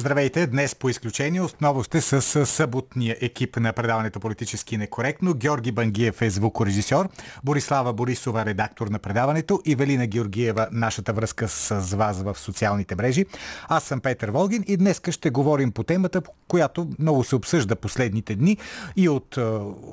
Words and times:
Здравейте! 0.00 0.46
Днес 0.46 0.74
по 0.74 0.88
изключение 0.88 1.42
отново 1.42 1.84
сте 1.84 2.00
с 2.00 2.46
съботния 2.46 3.16
екип 3.20 3.56
на 3.56 3.72
предаването 3.72 4.20
Политически 4.20 4.76
некоректно. 4.76 5.34
Георги 5.34 5.72
Бангиев 5.72 6.22
е 6.22 6.30
звукорежисьор, 6.30 7.08
Борислава 7.44 7.92
Борисова 7.92 8.46
редактор 8.46 8.88
на 8.88 8.98
предаването 8.98 9.60
и 9.64 9.74
Велина 9.74 10.06
Георгиева 10.06 10.68
нашата 10.72 11.12
връзка 11.12 11.48
с 11.48 11.96
вас 11.96 12.22
в 12.22 12.38
социалните 12.38 12.94
мрежи. 12.94 13.26
Аз 13.68 13.84
съм 13.84 14.00
Петър 14.00 14.30
Волгин 14.30 14.64
и 14.66 14.76
днес 14.76 15.00
ще 15.10 15.30
говорим 15.30 15.72
по 15.72 15.82
темата, 15.82 16.22
която 16.48 16.88
много 16.98 17.24
се 17.24 17.36
обсъжда 17.36 17.76
последните 17.76 18.34
дни 18.34 18.56
и 18.96 19.08
от 19.08 19.38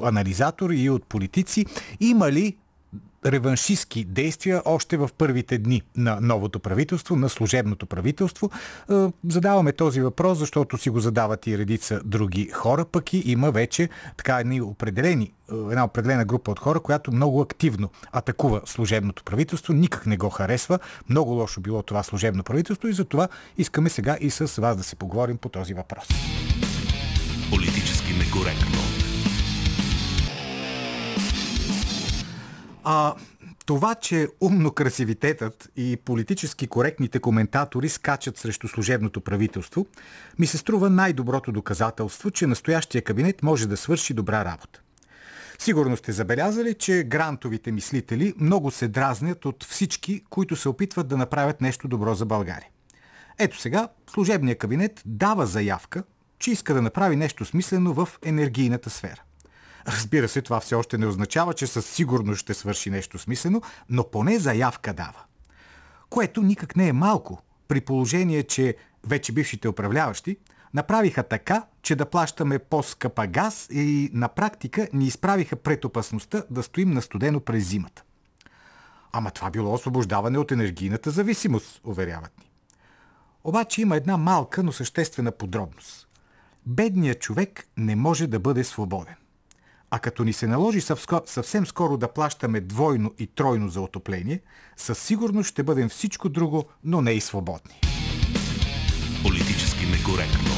анализатори, 0.04 0.80
и 0.80 0.90
от 0.90 1.05
политици. 1.05 1.66
Има 1.99 2.32
ли 2.32 2.58
реваншистски 3.31 4.04
действия 4.04 4.62
още 4.66 4.98
в 4.98 5.09
първите 5.17 5.58
дни 5.58 5.81
на 5.95 6.18
новото 6.22 6.59
правителство, 6.59 7.16
на 7.16 7.30
служебното 7.30 7.85
правителство. 7.85 8.49
Е, 8.91 8.94
задаваме 9.30 9.72
този 9.72 10.02
въпрос, 10.02 10.38
защото 10.38 10.77
си 10.77 10.90
го 10.90 10.99
задават 10.99 11.48
и 11.48 11.58
редица 11.58 12.02
други 12.05 12.49
хора, 12.49 12.85
пък 12.85 13.13
и 13.13 13.23
има 13.26 13.52
вече 13.52 13.90
така 14.18 14.40
едни 14.40 14.62
определени, 14.62 15.23
е, 15.23 15.55
една 15.55 15.84
определена 15.84 16.26
група 16.26 16.52
от 16.52 16.59
хора, 16.59 16.80
която 16.80 17.12
много 17.12 17.41
активно 17.41 17.90
атакува 18.12 18.62
служебното 18.66 19.23
правителство, 19.23 19.73
никак 19.73 20.05
не 20.05 20.18
го 20.18 20.30
харесва. 20.30 20.80
Много 21.09 21.32
лошо 21.32 21.62
било 21.62 21.84
това 21.84 22.04
служебно 22.04 22.44
правителство 22.44 22.87
и 22.87 22.93
за 22.93 23.05
това 23.05 23.27
искаме 23.57 23.90
сега 23.90 24.18
и 24.21 24.30
с 24.30 24.62
вас 24.62 24.77
да 24.77 24.84
се 24.84 24.96
поговорим 24.96 25.37
по 25.37 25.49
този 25.49 25.74
въпрос. 25.74 26.07
Политически 27.49 28.13
некоректно. 28.13 28.96
А 32.90 33.16
това, 33.66 33.96
че 33.96 34.27
умно 34.41 34.71
красивитетът 34.71 35.70
и 35.76 35.98
политически 36.05 36.68
коректните 36.68 37.20
коментатори 37.20 37.90
скачат 37.90 38.38
срещу 38.38 38.68
служебното 38.68 39.21
правителство, 39.21 39.85
ми 40.40 40.48
се 40.48 40.57
струва 40.57 40.90
най-доброто 40.90 41.52
доказателство, 41.52 42.32
че 42.32 42.48
настоящия 42.48 43.02
кабинет 43.02 43.43
може 43.43 43.68
да 43.68 43.77
свърши 43.77 44.13
добра 44.13 44.46
работа. 44.46 44.82
Сигурно 45.60 45.98
сте 45.98 46.12
забелязали, 46.12 46.74
че 46.74 47.04
грантовите 47.04 47.71
мислители 47.71 48.34
много 48.40 48.71
се 48.71 48.88
дразнят 48.88 49.46
от 49.46 49.63
всички, 49.63 50.24
които 50.30 50.55
се 50.55 50.70
опитват 50.70 51.08
да 51.08 51.18
направят 51.18 51.62
нещо 51.62 51.88
добро 51.88 52.15
за 52.15 52.26
България. 52.26 52.70
Ето 53.40 53.60
сега, 53.60 53.88
служебният 54.10 54.60
кабинет 54.60 55.02
дава 55.05 55.46
заявка, 55.46 56.04
че 56.40 56.52
иска 56.52 56.74
да 56.74 56.82
направи 56.82 57.15
нещо 57.15 57.46
смислено 57.46 57.93
в 57.93 58.10
енергийната 58.26 58.90
сфера. 58.90 59.21
Разбира 59.88 60.27
се, 60.27 60.41
това 60.41 60.60
все 60.60 60.76
още 60.76 60.98
не 60.98 61.05
означава, 61.05 61.54
че 61.54 61.68
със 61.68 61.85
сигурност 61.85 62.40
ще 62.40 62.54
свърши 62.54 62.90
нещо 62.90 63.20
смислено, 63.20 63.62
но 63.90 64.09
поне 64.09 64.40
заявка 64.40 64.94
дава. 64.94 65.24
Което 66.09 66.41
никак 66.41 66.75
не 66.75 66.88
е 66.88 66.94
малко, 66.94 67.41
при 67.68 67.81
положение, 67.81 68.44
че 68.44 68.75
вече 69.08 69.31
бившите 69.31 69.69
управляващи 69.69 70.38
направиха 70.74 71.24
така, 71.24 71.66
че 71.81 71.96
да 71.96 72.06
плащаме 72.06 72.59
по-скъпа 72.59 73.28
газ 73.28 73.68
и 73.72 74.09
на 74.13 74.28
практика 74.28 74.88
ни 74.94 75.06
изправиха 75.06 75.56
пред 75.56 75.85
опасността 75.85 76.44
да 76.50 76.63
стоим 76.63 76.91
на 76.91 77.02
студено 77.02 77.40
през 77.40 77.68
зимата. 77.68 78.03
Ама 79.12 79.31
това 79.31 79.50
било 79.50 79.74
освобождаване 79.74 80.38
от 80.38 80.52
енергийната 80.52 81.12
зависимост, 81.12 81.81
уверяват 81.84 82.38
ни. 82.40 82.52
Обаче 83.44 83.81
има 83.81 83.96
една 83.96 84.18
малка, 84.18 84.63
но 84.63 84.72
съществена 84.72 85.31
подробност. 85.31 86.08
Бедният 86.66 87.19
човек 87.19 87.68
не 87.78 87.96
може 87.96 88.28
да 88.28 88.40
бъде 88.40 88.64
свободен. 88.64 89.16
А 89.92 90.00
като 90.00 90.24
ни 90.24 90.34
се 90.34 90.48
наложи 90.48 90.81
съвсем 91.25 91.66
скоро 91.66 91.98
да 91.98 92.08
плащаме 92.08 92.62
двойно 92.62 93.14
и 93.20 93.28
тройно 93.28 93.70
за 93.70 93.81
отопление, 93.81 94.40
със 94.78 95.00
сигурност 95.00 95.50
ще 95.50 95.64
бъдем 95.64 95.90
всичко 95.90 96.30
друго, 96.30 96.66
но 96.84 97.02
не 97.02 97.12
и 97.12 97.22
свободни. 97.22 97.81
Политически 99.24 99.86
некоректно. 99.86 100.52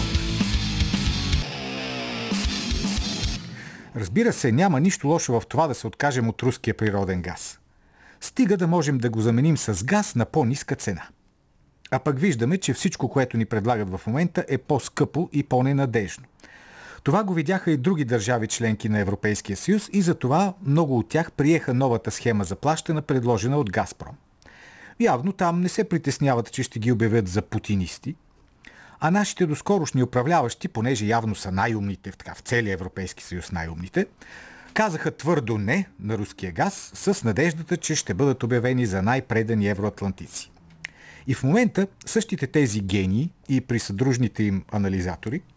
Разбира 3.96 4.34
се, 4.34 4.52
няма 4.52 4.80
нищо 4.80 5.08
лошо 5.08 5.40
в 5.40 5.48
това 5.48 5.68
да 5.68 5.76
се 5.76 5.88
откажем 5.88 6.30
от 6.30 6.44
руския 6.44 6.78
природен 6.78 7.22
газ. 7.22 7.60
Стига 8.22 8.58
да 8.58 8.68
можем 8.68 8.98
да 8.98 9.10
го 9.10 9.22
заменим 9.22 9.58
с 9.58 9.84
газ 9.84 10.16
на 10.16 10.26
по-ниска 10.26 10.76
цена. 10.76 11.08
А 11.92 12.00
пък 12.00 12.20
виждаме, 12.20 12.58
че 12.58 12.74
всичко, 12.74 13.10
което 13.10 13.38
ни 13.38 13.46
предлагат 13.46 13.90
в 13.90 14.02
момента 14.08 14.46
е 14.48 14.58
по-скъпо 14.58 15.30
и 15.34 15.44
по-ненадежно– 15.44 16.26
това 17.04 17.24
го 17.24 17.34
видяха 17.34 17.72
и 17.72 17.78
други 17.78 18.06
държави 18.06 18.48
членки 18.48 18.90
на 18.90 19.00
Европейския 19.00 19.58
съюз 19.58 19.90
и 19.94 20.02
затова 20.02 20.54
много 20.66 20.98
от 20.98 21.10
тях 21.10 21.32
приеха 21.32 21.74
новата 21.74 22.12
схема 22.12 22.44
за 22.44 22.56
плащане, 22.56 23.02
предложена 23.02 23.58
от 23.58 23.72
Газпром. 23.72 24.16
Явно 25.00 25.32
там 25.32 25.62
не 25.62 25.70
се 25.70 25.84
притесняват, 25.84 26.52
че 26.52 26.64
ще 26.64 26.80
ги 26.80 26.92
обявят 26.92 27.28
за 27.28 27.42
путинисти, 27.42 28.16
а 29.00 29.12
нашите 29.12 29.46
доскорошни 29.46 30.04
управляващи, 30.04 30.68
понеже 30.68 31.06
явно 31.06 31.36
са 31.36 31.52
най-умните, 31.52 32.12
така, 32.12 32.34
в 32.34 32.40
целия 32.40 32.74
Европейски 32.74 33.24
съюз 33.24 33.52
най-умните, 33.52 34.06
казаха 34.74 35.12
твърдо 35.12 35.58
не 35.58 35.90
на 36.00 36.18
руския 36.18 36.52
газ 36.52 36.92
с 36.94 37.24
надеждата, 37.24 37.78
че 37.78 37.96
ще 37.96 38.14
бъдат 38.14 38.44
обявени 38.44 38.86
за 38.86 39.02
най-предани 39.02 39.68
евроатлантици. 39.68 40.52
И 41.28 41.34
в 41.34 41.44
момента 41.44 41.88
същите 42.06 42.48
тези 42.48 42.80
гении 42.80 43.30
и 43.50 43.62
присъдружните 43.62 44.44
им 44.44 44.64
анализатори– 44.72 45.42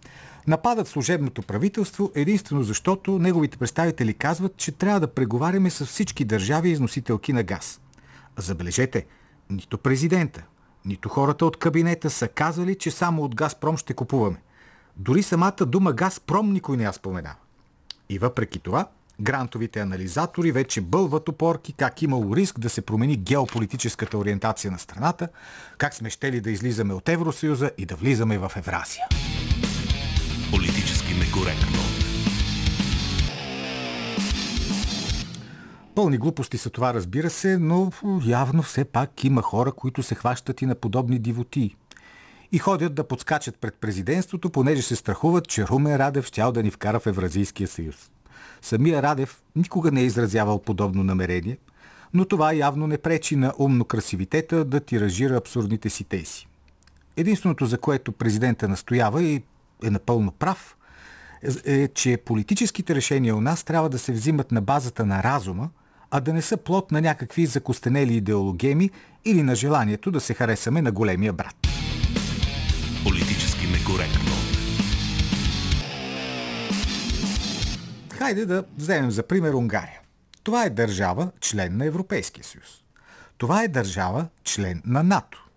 нападат 0.46 0.88
служебното 0.88 1.42
правителство 1.42 2.12
единствено 2.14 2.62
защото 2.62 3.18
неговите 3.18 3.56
представители 3.56 4.14
казват, 4.14 4.56
че 4.56 4.72
трябва 4.72 5.00
да 5.00 5.14
преговаряме 5.14 5.70
с 5.70 5.86
всички 5.86 6.24
държави 6.24 6.70
износителки 6.70 7.32
на 7.32 7.42
газ. 7.42 7.80
Забележете, 8.36 9.06
нито 9.50 9.78
президента, 9.78 10.42
нито 10.84 11.08
хората 11.08 11.46
от 11.46 11.56
кабинета 11.56 12.10
са 12.10 12.28
казали, 12.28 12.74
че 12.74 12.90
само 12.90 13.22
от 13.22 13.34
Газпром 13.34 13.76
ще 13.76 13.94
купуваме. 13.94 14.42
Дори 14.96 15.22
самата 15.22 15.66
дума 15.66 15.92
Газпром 15.92 16.52
никой 16.52 16.76
не 16.76 16.84
я 16.84 16.92
споменава. 16.92 17.36
И 18.08 18.18
въпреки 18.18 18.58
това, 18.58 18.86
грантовите 19.20 19.80
анализатори 19.80 20.52
вече 20.52 20.80
бълват 20.80 21.28
опорки 21.28 21.72
как 21.72 22.02
имало 22.02 22.36
риск 22.36 22.58
да 22.58 22.70
се 22.70 22.82
промени 22.82 23.16
геополитическата 23.16 24.18
ориентация 24.18 24.70
на 24.70 24.78
страната, 24.78 25.28
как 25.78 25.94
сме 25.94 26.10
щели 26.10 26.40
да 26.40 26.50
излизаме 26.50 26.94
от 26.94 27.08
Евросъюза 27.08 27.70
и 27.78 27.86
да 27.86 27.96
влизаме 27.96 28.38
в 28.38 28.52
Евразия. 28.56 29.04
Политически 30.52 31.14
некоректно. 31.14 31.78
Пълни 35.94 36.18
глупости 36.18 36.58
са 36.58 36.70
това, 36.70 36.94
разбира 36.94 37.30
се, 37.30 37.58
но 37.58 37.92
явно 38.26 38.62
все 38.62 38.84
пак 38.84 39.24
има 39.24 39.42
хора, 39.42 39.72
които 39.72 40.02
се 40.02 40.14
хващат 40.14 40.62
и 40.62 40.66
на 40.66 40.74
подобни 40.74 41.18
дивоти. 41.18 41.76
И 42.52 42.58
ходят 42.58 42.94
да 42.94 43.04
подскачат 43.04 43.58
пред 43.60 43.74
президентството, 43.74 44.50
понеже 44.50 44.82
се 44.82 44.96
страхуват, 44.96 45.48
че 45.48 45.66
Румен 45.66 45.96
Радев 45.96 46.26
щял 46.26 46.52
да 46.52 46.62
ни 46.62 46.70
вкара 46.70 47.00
в 47.00 47.06
Евразийския 47.06 47.68
съюз. 47.68 48.10
Самия 48.62 49.02
Радев 49.02 49.42
никога 49.56 49.90
не 49.90 50.00
е 50.00 50.04
изразявал 50.04 50.58
подобно 50.58 51.04
намерение, 51.04 51.58
но 52.14 52.24
това 52.24 52.52
явно 52.52 52.86
не 52.86 52.98
пречи 52.98 53.36
на 53.36 53.52
умно 53.58 53.84
красивитета 53.84 54.64
да 54.64 54.80
тиражира 54.80 55.36
абсурдните 55.36 55.90
си 55.90 56.04
тези. 56.04 56.46
Единственото, 57.16 57.66
за 57.66 57.78
което 57.78 58.12
президента 58.12 58.68
настоява 58.68 59.22
и 59.22 59.42
е 59.82 59.90
напълно 59.90 60.32
прав, 60.32 60.76
е, 61.64 61.88
че 61.88 62.16
политическите 62.16 62.94
решения 62.94 63.36
у 63.36 63.40
нас 63.40 63.64
трябва 63.64 63.88
да 63.88 63.98
се 63.98 64.12
взимат 64.12 64.52
на 64.52 64.60
базата 64.60 65.06
на 65.06 65.22
разума, 65.22 65.70
а 66.10 66.20
да 66.20 66.32
не 66.32 66.42
са 66.42 66.56
плод 66.56 66.92
на 66.92 67.00
някакви 67.00 67.46
закостенели 67.46 68.16
идеологеми 68.16 68.90
или 69.24 69.42
на 69.42 69.54
желанието 69.54 70.10
да 70.10 70.20
се 70.20 70.34
харесаме 70.34 70.82
на 70.82 70.92
големия 70.92 71.32
брат. 71.32 71.56
Политически 73.04 73.66
некоректно. 73.66 74.32
Хайде 78.10 78.46
да 78.46 78.64
вземем 78.76 79.10
за 79.10 79.22
пример 79.22 79.52
Унгария. 79.52 80.00
Това 80.42 80.64
е 80.64 80.70
държава, 80.70 81.30
член 81.40 81.76
на 81.76 81.84
Европейския 81.84 82.44
съюз. 82.44 82.82
Това 83.38 83.62
е 83.62 83.68
държава, 83.68 84.26
член 84.44 84.82
на 84.86 85.02
НАТО. 85.02 85.48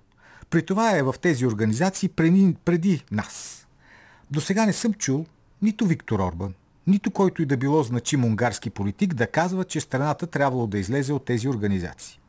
При 0.50 0.66
това 0.66 0.98
е 0.98 1.04
в 1.04 1.16
тези 1.22 1.46
организации 1.46 2.10
преди, 2.10 2.56
преди 2.66 3.04
нас. 3.12 3.65
До 4.32 4.42
сега 4.42 4.66
не 4.66 4.74
съм 4.74 4.94
чул 4.94 5.26
нито 5.62 5.86
Виктор 5.86 6.20
Орбан, 6.20 6.54
нито 6.88 7.12
който 7.12 7.42
и 7.42 7.46
да 7.46 7.58
било 7.58 7.84
значим 7.84 8.26
унгарски 8.26 8.70
политик 8.70 9.14
да 9.14 9.28
казва, 9.28 9.64
че 9.64 9.80
страната 9.80 10.28
трябвало 10.28 10.68
да 10.68 10.80
излезе 10.80 11.14
от 11.14 11.26
тези 11.26 11.50
организации. 11.50 12.20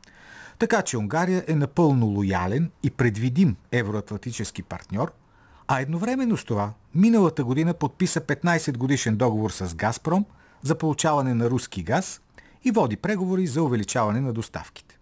Така 0.59 0.81
че 0.81 0.97
Унгария 0.97 1.43
е 1.47 1.55
напълно 1.55 2.05
лоялен 2.05 2.71
и 2.83 2.89
предвидим 2.89 3.55
евроатлантически 3.71 4.63
партньор, 4.63 5.11
а 5.67 5.81
едновременно 5.81 6.37
с 6.37 6.45
това 6.45 6.73
миналата 6.95 7.43
година 7.43 7.73
подписа 7.73 8.21
15 8.21 8.77
годишен 8.77 9.15
договор 9.15 9.51
с 9.51 9.75
Газпром 9.75 10.25
за 10.61 10.75
получаване 10.75 11.33
на 11.33 11.49
руски 11.49 11.83
газ 11.83 12.21
и 12.63 12.71
води 12.71 12.97
преговори 12.97 13.47
за 13.47 13.63
увеличаване 13.63 14.21
на 14.21 14.33
доставките. 14.33 14.97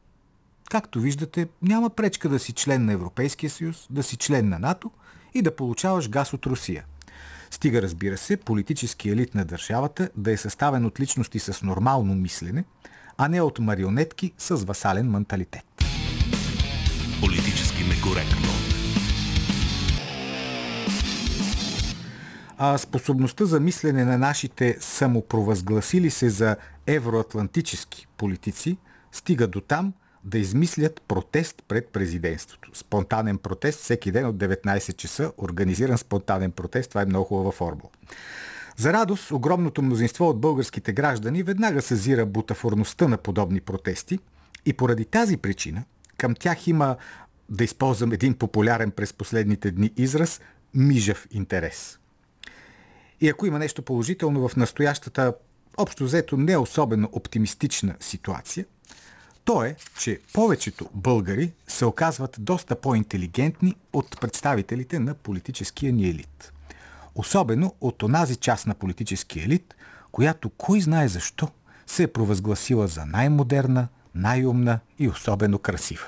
Както 0.70 1.00
виждате, 1.00 1.48
няма 1.62 1.90
пречка 1.90 2.30
да 2.30 2.40
си 2.40 2.54
член 2.54 2.86
на 2.86 2.94
Европейския 2.94 3.50
съюз, 3.50 3.88
да 3.90 4.04
си 4.04 4.18
член 4.18 4.50
на 4.50 4.60
НАТО– 4.60 4.92
и 5.36 5.42
да 5.42 5.56
получаваш 5.56 6.10
газ 6.10 6.34
от 6.34 6.46
Русия. 6.46 6.84
Стига, 7.52 7.82
разбира 7.82 8.18
се, 8.18 8.38
политически 8.38 9.10
елит 9.10 9.36
на 9.36 9.46
държавата 9.46 10.10
да 10.16 10.32
е 10.32 10.38
съставен 10.38 10.86
от 10.86 11.00
личности 11.00 11.40
с 11.40 11.62
нормално 11.62 12.16
мислене, 12.16 12.64
а 13.18 13.28
не 13.28 13.42
от 13.42 13.60
марионетки 13.60 14.34
с 14.38 14.56
васален 14.56 15.12
менталитет. 15.12 15.66
Политически 17.22 17.84
некоректно. 17.84 18.50
А 22.58 22.78
способността 22.78 23.46
за 23.46 23.60
мислене 23.60 24.06
на 24.06 24.18
нашите 24.18 24.78
самопровъзгласили 24.80 26.10
се 26.10 26.30
за 26.30 26.56
евроатлантически 26.88 28.08
политици 28.18 28.78
стига 29.12 29.48
до 29.48 29.62
там 29.62 29.94
да 30.26 30.38
измислят 30.38 31.02
протест 31.08 31.64
пред 31.68 31.88
президентството. 31.88 32.70
Спонтанен 32.74 33.38
протест 33.38 33.80
всеки 33.80 34.12
ден 34.12 34.26
от 34.26 34.36
19 34.36 34.96
часа, 34.96 35.32
организиран 35.38 35.98
спонтанен 35.98 36.52
протест, 36.52 36.90
това 36.90 37.02
е 37.02 37.06
много 37.06 37.26
хубава 37.26 37.52
формула. 37.52 37.90
За 38.78 38.94
радост, 38.94 39.32
огромното 39.32 39.82
мнозинство 39.82 40.30
от 40.30 40.40
българските 40.40 40.94
граждани 40.94 41.44
веднага 41.44 41.82
съзира 41.82 42.26
бутафорността 42.26 43.08
на 43.08 43.18
подобни 43.18 43.62
протести 43.62 44.20
и 44.66 44.74
поради 44.74 45.06
тази 45.06 45.38
причина 45.38 45.84
към 46.18 46.36
тях 46.36 46.68
има, 46.68 46.96
да 47.50 47.64
използвам 47.64 48.12
един 48.12 48.34
популярен 48.34 48.92
през 48.92 49.14
последните 49.14 49.72
дни 49.72 49.92
израз, 49.98 50.42
мижав 50.74 51.28
интерес. 51.32 52.00
И 53.22 53.30
ако 53.30 53.46
има 53.46 53.60
нещо 53.60 53.82
положително 53.82 54.48
в 54.48 54.56
настоящата, 54.56 55.34
общо 55.78 56.04
взето 56.04 56.38
не 56.38 56.58
особено 56.58 57.10
оптимистична 57.12 57.96
ситуация, 58.00 58.66
то 59.46 59.64
е, 59.64 59.76
че 60.00 60.20
повечето 60.34 60.90
българи 60.94 61.52
се 61.68 61.86
оказват 61.86 62.38
доста 62.40 62.76
по-интелигентни 62.76 63.76
от 63.94 64.22
представителите 64.22 65.00
на 65.00 65.14
политическия 65.14 65.94
ни 65.94 66.10
елит. 66.10 66.54
Особено 67.16 67.74
от 67.82 68.04
онази 68.04 68.36
част 68.36 68.68
на 68.68 68.74
политическия 68.74 69.46
елит, 69.46 69.76
която 70.12 70.50
кой 70.50 70.82
знае 70.82 71.08
защо 71.08 71.48
се 71.88 72.04
е 72.04 72.08
провъзгласила 72.08 72.88
за 72.88 73.06
най-модерна, 73.06 73.88
най-умна 74.16 74.80
и 75.00 75.10
особено 75.10 75.60
красива. 75.60 76.06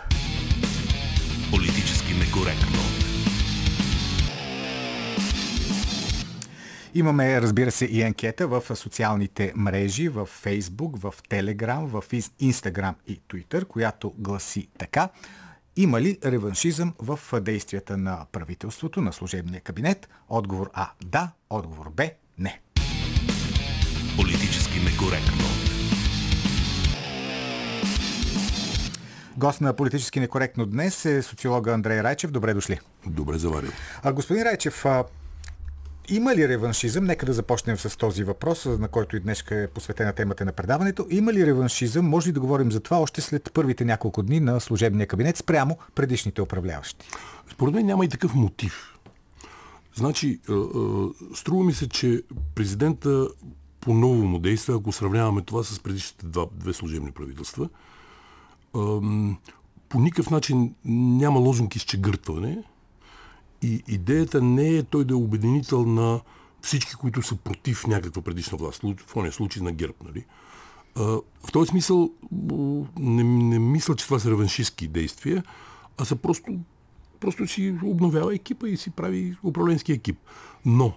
Политически 1.51 2.13
некоректно. 2.13 2.66
Имаме, 6.97 7.41
разбира 7.41 7.71
се, 7.71 7.85
и 7.85 8.03
анкета 8.03 8.47
в 8.47 8.63
социалните 8.75 9.53
мрежи, 9.55 10.09
в 10.09 10.25
Фейсбук, 10.25 10.99
в 11.01 11.13
Телеграм, 11.29 11.87
в 11.87 12.03
Инстаграм 12.39 12.95
и 13.07 13.19
Твитър, 13.27 13.65
която 13.65 14.13
гласи 14.17 14.67
така. 14.77 15.09
Има 15.75 16.01
ли 16.01 16.17
реваншизъм 16.25 16.93
в 16.99 17.19
действията 17.41 17.97
на 17.97 18.25
правителството, 18.31 19.01
на 19.01 19.13
служебния 19.13 19.61
кабинет? 19.61 20.09
Отговор 20.29 20.69
А– 20.73 20.89
да. 21.05 21.31
Отговор 21.49 21.89
Б– 21.89 22.09
не. 22.37 22.61
Политически 24.15 24.79
некоректно. 24.79 25.45
Гост 29.37 29.61
на 29.61 29.73
политически 29.73 30.19
некоректно 30.19 30.65
днес 30.65 31.05
е 31.05 31.21
социолога 31.21 31.73
Андрей 31.73 32.03
Райчев. 32.03 32.31
Добре 32.31 32.53
дошли. 32.53 32.79
Добре 33.05 33.37
заварил. 33.37 33.71
А, 34.03 34.13
господин 34.13 34.43
Райчев, 34.43 34.85
има 36.09 36.35
ли 36.35 36.47
реваншизъм? 36.47 37.05
Нека 37.05 37.25
да 37.25 37.33
започнем 37.33 37.77
с 37.77 37.97
този 37.97 38.23
въпрос, 38.23 38.65
на 38.65 38.87
който 38.87 39.17
и 39.17 39.19
днес 39.19 39.43
е 39.51 39.67
посветена 39.67 40.13
темата 40.13 40.45
на 40.45 40.51
предаването. 40.51 41.07
Има 41.09 41.33
ли 41.33 41.45
реваншизъм? 41.45 42.05
Може 42.05 42.29
ли 42.29 42.31
да 42.31 42.39
говорим 42.39 42.71
за 42.71 42.79
това 42.79 42.99
още 42.99 43.21
след 43.21 43.51
първите 43.53 43.85
няколко 43.85 44.23
дни 44.23 44.39
на 44.39 44.59
служебния 44.59 45.07
кабинет 45.07 45.37
спрямо 45.37 45.77
предишните 45.95 46.41
управляващи? 46.41 47.07
Според 47.51 47.73
мен 47.73 47.85
няма 47.85 48.05
и 48.05 48.09
такъв 48.09 48.33
мотив. 48.35 48.93
Значи, 49.95 50.39
струва 51.35 51.63
ми 51.63 51.73
се, 51.73 51.89
че 51.89 52.21
президента 52.55 53.27
по-ново 53.81 54.23
му 54.23 54.39
действа, 54.39 54.75
ако 54.75 54.91
сравняваме 54.91 55.41
това 55.41 55.63
с 55.63 55.79
предишните 55.79 56.25
два, 56.25 56.45
две 56.51 56.73
служебни 56.73 57.11
правителства, 57.11 57.69
по 59.89 59.99
никакъв 59.99 60.29
начин 60.29 60.75
няма 60.85 61.39
лозунг 61.39 61.75
изчегъртване, 61.75 62.63
и 63.61 63.83
идеята 63.87 64.41
не 64.41 64.69
е 64.69 64.83
той 64.83 65.05
да 65.05 65.13
е 65.13 65.17
обединител 65.17 65.85
на 65.85 66.19
всички, 66.61 66.95
които 66.95 67.21
са 67.21 67.35
против 67.35 67.87
някаква 67.87 68.21
предишна 68.21 68.57
власт. 68.57 68.81
В 69.07 69.15
ония 69.15 69.31
случай 69.31 69.63
на 69.63 69.71
ГЕРБ, 69.71 69.95
нали? 70.05 70.25
В 70.95 71.51
този 71.53 71.69
смисъл 71.69 72.11
не, 72.99 73.23
не 73.23 73.59
мисля, 73.59 73.95
че 73.95 74.05
това 74.05 74.19
са 74.19 74.31
реваншистски 74.31 74.87
действия, 74.87 75.43
а 75.97 76.05
са 76.05 76.15
просто, 76.15 76.59
просто 77.19 77.47
си 77.47 77.75
обновява 77.83 78.35
екипа 78.35 78.67
и 78.67 78.77
си 78.77 78.89
прави 78.89 79.37
управленски 79.43 79.91
екип. 79.91 80.17
Но 80.65 80.93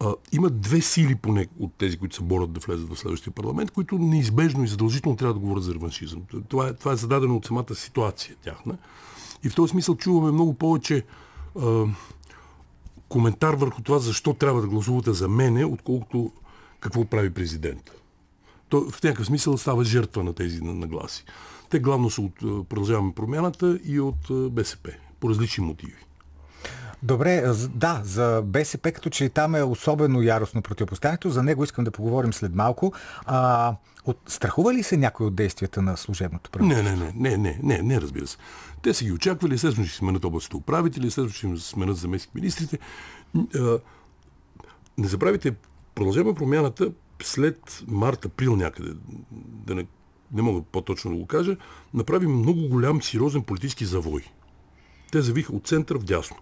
а, 0.00 0.14
има 0.32 0.50
две 0.50 0.80
сили 0.80 1.14
поне 1.14 1.46
от 1.58 1.72
тези, 1.74 1.96
които 1.96 2.16
се 2.16 2.22
борят 2.22 2.52
да 2.52 2.60
влезат 2.60 2.88
в 2.88 2.98
следващия 2.98 3.32
парламент, 3.32 3.70
които 3.70 3.98
неизбежно 3.98 4.64
и 4.64 4.68
задължително 4.68 5.16
трябва 5.16 5.34
да 5.34 5.40
говорят 5.40 5.64
за 5.64 5.74
реваншизъм. 5.74 6.22
Това 6.48 6.68
е, 6.68 6.74
това 6.74 6.92
е 6.92 6.96
зададено 6.96 7.36
от 7.36 7.46
самата 7.46 7.74
ситуация 7.74 8.36
тяхна. 8.36 8.78
И 9.44 9.48
в 9.48 9.54
този 9.54 9.70
смисъл 9.70 9.96
чуваме 9.96 10.32
много 10.32 10.54
повече 10.54 11.04
коментар 13.08 13.54
върху 13.54 13.82
това 13.82 13.98
защо 13.98 14.34
трябва 14.34 14.60
да 14.60 14.68
гласувате 14.68 15.12
за 15.12 15.28
мене, 15.28 15.64
отколкото 15.64 16.32
какво 16.80 17.04
прави 17.04 17.30
президента. 17.30 17.92
То 18.68 18.90
в 18.90 19.02
някакъв 19.02 19.26
смисъл 19.26 19.58
става 19.58 19.84
жертва 19.84 20.24
на 20.24 20.32
тези 20.32 20.60
нагласи. 20.62 21.24
Те 21.70 21.78
главно 21.78 22.10
са 22.10 22.22
от 22.22 22.68
Продължаваме 22.68 23.12
промяната 23.14 23.80
и 23.84 24.00
от 24.00 24.52
БСП, 24.52 24.90
по 25.20 25.30
различни 25.30 25.64
мотиви. 25.64 25.96
Добре, 27.02 27.52
да, 27.74 28.00
за 28.04 28.42
БСП 28.44 28.92
като 28.92 29.10
че 29.10 29.28
там 29.28 29.54
е 29.54 29.62
особено 29.62 30.22
яростно 30.22 30.62
противопоставянето. 30.62 31.30
За 31.30 31.42
него 31.42 31.64
искам 31.64 31.84
да 31.84 31.90
поговорим 31.90 32.32
след 32.32 32.54
малко. 32.54 32.92
А, 33.24 33.74
от, 34.04 34.18
страхува 34.26 34.74
ли 34.74 34.82
се 34.82 34.96
някой 34.96 35.26
от 35.26 35.34
действията 35.34 35.82
на 35.82 35.96
служебното 35.96 36.50
правителство? 36.50 36.84
Не, 36.84 36.96
не, 36.96 36.96
не, 36.96 37.12
не, 37.14 37.36
не, 37.36 37.58
не, 37.62 37.82
не, 37.82 38.00
разбира 38.00 38.26
се. 38.26 38.36
Те 38.82 38.94
са 38.94 39.04
ги 39.04 39.12
очаквали, 39.12 39.54
естествено 39.54 39.86
ще 39.88 39.96
сменят 39.96 40.24
областите 40.24 40.56
управители, 40.56 41.06
естествено 41.06 41.56
ще 41.56 41.68
сменят 41.68 41.96
заместник 41.96 42.34
министрите. 42.34 42.78
Не 44.98 45.08
забравяйте, 45.08 45.54
продължава 45.94 46.34
промяната 46.34 46.92
след 47.22 47.84
март-април 47.86 48.56
някъде, 48.56 48.92
да 49.66 49.74
не, 49.74 49.86
не 50.32 50.42
мога 50.42 50.62
по-точно 50.62 51.10
да 51.10 51.16
го 51.16 51.26
кажа, 51.26 51.56
направи 51.94 52.26
много 52.26 52.68
голям, 52.68 53.02
сериозен 53.02 53.42
политически 53.42 53.84
завой. 53.84 54.22
Те 55.12 55.22
завиха 55.22 55.52
от 55.52 55.66
център 55.66 55.98
в 55.98 56.04
дясно. 56.04 56.36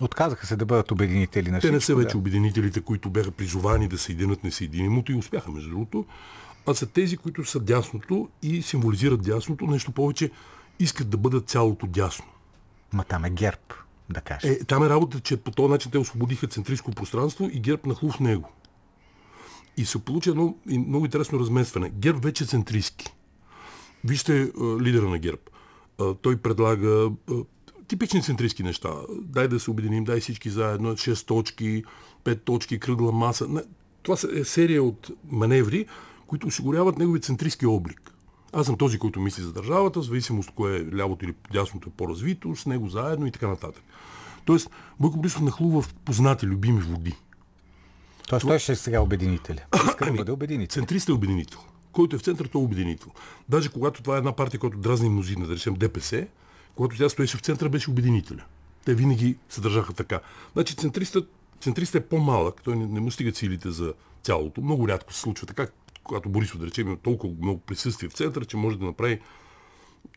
Отказаха 0.00 0.46
се 0.46 0.56
да 0.56 0.66
бъдат 0.66 0.90
обединители 0.90 1.50
на 1.50 1.56
Те 1.56 1.60
всичко, 1.60 1.74
не 1.74 1.80
са 1.80 1.94
вече 1.94 2.12
да. 2.12 2.18
обединителите, 2.18 2.80
които 2.80 3.10
бяха 3.10 3.30
призовани 3.30 3.88
да 3.88 3.98
съединят 3.98 4.44
несъединимото 4.44 5.12
и 5.12 5.14
успяха, 5.14 5.52
между 5.52 5.70
другото, 5.70 6.04
а 6.66 6.74
са 6.74 6.86
тези, 6.86 7.16
които 7.16 7.44
са 7.44 7.60
дясното 7.60 8.28
и 8.42 8.62
символизират 8.62 9.22
дясното. 9.22 9.66
Нещо 9.66 9.92
повече, 9.92 10.30
искат 10.78 11.10
да 11.10 11.16
бъдат 11.16 11.48
цялото 11.48 11.86
дясно. 11.86 12.24
Ма 12.92 13.04
там 13.04 13.24
е 13.24 13.30
герб, 13.30 13.74
да 14.10 14.20
кажем. 14.20 14.50
Е, 14.52 14.64
там 14.64 14.82
е 14.82 14.88
работа, 14.88 15.20
че 15.20 15.36
по 15.36 15.50
този 15.50 15.68
начин 15.68 15.90
те 15.90 15.98
освободиха 15.98 16.46
центристско 16.46 16.90
пространство 16.90 17.50
и 17.52 17.60
герб 17.60 17.86
нахлу 17.86 18.10
в 18.10 18.20
него. 18.20 18.50
И 19.76 19.84
се 19.84 19.98
получи 19.98 20.30
едно 20.30 20.56
много 20.66 21.04
интересно 21.04 21.40
разместване. 21.40 21.92
Герб 21.94 22.24
вече 22.24 22.44
е 22.44 22.46
центристски. 22.46 23.14
Вижте 24.04 24.42
е, 24.42 24.46
лидера 24.80 25.08
на 25.08 25.18
герб. 25.18 25.50
Е, 26.00 26.04
той 26.22 26.36
предлага 26.36 27.10
е, 27.30 27.34
типични 27.88 28.22
центристски 28.22 28.62
неща. 28.62 28.90
Дай 29.22 29.48
да 29.48 29.60
се 29.60 29.70
обединим, 29.70 30.04
дай 30.04 30.20
всички 30.20 30.50
заедно, 30.50 30.92
6 30.92 31.26
точки, 31.26 31.84
5 32.24 32.40
точки, 32.44 32.80
кръгла 32.80 33.12
маса. 33.12 33.48
Това 34.02 34.16
е 34.34 34.44
серия 34.44 34.82
от 34.82 35.10
маневри, 35.30 35.86
които 36.26 36.46
осигуряват 36.46 36.98
негови 36.98 37.20
центристски 37.20 37.66
облик. 37.66 38.12
Аз 38.52 38.66
съм 38.66 38.76
този, 38.76 38.98
който 38.98 39.20
мисли 39.20 39.42
за 39.42 39.52
държавата, 39.52 40.00
в 40.00 40.04
зависимост 40.04 40.50
кое 40.50 40.76
е 40.76 40.96
лявото 40.96 41.24
или 41.24 41.34
дясното 41.52 41.88
е 41.88 41.92
по-развито, 41.96 42.56
с 42.56 42.66
него 42.66 42.88
заедно 42.88 43.26
и 43.26 43.30
така 43.30 43.48
нататък. 43.48 43.82
Тоест, 44.44 44.70
Бойко 45.00 45.16
Борисов 45.16 45.42
нахлува 45.42 45.82
в 45.82 45.94
познати, 45.94 46.46
любими 46.46 46.80
води. 46.80 47.14
Тоест 48.28 48.40
това... 48.40 48.52
той 48.52 48.58
ще 48.58 48.72
е 48.72 48.76
сега 48.76 49.00
обединител. 49.00 49.56
Иска 49.88 50.04
да 50.04 50.12
бъде 50.12 50.32
обединител. 50.32 50.74
Центрист 50.74 51.08
е 51.08 51.12
обединител. 51.12 51.58
Който 51.92 52.16
е 52.16 52.18
в 52.18 52.22
центъра, 52.22 52.48
той 52.48 52.62
е 52.62 52.64
обединител. 52.64 53.08
Даже 53.48 53.68
когато 53.68 54.02
това 54.02 54.14
е 54.14 54.18
една 54.18 54.32
партия, 54.32 54.60
която 54.60 54.78
дразни 54.78 55.08
мнозина, 55.08 55.46
да 55.46 55.54
речем 55.54 55.74
ДПС, 55.74 56.26
когато 56.76 56.96
тя 56.96 57.08
стоеше 57.08 57.36
в 57.36 57.40
центъра, 57.40 57.68
беше 57.68 57.90
обединителя. 57.90 58.44
Те 58.84 58.94
винаги 58.94 59.36
се 59.48 59.60
държаха 59.60 59.92
така. 59.92 60.20
Значи 60.52 60.76
центристът, 60.76 61.30
центристът 61.60 62.02
е 62.02 62.08
по-малък, 62.08 62.62
той 62.62 62.76
не, 62.76 62.86
не 62.86 63.00
му 63.00 63.10
стига 63.10 63.34
силите 63.34 63.70
за 63.70 63.94
цялото. 64.22 64.60
Много 64.60 64.88
рядко 64.88 65.12
се 65.12 65.20
случва 65.20 65.46
така, 65.46 65.66
когато 66.04 66.28
Борисов, 66.28 66.58
да 66.58 66.66
речем, 66.66 66.86
има 66.86 66.96
толкова 66.96 67.34
много 67.42 67.60
присъствие 67.60 68.08
в 68.08 68.12
центъра, 68.12 68.44
че 68.44 68.56
може 68.56 68.78
да 68.78 68.84
направи... 68.84 69.20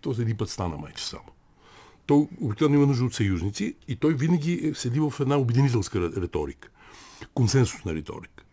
То 0.01 0.13
за 0.13 0.21
един 0.21 0.37
път 0.37 0.49
стана 0.49 0.77
майче 0.77 1.05
само. 1.05 1.23
Той 2.05 2.27
обикновено 2.41 2.77
има 2.77 2.87
нужда 2.87 3.05
от 3.05 3.13
съюзници 3.13 3.75
и 3.87 3.95
той 3.95 4.13
винаги 4.13 4.73
седи 4.75 4.99
в 4.99 5.13
една 5.19 5.37
обединителска 5.37 6.11
риторика. 6.21 6.69
Консенсусна 7.33 7.93
риторика. 7.93 8.43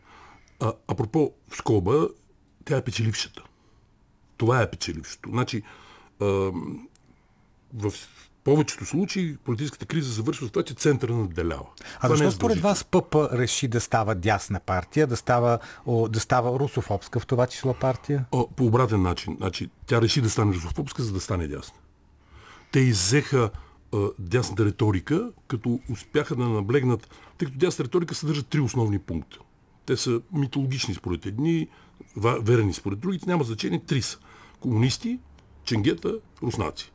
А, 0.60 0.72
апропо, 0.88 1.32
в 1.48 1.56
скоба, 1.56 2.08
тя 2.64 2.76
е 2.76 2.84
печелившата. 2.84 3.42
Това 4.36 4.62
е 4.62 4.70
печелившото. 4.70 5.30
Значи, 5.30 5.62
в 7.74 7.92
повечето 8.44 8.86
случаи 8.86 9.36
политическата 9.36 9.86
криза 9.86 10.12
завършва 10.12 10.46
с 10.46 10.50
това, 10.50 10.64
че 10.64 10.74
центъра 10.74 11.14
надделява. 11.14 11.66
А 11.98 12.06
това 12.08 12.16
защо 12.16 12.30
според 12.30 12.60
вас 12.60 12.84
ПП 12.84 13.14
реши 13.14 13.68
да 13.68 13.80
става 13.80 14.14
дясна 14.14 14.60
партия, 14.60 15.06
да 15.06 15.16
става, 15.16 15.58
о, 15.86 16.08
да 16.08 16.20
става 16.20 16.58
русофобска 16.58 17.20
в 17.20 17.26
това 17.26 17.46
число 17.46 17.74
партия? 17.74 18.24
О, 18.32 18.48
по 18.56 18.64
обратен 18.64 19.02
начин. 19.02 19.36
Значи, 19.36 19.70
тя 19.86 20.02
реши 20.02 20.20
да 20.20 20.30
стане 20.30 20.54
русофобска, 20.54 21.02
за 21.02 21.12
да 21.12 21.20
стане 21.20 21.48
дясна. 21.48 21.78
Те 22.72 22.80
иззеха 22.80 23.50
а, 23.94 24.08
дясната 24.18 24.64
риторика, 24.64 25.30
като 25.48 25.80
успяха 25.90 26.36
да 26.36 26.48
наблегнат, 26.48 27.10
тъй 27.38 27.46
като 27.46 27.58
дясната 27.58 27.84
риторика 27.84 28.14
съдържа 28.14 28.42
три 28.42 28.60
основни 28.60 28.98
пункта. 28.98 29.38
Те 29.86 29.96
са 29.96 30.20
митологични 30.32 30.94
според 30.94 31.26
едни, 31.26 31.68
верени 32.16 32.72
според 32.72 32.98
другите, 32.98 33.26
няма 33.26 33.44
значение, 33.44 33.82
три 33.86 34.02
са. 34.02 34.18
Комунисти, 34.60 35.18
ченгета, 35.64 36.14
руснаци. 36.42 36.93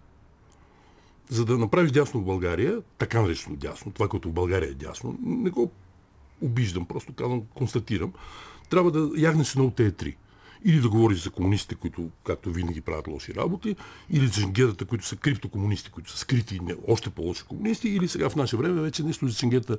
За 1.30 1.46
да 1.46 1.58
направиш 1.58 1.92
дясно 1.92 2.22
в 2.22 2.26
България, 2.26 2.82
така 2.98 3.22
наречено 3.22 3.56
дясно, 3.56 3.92
това, 3.92 4.08
което 4.08 4.30
в 4.30 4.34
България 4.34 4.70
е 4.70 4.74
дясно, 4.74 5.18
не 5.22 5.50
го 5.50 5.72
обиждам, 6.42 6.86
просто 6.86 7.14
казвам, 7.14 7.42
констатирам, 7.54 8.14
трябва 8.70 8.92
да 8.92 9.12
ягнеш 9.22 9.52
едно 9.52 9.66
от 9.66 9.76
тези 9.76 9.92
три. 9.92 10.18
Или 10.66 10.82
да 10.82 10.90
говориш 10.90 11.24
за 11.24 11.30
комунистите, 11.30 11.76
които, 11.76 12.10
както 12.24 12.52
винаги, 12.52 12.82
правят 12.82 13.08
лоши 13.08 13.36
работи, 13.36 13.76
или 14.10 14.28
за 14.28 14.34
ченгетата, 14.34 14.86
които 14.86 15.06
са 15.06 15.16
криптокомунисти, 15.16 15.92
които 15.92 16.12
са 16.12 16.18
скрити 16.18 16.56
и 16.56 16.76
още 16.88 17.10
по-лоши 17.10 17.44
комунисти, 17.44 17.90
или 17.90 18.08
сега 18.08 18.30
в 18.30 18.36
наше 18.36 18.58
време 18.58 18.82
вече 18.82 19.04
нещо 19.04 19.28
за 19.28 19.36
ченгета 19.36 19.78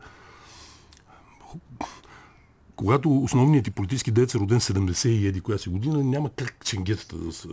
когато 2.76 3.22
основният 3.22 3.64
ти 3.64 3.70
политически 3.70 4.10
дец 4.10 4.34
е 4.34 4.38
роден 4.38 4.60
70 4.60 5.08
и 5.08 5.26
еди 5.26 5.40
коя 5.40 5.58
си 5.58 5.68
година, 5.68 6.04
няма 6.04 6.30
как 6.30 6.64
ченгетата 6.64 7.16
да 7.16 7.32
са... 7.32 7.48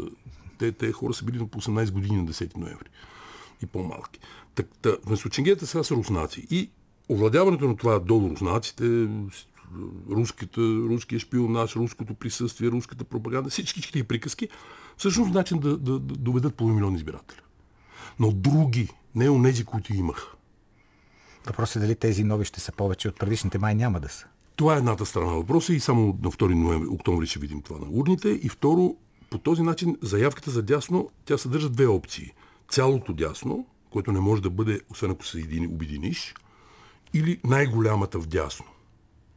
Те, 0.58 0.72
те 0.72 0.92
хора 0.92 1.14
са 1.14 1.26
били 1.26 1.48
по 1.48 1.62
18 1.62 1.92
години 1.92 2.18
на 2.18 2.26
10 2.26 2.58
ноември 2.58 2.90
и 3.64 3.66
по-малки. 3.66 4.20
Так, 4.56 4.68
та, 4.82 4.98
вместо 5.06 5.30
ченгетата 5.30 5.68
сега 5.68 5.84
са 5.84 5.96
руснаци. 5.96 6.48
И 6.50 6.70
овладяването 7.10 7.68
на 7.68 7.78
това 7.78 8.00
долу 8.00 8.30
руснаците, 8.30 9.08
руската, 10.10 10.62
руския 10.62 11.20
шпионаж, 11.20 11.76
руското 11.76 12.14
присъствие, 12.14 12.72
руската 12.72 13.04
пропаганда, 13.04 13.50
всички 13.50 13.92
тези 13.92 14.04
приказки, 14.04 14.50
всъщност 14.98 15.34
начин 15.34 15.60
да, 15.60 15.78
да, 15.78 16.00
да 16.00 16.16
доведат 16.16 16.56
полумилион 16.56 16.96
избиратели. 16.96 17.40
Но 18.20 18.32
други, 18.32 18.90
не 19.16 19.30
онези, 19.30 19.66
които 19.66 19.94
имах. 19.94 20.34
Въпросът 21.48 21.76
е 21.76 21.80
дали 21.86 21.96
тези 21.96 22.24
нови 22.24 22.46
ще 22.46 22.60
са 22.60 22.72
повече 22.72 23.10
от 23.10 23.20
предишните, 23.20 23.58
май 23.58 23.76
няма 23.76 24.00
да 24.00 24.10
са. 24.10 24.28
Това 24.56 24.76
е 24.76 24.78
едната 24.78 25.06
страна 25.06 25.26
на 25.26 25.36
въпроса 25.36 25.74
и 25.74 25.80
само 25.80 26.06
на 26.06 26.32
2 26.32 26.54
ноември, 26.54 26.88
октомври 26.88 27.28
ще 27.28 27.40
видим 27.40 27.62
това 27.62 27.80
на 27.80 27.88
урните. 27.90 28.30
И 28.30 28.50
второ, 28.50 28.96
по 29.30 29.38
този 29.38 29.62
начин 29.62 29.98
заявката 30.02 30.52
за 30.52 30.64
дясно, 30.64 31.10
тя 31.26 31.38
съдържа 31.38 31.70
две 31.70 31.88
опции. 31.88 32.34
Цялото 32.70 33.14
дясно, 33.14 33.66
което 33.90 34.12
не 34.12 34.20
може 34.20 34.42
да 34.42 34.50
бъде, 34.50 34.82
освен 34.90 35.12
ако 35.12 35.26
се 35.26 35.40
един, 35.40 35.66
обединиш, 35.66 36.36
или 37.14 37.40
най-голямата 37.44 38.20
в 38.20 38.28
дясно, 38.28 38.66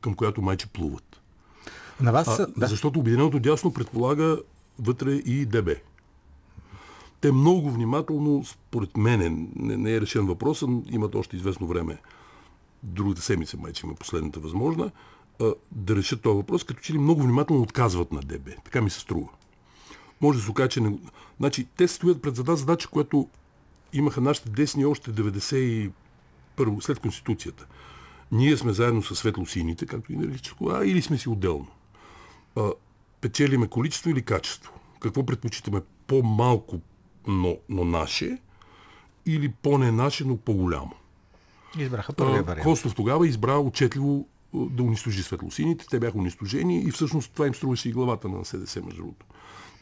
към 0.00 0.14
която 0.14 0.42
майче 0.42 0.66
плуват. 0.66 1.20
На 2.00 2.12
вас, 2.12 2.38
а, 2.38 2.46
да. 2.56 2.66
Защото 2.66 2.99
обединеното 2.99 3.38
дясно 3.38 3.72
предполага 3.72 4.38
вътре 4.78 5.12
и 5.12 5.46
ДБ. 5.46 5.68
Те 7.20 7.32
много 7.32 7.70
внимателно, 7.70 8.44
според 8.44 8.96
мен, 8.96 9.49
не, 9.56 9.76
не 9.76 9.94
е 9.94 10.00
решен 10.00 10.26
въпросът, 10.26 10.70
имат 10.90 11.14
още 11.14 11.37
известно 11.37 11.66
време 11.66 11.99
другата 12.82 13.22
седмица, 13.22 13.56
майче 13.56 13.87
има 13.87 13.94
последната 13.94 14.40
възможна, 14.40 14.90
а, 15.40 15.54
да 15.72 15.96
решат 15.96 16.22
този 16.22 16.37
въпрос, 16.37 16.64
като 16.64 16.80
че 16.80 16.92
ли 16.92 16.99
много 16.99 17.22
внимателно 17.22 17.62
отказват 17.62 18.12
на 18.12 18.20
ДБ. 18.20 18.49
Така 18.64 18.80
ми 18.80 18.90
се 18.90 19.00
струва. 19.00 19.28
Може 20.20 20.38
да 20.38 20.44
се 20.44 20.50
окаже, 20.50 20.68
че 20.68 20.80
не... 20.80 20.98
Значи, 21.38 21.66
те 21.76 21.88
стоят 21.88 22.22
пред 22.22 22.38
една 22.38 22.56
задача, 22.56 22.88
която 22.88 23.28
имаха 23.92 24.20
нашите 24.20 24.50
десни 24.50 24.84
още 24.84 25.12
91 25.12 25.90
след 26.80 26.98
Конституцията. 26.98 27.66
Ние 28.32 28.56
сме 28.56 28.72
заедно 28.72 29.02
с 29.02 29.16
светло-сините, 29.16 29.86
както 29.86 30.12
и 30.12 30.16
наричат, 30.16 30.56
а 30.70 30.84
или 30.84 31.02
сме 31.02 31.18
си 31.18 31.28
отделно. 31.28 31.66
А, 32.56 32.70
печелиме 33.20 33.68
количество 33.68 34.10
или 34.10 34.22
качество. 34.22 34.72
Какво 35.00 35.26
предпочитаме? 35.26 35.80
По-малко, 36.06 36.80
но, 37.26 37.56
но 37.68 37.84
наше, 37.84 38.38
или 39.26 39.52
по-не 39.62 39.92
наше, 39.92 40.24
но 40.24 40.36
по-голямо. 40.36 40.92
Избраха 41.78 42.12
първия 42.12 42.42
вариант. 42.42 42.64
Костов 42.64 42.94
тогава 42.94 43.28
избра 43.28 43.56
отчетливо 43.56 44.28
да 44.54 44.82
унищожи 44.82 45.22
светлосините. 45.22 45.86
Те 45.90 46.00
бяха 46.00 46.18
унищожени 46.18 46.82
и 46.82 46.90
всъщност 46.90 47.32
това 47.32 47.46
им 47.46 47.54
струваше 47.54 47.88
и 47.88 47.92
главата 47.92 48.28
на 48.28 48.44
СДС, 48.44 48.82
между 48.82 49.02
другото. 49.02 49.26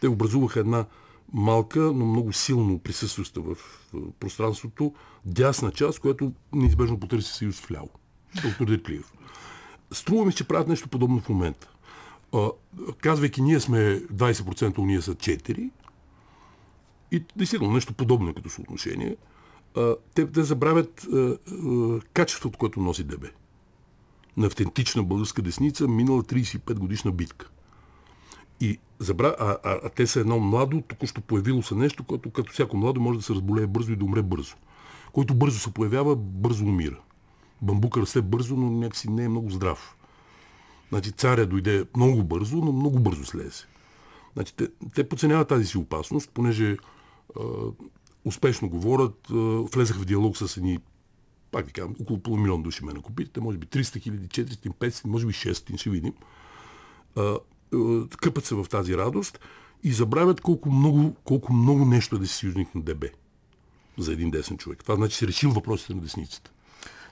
Те 0.00 0.08
образуваха 0.08 0.60
една 0.60 0.86
малка, 1.32 1.80
но 1.80 2.06
много 2.06 2.32
силно 2.32 2.78
присъстваща 2.78 3.40
в 3.40 3.56
пространството 4.20 4.94
дясна 5.24 5.70
част, 5.72 6.00
която 6.00 6.32
неизбежно 6.52 7.00
потърси 7.00 7.32
съюз 7.32 7.60
в 7.60 7.70
ляво. 7.70 7.90
Доктор 8.42 8.66
Детлиев. 8.66 9.12
Струва 9.92 10.24
ми, 10.24 10.32
че 10.32 10.48
правят 10.48 10.68
нещо 10.68 10.88
подобно 10.88 11.20
в 11.20 11.28
момента. 11.28 11.70
Казвайки, 12.98 13.42
ние 13.42 13.60
сме 13.60 13.78
20%, 14.00 14.78
ние 14.78 15.02
са 15.02 15.14
4%, 15.14 15.70
и 17.12 17.24
действително 17.36 17.72
нещо 17.72 17.94
подобно 17.94 18.34
като 18.34 18.48
съотношение– 18.50 19.16
те, 20.14 20.32
те 20.32 20.42
забравят 20.42 21.06
качеството, 22.12 22.58
което 22.58 22.80
носи 22.80 23.04
ДБ. 23.04 23.24
На 24.36 24.46
автентична 24.46 25.02
българска 25.02 25.42
десница 25.42 25.88
минала 25.88 26.22
35 26.22 26.74
годишна 26.74 27.12
битка. 27.12 27.50
И 28.60 28.78
забра... 28.98 29.36
а, 29.38 29.56
а, 29.64 29.80
а 29.84 29.88
те 29.88 30.06
са 30.06 30.20
едно 30.20 30.38
младо, 30.38 30.80
току-що 30.80 31.20
появило 31.20 31.62
се 31.62 31.74
нещо, 31.74 32.04
което 32.04 32.30
като 32.30 32.52
всяко 32.52 32.76
младо 32.76 33.00
може 33.00 33.18
да 33.18 33.24
се 33.24 33.34
разболее 33.34 33.66
бързо 33.66 33.92
и 33.92 33.96
да 33.96 34.04
умре 34.04 34.22
бързо. 34.22 34.56
Който 35.12 35.34
бързо 35.34 35.58
се 35.58 35.70
появява, 35.70 36.16
бързо 36.16 36.64
умира. 36.64 36.98
Бамбука 37.62 38.00
расте 38.00 38.22
бързо, 38.22 38.56
но 38.56 38.70
някакси 38.70 39.10
не 39.10 39.24
е 39.24 39.28
много 39.28 39.50
здрав. 39.50 39.96
Значи 40.88 41.12
царя 41.12 41.46
дойде 41.46 41.84
много 41.96 42.22
бързо, 42.24 42.56
но 42.56 42.72
много 42.72 43.00
бързо 43.00 43.24
слезе. 43.24 43.64
Значи, 44.32 44.54
те, 44.56 44.68
те 44.94 45.08
подценяват 45.08 45.48
тази 45.48 45.66
си 45.66 45.78
опасност, 45.78 46.30
понеже 46.34 46.76
а, 47.40 47.42
успешно 48.24 48.68
говорят, 48.68 49.26
влезаха 49.74 50.00
в 50.00 50.04
диалог 50.04 50.36
с 50.36 50.56
едни, 50.56 50.78
пак 51.50 51.66
ви 51.66 51.72
казвам, 51.72 51.96
около 52.00 52.22
полумилион 52.22 52.62
души 52.62 52.84
ме 52.84 52.92
накупите, 52.92 53.40
може 53.40 53.58
би 53.58 53.66
300 53.66 54.00
хиляди, 54.00 54.26
400, 54.26 54.68
500, 54.68 55.06
може 55.06 55.26
би 55.26 55.32
600, 55.32 55.76
ще 55.76 55.90
видим. 55.90 56.12
Къпат 58.20 58.44
се 58.44 58.54
в 58.54 58.66
тази 58.70 58.96
радост 58.96 59.40
и 59.84 59.92
забравят 59.92 60.40
колко 60.40 60.70
много, 60.70 61.16
колко 61.24 61.52
много 61.52 61.84
нещо 61.84 62.16
е 62.16 62.18
да 62.18 62.26
си 62.26 62.34
съюзник 62.34 62.74
на 62.74 62.82
ДБ 62.82 63.04
за 63.98 64.12
един 64.12 64.30
десен 64.30 64.58
човек. 64.58 64.82
Това 64.82 64.94
значи 64.94 65.16
си 65.16 65.26
решил 65.26 65.50
въпросите 65.50 65.94
на 65.94 66.00
десницата. 66.00 66.50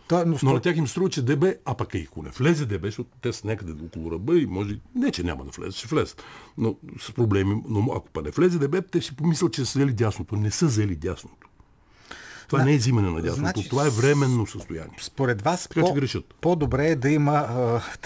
Та, 0.09 0.25
но, 0.25 0.39
но 0.43 0.53
на 0.53 0.61
тях 0.61 0.77
им 0.77 0.89
струва, 0.89 1.09
че 1.09 1.23
ДБ, 1.23 1.45
а 1.65 1.75
пък 1.75 1.95
и 1.95 2.07
ако 2.09 2.23
не 2.23 2.31
влезе 2.31 2.67
ДБ, 2.67 2.85
защото 2.85 3.11
те 3.23 3.33
са 3.33 3.47
някъде 3.47 3.85
около 3.85 4.11
ръба 4.11 4.39
и 4.39 4.47
може, 4.47 4.79
не 4.95 5.13
че 5.13 5.23
няма 5.23 5.45
да 5.45 5.51
влезе, 5.51 5.79
ще 5.79 5.87
влезе, 5.87 6.15
но 6.59 6.77
с 7.01 7.13
проблеми, 7.13 7.63
но 7.69 7.93
ако 7.97 8.09
па 8.13 8.23
не 8.23 8.31
влезе 8.31 8.59
ДБ, 8.59 8.91
те 8.91 9.01
си 9.01 9.17
помислят, 9.17 9.53
че 9.53 9.65
са 9.65 9.79
взели 9.79 9.93
дясното. 9.93 10.37
Не 10.37 10.51
са 10.51 10.67
взели 10.67 10.97
дясното. 10.97 11.49
Това 12.49 12.65
не 12.65 12.75
е 12.75 12.77
взимане 12.77 13.11
на 13.11 13.23
дясното, 13.23 13.41
значи, 13.41 13.69
това 13.69 13.87
е 13.87 13.91
временно 13.91 14.47
състояние. 14.47 14.97
Според 15.01 15.43
вас 15.43 15.69
така, 15.69 15.81
по, 15.81 16.23
по-добре 16.41 16.89
е 16.89 16.97
да 16.97 17.11
има, 17.11 17.47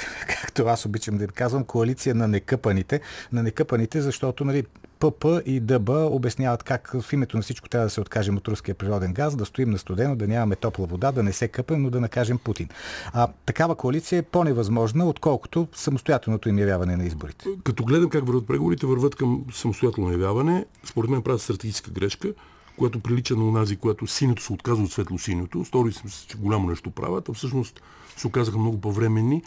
както 0.28 0.66
аз 0.66 0.87
обичам 0.87 1.16
да 1.16 1.26
казвам, 1.26 1.64
коалиция 1.64 2.14
на 2.14 2.28
некъпаните, 2.28 3.00
на 3.32 3.42
некъпаните, 3.42 4.00
защото 4.00 4.44
нали, 4.44 4.64
ПП 5.00 5.25
и 5.47 5.61
ДБ 5.61 5.88
обясняват 5.88 6.62
как 6.62 6.97
в 7.00 7.12
името 7.12 7.37
на 7.37 7.42
всичко 7.42 7.68
трябва 7.68 7.87
да 7.87 7.90
се 7.90 8.00
откажем 8.00 8.37
от 8.37 8.49
руския 8.49 8.75
природен 8.75 9.12
газ, 9.12 9.37
да 9.37 9.44
стоим 9.44 9.70
на 9.70 9.78
студено, 9.78 10.16
да 10.16 10.28
нямаме 10.28 10.56
топла 10.56 10.87
вода, 10.87 11.12
да 11.12 11.23
не 11.23 11.32
се 11.32 11.49
къпем, 11.49 11.82
но 11.82 11.90
да 11.90 12.00
накажем 12.00 12.38
Путин. 12.38 12.68
А, 13.12 13.28
такава 13.47 13.75
коалиция 13.75 14.18
е 14.18 14.23
по-невъзможна, 14.23 15.09
отколкото 15.09 15.68
самостоятелното 15.75 16.49
им 16.49 16.59
явяване 16.59 16.97
на 16.97 17.04
изборите. 17.04 17.47
Като 17.64 17.85
гледам 17.85 18.11
как 18.11 18.26
върват 18.26 18.47
преговорите, 18.47 18.87
върват 18.87 19.14
към 19.14 19.44
самостоятелно 19.52 20.12
явяване, 20.12 20.64
според 20.85 21.11
мен 21.11 21.23
правят 21.23 21.42
стратегическа 21.42 21.90
грешка 21.90 22.32
което 22.80 23.00
прилича 23.00 23.37
на 23.37 23.49
онази, 23.49 23.76
която 23.76 24.06
синето 24.06 24.42
се 24.42 24.52
отказва 24.52 24.84
от 24.84 24.92
светло-синето. 24.92 25.64
Стори 25.64 25.92
се, 25.92 26.02
че 26.28 26.37
голямо 26.37 26.68
нещо 26.68 26.90
правят, 26.90 27.28
а 27.28 27.32
всъщност 27.32 27.82
се 28.16 28.26
оказаха 28.26 28.58
много 28.58 28.80
по-временни 28.80 29.42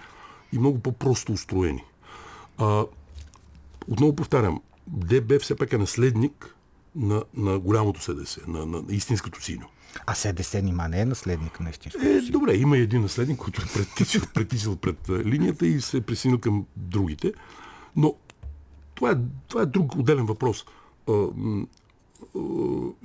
и 0.51 0.57
много 0.57 0.79
по-просто 0.79 1.31
устроени. 1.31 1.83
А, 2.57 2.85
отново 3.87 4.15
повтарям, 4.15 4.61
ДБ 4.87 5.41
все 5.41 5.55
пак 5.55 5.73
е 5.73 5.77
наследник 5.77 6.55
на, 6.95 7.23
на 7.33 7.59
голямото 7.59 8.01
СДС, 8.01 8.41
на, 8.47 8.65
на, 8.65 8.81
на 8.81 8.93
истинското 8.93 9.43
синьо. 9.43 9.65
А 10.05 10.15
СДС 10.15 10.61
нима 10.61 10.87
не 10.87 11.01
е 11.01 11.05
наследник 11.05 11.59
на 11.59 11.69
истинското 11.69 12.05
е, 12.05 12.21
Добре, 12.21 12.55
има 12.55 12.77
един 12.77 13.01
наследник, 13.01 13.37
който 13.37 13.61
е 13.61 13.73
притичал, 13.73 14.21
притичал 14.33 14.75
пред 14.75 15.09
линията 15.09 15.67
и 15.67 15.81
се 15.81 15.97
е 15.97 16.01
присъединил 16.01 16.39
към 16.39 16.65
другите. 16.75 17.33
Но 17.95 18.15
това 18.95 19.11
е, 19.11 19.15
това 19.47 19.61
е 19.61 19.65
друг 19.65 19.95
отделен 19.95 20.25
въпрос 20.25 20.65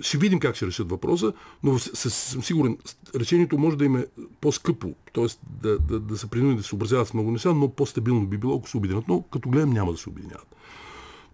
ще 0.01 0.19
видим 0.19 0.41
как 0.41 0.57
ще 0.57 0.67
решат 0.67 0.91
въпроса, 0.91 1.33
но 1.63 1.79
съм 1.79 2.43
сигурен, 2.43 2.79
решението 3.15 3.59
може 3.59 3.77
да 3.77 3.85
им 3.85 3.97
е 3.97 4.07
по-скъпо, 4.41 4.95
т.е. 5.15 5.27
Да, 5.63 5.79
да, 5.79 6.01
да 6.01 6.19
са 6.19 6.27
принудени 6.27 6.57
да 6.57 6.63
се 6.63 6.75
образяват 6.75 7.09
с 7.09 7.15
много 7.15 7.31
неща, 7.31 7.55
но 7.55 7.69
по-стабилно 7.69 8.27
би 8.27 8.37
било, 8.37 8.57
ако 8.57 8.69
се 8.69 8.77
обединят. 8.77 9.09
Но 9.09 9.23
като 9.23 9.49
гледам, 9.49 9.71
няма 9.71 9.93
да 9.93 9.99
се 9.99 10.09
обединяват. 10.09 10.57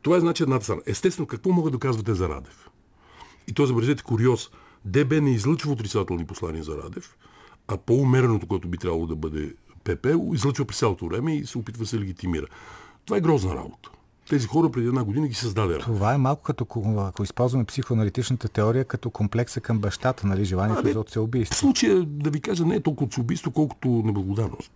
Това 0.03 0.17
е 0.17 0.21
значи 0.21 0.43
едната 0.43 0.65
страна. 0.65 0.83
Естествено, 0.87 1.27
какво 1.27 1.51
могат 1.51 1.73
да 1.73 1.79
казвате 1.79 2.15
за 2.15 2.29
Радев? 2.29 2.71
И 3.49 3.53
то 3.53 3.67
забележете 3.67 4.03
куриоз. 4.03 4.51
ДБ 4.85 5.13
не 5.13 5.31
излъчва 5.31 5.73
отрицателни 5.73 6.27
послания 6.27 6.65
за 6.65 6.77
Радев, 6.77 7.17
а 7.69 7.77
по-умереното, 7.77 8.47
което 8.47 8.69
би 8.69 8.79
трябвало 8.79 9.07
да 9.07 9.17
бъде 9.17 9.55
ПП, 9.85 10.07
излъчва 10.35 10.65
през 10.65 10.79
цялото 10.79 11.07
време 11.07 11.37
и 11.37 11.47
се 11.47 11.59
опитва 11.59 11.83
да 11.83 11.89
се 11.89 12.01
легитимира. 12.01 12.47
Това 13.05 13.17
е 13.17 13.21
грозна 13.21 13.55
работа. 13.55 13.91
Тези 14.29 14.47
хора 14.47 14.71
преди 14.71 14.89
една 14.89 15.05
година 15.05 15.29
ги 15.29 15.35
създаде. 15.35 15.79
Това 15.79 16.15
е 16.15 16.19
малко 16.19 16.43
като, 16.43 16.67
ако 16.99 17.23
използваме 17.23 17.65
психоаналитичната 17.65 18.49
теория, 18.49 18.85
като 18.85 19.11
комплекса 19.11 19.61
към 19.61 19.79
бащата, 19.79 20.27
нали, 20.27 20.45
желанието 20.45 20.93
за 20.93 21.01
отцеубийство. 21.01 21.57
В 21.57 21.59
случая, 21.59 22.05
да 22.05 22.31
ви 22.31 22.41
кажа, 22.41 22.65
не 22.65 22.75
е 22.75 22.81
толкова 22.81 23.07
отцеубийство, 23.07 23.51
колкото 23.51 23.89
неблагодарност. 23.89 24.73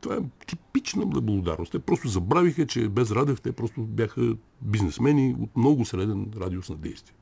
Това 0.00 0.14
е 0.14 0.18
типична 0.46 1.04
неблагодарност. 1.04 1.72
Те 1.72 1.78
просто 1.78 2.08
забравиха, 2.08 2.66
че 2.66 2.88
без 2.88 3.10
Радев 3.10 3.40
те 3.40 3.52
просто 3.52 3.80
бяха 3.80 4.34
бизнесмени 4.60 5.36
от 5.40 5.56
много 5.56 5.84
среден 5.84 6.26
радиус 6.40 6.68
на 6.68 6.76
действие. 6.76 7.14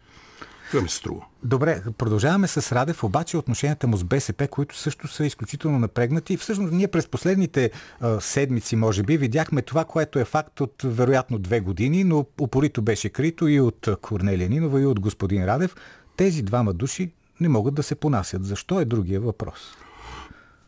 Това 0.72 0.82
ми 0.82 0.88
се 0.88 0.96
струва. 0.96 1.24
Добре, 1.44 1.82
продължаваме 1.98 2.48
с 2.48 2.72
Радев, 2.72 3.04
обаче 3.04 3.36
отношенията 3.36 3.86
му 3.86 3.96
с 3.96 4.04
БСП, 4.04 4.48
които 4.48 4.76
също 4.76 5.08
са 5.08 5.26
изключително 5.26 5.78
напрегнати. 5.78 6.36
Всъщност 6.36 6.72
ние 6.72 6.88
през 6.88 7.08
последните 7.08 7.70
а, 8.00 8.20
седмици, 8.20 8.76
може 8.76 9.02
би, 9.02 9.16
видяхме 9.16 9.62
това, 9.62 9.84
което 9.84 10.18
е 10.18 10.24
факт 10.24 10.60
от 10.60 10.82
вероятно 10.84 11.38
две 11.38 11.60
години, 11.60 12.04
но 12.04 12.26
упорито 12.40 12.82
беше 12.82 13.08
крито 13.08 13.48
и 13.48 13.60
от 13.60 13.88
Корнелия 14.02 14.48
Нинова, 14.48 14.80
и 14.80 14.86
от 14.86 15.00
господин 15.00 15.44
Радев. 15.44 15.76
Тези 16.16 16.42
двама 16.42 16.72
души 16.72 17.12
не 17.40 17.48
могат 17.48 17.74
да 17.74 17.82
се 17.82 17.94
понасят. 17.94 18.44
Защо 18.44 18.80
е 18.80 18.84
другия 18.84 19.20
въпрос? 19.20 19.60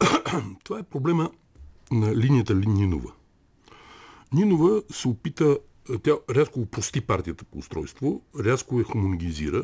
това 0.65 0.79
е 0.79 0.83
проблема 0.83 1.31
на 1.91 2.17
линията 2.17 2.55
Нинова. 2.55 3.13
Нинова 4.33 4.83
се 4.93 5.09
опита, 5.09 5.59
тя 6.03 6.13
рязко 6.31 6.61
упрости 6.61 7.01
партията 7.01 7.45
по 7.45 7.59
устройство, 7.59 8.23
рязко 8.45 8.79
я 8.79 8.85
хомологизира, 8.85 9.63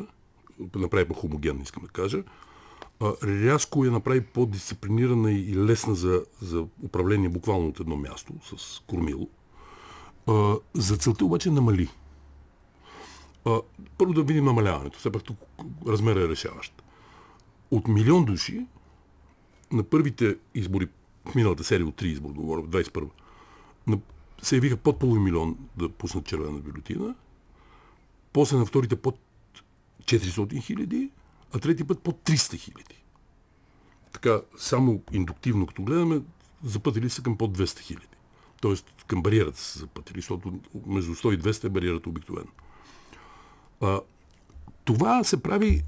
направи 0.75 1.07
по-хомогенна, 1.07 1.61
искам 1.63 1.83
да 1.83 1.89
кажа, 1.89 2.23
рязко 3.23 3.85
я 3.85 3.91
направи 3.91 4.21
по-дисциплинирана 4.21 5.31
и 5.31 5.55
лесна 5.55 5.95
за, 5.95 6.25
за 6.41 6.65
управление 6.83 7.29
буквално 7.29 7.67
от 7.67 7.79
едно 7.79 7.95
място 7.97 8.33
с 8.57 8.79
кормило. 8.87 9.27
За 10.73 10.97
целта 10.97 11.25
обаче 11.25 11.51
намали. 11.51 11.89
Първо 13.97 14.13
да 14.13 14.23
видим 14.23 14.45
намаляването. 14.45 14.99
Все 14.99 15.11
пак 15.11 15.23
тук 15.23 15.37
размера 15.87 16.21
е 16.21 16.27
решаващ. 16.27 16.83
От 17.71 17.87
милион 17.87 18.25
души 18.25 18.65
на 19.71 19.83
първите 19.83 20.35
избори 20.55 20.87
в 21.25 21.35
миналата 21.35 21.63
серия 21.63 21.87
от 21.87 21.95
три 21.95 22.07
избора, 22.07 22.33
говоря, 22.33 22.61
в 22.61 22.67
21 22.67 23.09
се 24.41 24.55
явиха 24.55 24.77
под 24.77 24.99
половин 24.99 25.23
милион 25.23 25.57
да 25.77 25.89
пуснат 25.89 26.25
червена 26.25 26.59
бюлетина, 26.59 27.15
после 28.33 28.57
на 28.57 28.65
вторите 28.65 28.95
под 28.95 29.19
400 30.19 30.61
хиляди, 30.61 31.09
а 31.53 31.59
трети 31.59 31.83
път 31.83 31.99
под 31.99 32.15
300 32.23 32.57
хиляди. 32.57 33.03
Така, 34.13 34.41
само 34.57 35.01
индуктивно, 35.11 35.67
като 35.67 35.83
гледаме, 35.83 36.21
запътили 36.63 37.09
се 37.09 37.23
към 37.23 37.37
под 37.37 37.57
200 37.57 37.79
хиляди. 37.79 38.07
Тоест, 38.61 38.85
към 39.07 39.23
бариерата 39.23 39.59
са 39.59 39.79
запътили, 39.79 40.17
защото 40.17 40.59
между 40.85 41.15
100 41.15 41.33
и 41.33 41.39
200 41.39 41.63
е 41.63 41.69
бариерата 41.69 42.09
обикновено. 42.09 42.51
Това 44.83 45.23
се 45.23 45.43
прави 45.43 45.83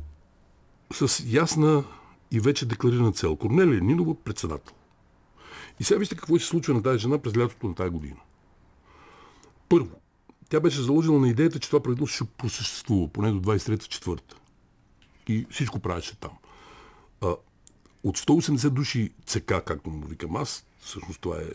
с 0.93 1.23
ясна 1.27 1.83
и 2.31 2.39
вече 2.39 2.65
декларирана 2.65 3.11
цел. 3.11 3.35
Корнелия 3.35 3.81
Нинова 3.81 4.15
председател. 4.15 4.75
И 5.79 5.83
сега 5.83 5.99
вижте 5.99 6.15
какво 6.15 6.39
се 6.39 6.45
случва 6.45 6.73
на 6.73 6.83
тази 6.83 6.99
жена 6.99 7.17
през 7.17 7.37
лятото 7.37 7.67
на 7.67 7.75
тази 7.75 7.89
година. 7.89 8.19
Първо, 9.69 10.01
тя 10.53 10.59
беше 10.59 10.81
заложила 10.81 11.19
на 11.19 11.29
идеята, 11.29 11.59
че 11.59 11.69
това 11.69 11.83
правителство 11.83 12.15
ще 12.15 12.33
просъществува 12.37 13.07
поне 13.07 13.31
до 13.31 13.41
23-4. 13.41 14.19
И 15.27 15.45
всичко 15.49 15.79
правеше 15.79 16.19
там. 16.19 16.31
А, 17.21 17.35
от 18.03 18.17
180 18.17 18.69
души 18.69 19.09
ЦК, 19.25 19.53
както 19.65 19.89
му 19.89 20.07
викам 20.07 20.35
аз, 20.35 20.65
всъщност 20.79 21.21
това 21.21 21.37
е 21.37 21.45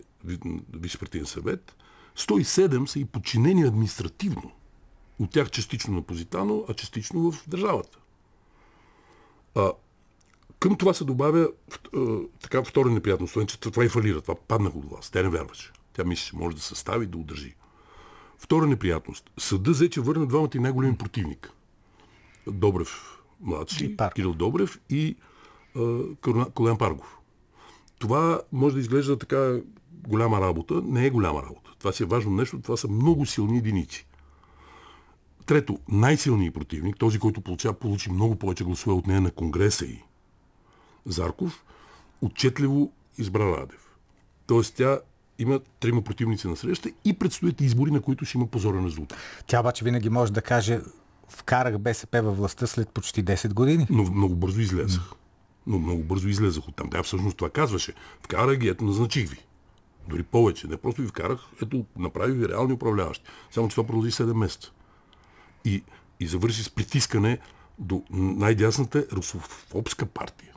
Висше 0.73 0.99
партиен 0.99 1.27
съвет, 1.27 1.77
107 2.17 2.87
са 2.87 2.99
и 2.99 3.05
подчинени 3.05 3.63
административно. 3.63 4.53
От 5.19 5.31
тях 5.31 5.51
частично 5.51 5.95
на 5.95 6.03
Позитано, 6.03 6.65
а 6.69 6.75
частично 6.75 7.33
в 7.33 7.49
държавата. 7.49 7.99
А, 9.55 9.73
към 10.59 10.77
това 10.77 10.95
се 10.95 11.05
добавя 11.05 11.49
така 12.43 12.65
втора 12.65 12.91
неприятност, 12.91 13.49
че 13.49 13.61
това 13.61 13.85
и 13.85 13.89
фалира, 13.89 14.21
това 14.21 14.35
падна 14.35 14.69
от 14.75 14.91
вас. 14.91 15.11
Тя 15.11 15.23
не 15.23 15.29
вярваше. 15.29 15.73
Тя 15.93 16.05
мисли, 16.05 16.31
че 16.31 16.37
може 16.37 16.57
да 16.57 16.63
се 16.63 16.75
стави 16.75 17.07
да 17.07 17.19
удържи. 17.19 17.55
Втора 18.39 18.67
неприятност. 18.67 19.31
Съда 19.39 19.71
взе, 19.71 19.91
че 19.91 20.01
върна 20.01 20.27
двамата 20.27 20.51
и 20.55 20.59
най-големи 20.59 20.97
противник. 20.97 21.53
Добрев 22.47 23.21
младши, 23.41 23.97
Кирил 24.15 24.35
Добрев 24.35 24.81
и 24.91 25.17
Колян 26.55 26.79
Паргов. 26.79 27.19
Това 27.99 28.41
може 28.53 28.75
да 28.75 28.81
изглежда 28.81 29.19
така 29.19 29.59
голяма 30.09 30.41
работа. 30.41 30.83
Не 30.85 31.07
е 31.07 31.11
голяма 31.11 31.43
работа. 31.43 31.71
Това 31.79 31.93
си 31.93 32.03
е 32.03 32.07
важно 32.07 32.31
нещо. 32.31 32.61
Това 32.61 32.77
са 32.77 32.89
много 32.89 33.27
силни 33.27 33.59
единици. 33.59 34.07
Трето, 35.47 35.79
най-силният 35.89 36.55
противник, 36.55 36.99
този, 36.99 37.19
който 37.19 37.41
получава, 37.41 37.75
получи 37.75 38.13
много 38.13 38.37
повече 38.37 38.65
гласове 38.65 38.93
от 38.93 39.07
нея 39.07 39.21
на 39.21 39.31
Конгреса 39.31 39.87
и 39.87 40.03
Зарков, 41.07 41.65
отчетливо 42.23 42.93
избра 43.19 43.57
Радев. 43.57 43.97
Тоест 44.47 44.75
тя 44.75 45.01
има 45.39 45.61
трима 45.81 46.03
противници 46.03 46.49
на 46.49 46.57
среща 46.57 46.91
и 47.05 47.13
предстоят 47.13 47.61
избори, 47.61 47.91
на 47.91 48.01
които 48.01 48.25
ще 48.25 48.39
има 48.39 48.47
позорен 48.47 48.87
резултат. 48.87 49.19
Тя 49.47 49.61
обаче 49.61 49.85
винаги 49.85 50.11
може 50.11 50.33
да 50.33 50.43
каже 50.43 50.81
вкарах 51.29 51.79
БСП 51.79 52.23
във 52.23 52.37
властта 52.37 52.67
след 52.67 52.89
почти 52.89 53.25
10 53.25 53.55
години. 53.55 53.87
Но 53.91 54.03
много 54.03 54.35
бързо 54.35 54.61
излезах. 54.61 55.13
Но 55.67 55.79
много 55.79 56.03
бързо 56.03 56.29
излезах 56.29 56.69
от 56.69 56.77
там. 56.77 56.89
Да, 56.89 57.03
всъщност 57.03 57.37
това 57.37 57.51
казваше. 57.51 57.93
Вкарах 58.23 58.57
ги, 58.57 58.69
ето 58.69 58.85
назначих 58.85 59.31
ви. 59.31 59.39
Дори 60.09 60.23
повече. 60.23 60.67
Не 60.67 60.77
просто 60.77 61.03
ви 61.03 61.09
вкарах, 61.09 61.41
ето 61.63 61.85
направи 61.99 62.33
ви 62.33 62.49
реални 62.49 62.73
управляващи. 62.73 63.25
Само, 63.51 63.69
че 63.69 63.75
това 63.75 63.87
продължи 63.87 64.11
7 64.11 64.33
месеца. 64.33 64.71
И, 65.65 65.83
и 66.21 66.27
завърши 66.27 66.63
с 66.63 66.71
притискане 66.71 67.39
до 67.79 68.03
най-дясната 68.11 69.07
русофобска 69.13 70.07
партия. 70.07 70.53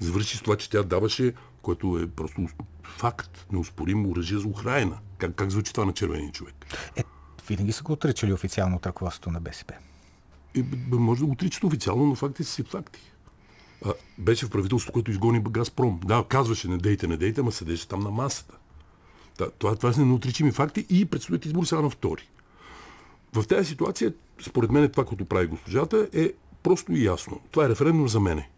Завърши 0.00 0.36
с 0.36 0.42
това, 0.42 0.56
че 0.56 0.70
тя 0.70 0.82
даваше 0.82 1.32
което 1.68 1.98
е 1.98 2.06
просто 2.06 2.48
факт, 2.82 3.46
неоспоримо 3.52 4.10
оръжие 4.10 4.38
за 4.38 4.48
Украина. 4.48 4.98
Как, 5.18 5.34
как 5.34 5.50
звучи 5.50 5.72
това 5.72 5.84
на 5.84 5.92
червения 5.92 6.32
човек? 6.32 6.54
Е, 6.96 7.04
винаги 7.48 7.72
са 7.72 7.82
го 7.82 7.92
отричали 7.92 8.32
официално 8.32 8.76
от 8.76 8.86
ръководството 8.86 9.30
на 9.30 9.40
БСП. 9.40 9.74
Е, 10.56 10.62
може 10.90 11.20
да 11.20 11.26
го 11.26 11.32
отричат 11.32 11.64
официално, 11.64 12.06
но 12.06 12.14
факти 12.14 12.44
си 12.44 12.62
факти. 12.62 13.00
А, 13.84 13.92
беше 14.18 14.46
в 14.46 14.50
правителството, 14.50 14.92
което 14.92 15.10
изгони 15.10 15.42
Газпром. 15.50 16.00
Да, 16.04 16.24
казваше 16.28 16.68
не 16.68 16.78
дейте, 16.78 17.06
не 17.06 17.16
дейте, 17.16 17.40
ама 17.40 17.52
седеше 17.52 17.88
там 17.88 18.00
на 18.00 18.10
масата. 18.10 18.54
Да, 19.38 19.50
това, 19.50 19.76
това 19.76 19.92
са 19.92 20.06
неотричими 20.06 20.52
факти 20.52 20.86
и 20.90 21.04
предстоят 21.04 21.46
избори 21.46 21.66
сега 21.66 21.80
на 21.82 21.90
втори. 21.90 22.28
В 23.32 23.46
тази 23.46 23.68
ситуация, 23.68 24.12
според 24.46 24.70
мен, 24.70 24.90
това, 24.90 25.04
което 25.04 25.24
прави 25.24 25.46
госпожата, 25.46 26.08
е 26.12 26.32
просто 26.62 26.92
и 26.92 27.04
ясно. 27.04 27.40
Това 27.50 27.64
е 27.64 27.68
референдум 27.68 28.08
за 28.08 28.20
мене 28.20 28.48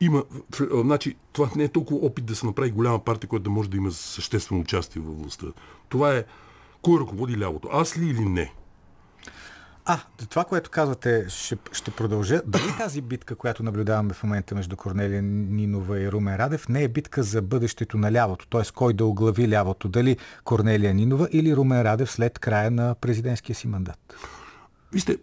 има, 0.00 0.24
значи, 0.72 1.16
това 1.32 1.50
не 1.56 1.64
е 1.64 1.68
толкова 1.68 2.06
опит 2.06 2.24
да 2.24 2.36
се 2.36 2.46
направи 2.46 2.70
голяма 2.70 2.98
партия, 2.98 3.28
която 3.28 3.44
да 3.44 3.50
може 3.50 3.70
да 3.70 3.76
има 3.76 3.90
съществено 3.90 4.60
участие 4.60 5.02
във 5.02 5.18
властта. 5.18 5.46
Това 5.88 6.14
е 6.14 6.24
кой 6.82 7.00
ръководи 7.00 7.38
лявото, 7.38 7.68
аз 7.72 7.98
ли 7.98 8.06
или 8.06 8.24
не? 8.24 8.52
А, 9.90 10.00
това, 10.30 10.44
което 10.44 10.70
казвате, 10.70 11.26
ще, 11.28 11.56
ще 11.72 11.90
продължа. 11.90 12.42
Дали 12.46 12.62
тази 12.78 13.00
битка, 13.00 13.34
която 13.34 13.62
наблюдаваме 13.62 14.14
в 14.14 14.22
момента 14.22 14.54
между 14.54 14.76
Корнелия 14.76 15.22
Нинова 15.22 16.00
и 16.00 16.12
Румен 16.12 16.36
Радев, 16.36 16.68
не 16.68 16.82
е 16.82 16.88
битка 16.88 17.22
за 17.22 17.42
бъдещето 17.42 17.98
на 17.98 18.12
лявото, 18.12 18.46
т.е. 18.46 18.62
кой 18.74 18.92
да 18.92 19.04
оглави 19.04 19.48
лявото, 19.48 19.88
дали 19.88 20.16
Корнелия 20.44 20.94
Нинова 20.94 21.28
или 21.32 21.56
Румен 21.56 21.82
Радев 21.82 22.10
след 22.10 22.38
края 22.38 22.70
на 22.70 22.94
президентския 22.94 23.56
си 23.56 23.68
мандат? 23.68 24.16
Вижте, 24.92 25.16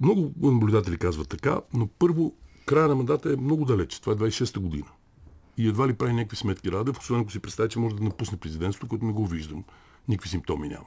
много 0.00 0.32
наблюдатели 0.42 0.98
казват 0.98 1.28
така, 1.28 1.60
но 1.74 1.86
първо 1.86 2.34
края 2.66 2.88
на 2.88 2.94
мандата 2.94 3.32
е 3.32 3.36
много 3.36 3.64
далеч. 3.64 4.00
Това 4.00 4.12
е 4.12 4.16
26-та 4.16 4.60
година. 4.60 4.86
И 5.56 5.68
едва 5.68 5.88
ли 5.88 5.94
прави 5.94 6.12
някакви 6.12 6.36
сметки 6.36 6.72
Радев, 6.72 6.98
освен 6.98 7.20
ако 7.20 7.32
си 7.32 7.40
представя, 7.40 7.68
че 7.68 7.78
може 7.78 7.96
да 7.96 8.04
напусне 8.04 8.38
президентството, 8.38 8.88
което 8.88 9.04
не 9.04 9.12
го 9.12 9.26
виждам. 9.26 9.64
Никакви 10.08 10.28
симптоми 10.28 10.68
няма. 10.68 10.86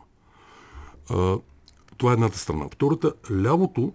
А, 1.10 1.38
това 1.98 2.12
е 2.12 2.14
едната 2.14 2.38
страна. 2.38 2.68
Втората, 2.72 3.14
лявото 3.32 3.94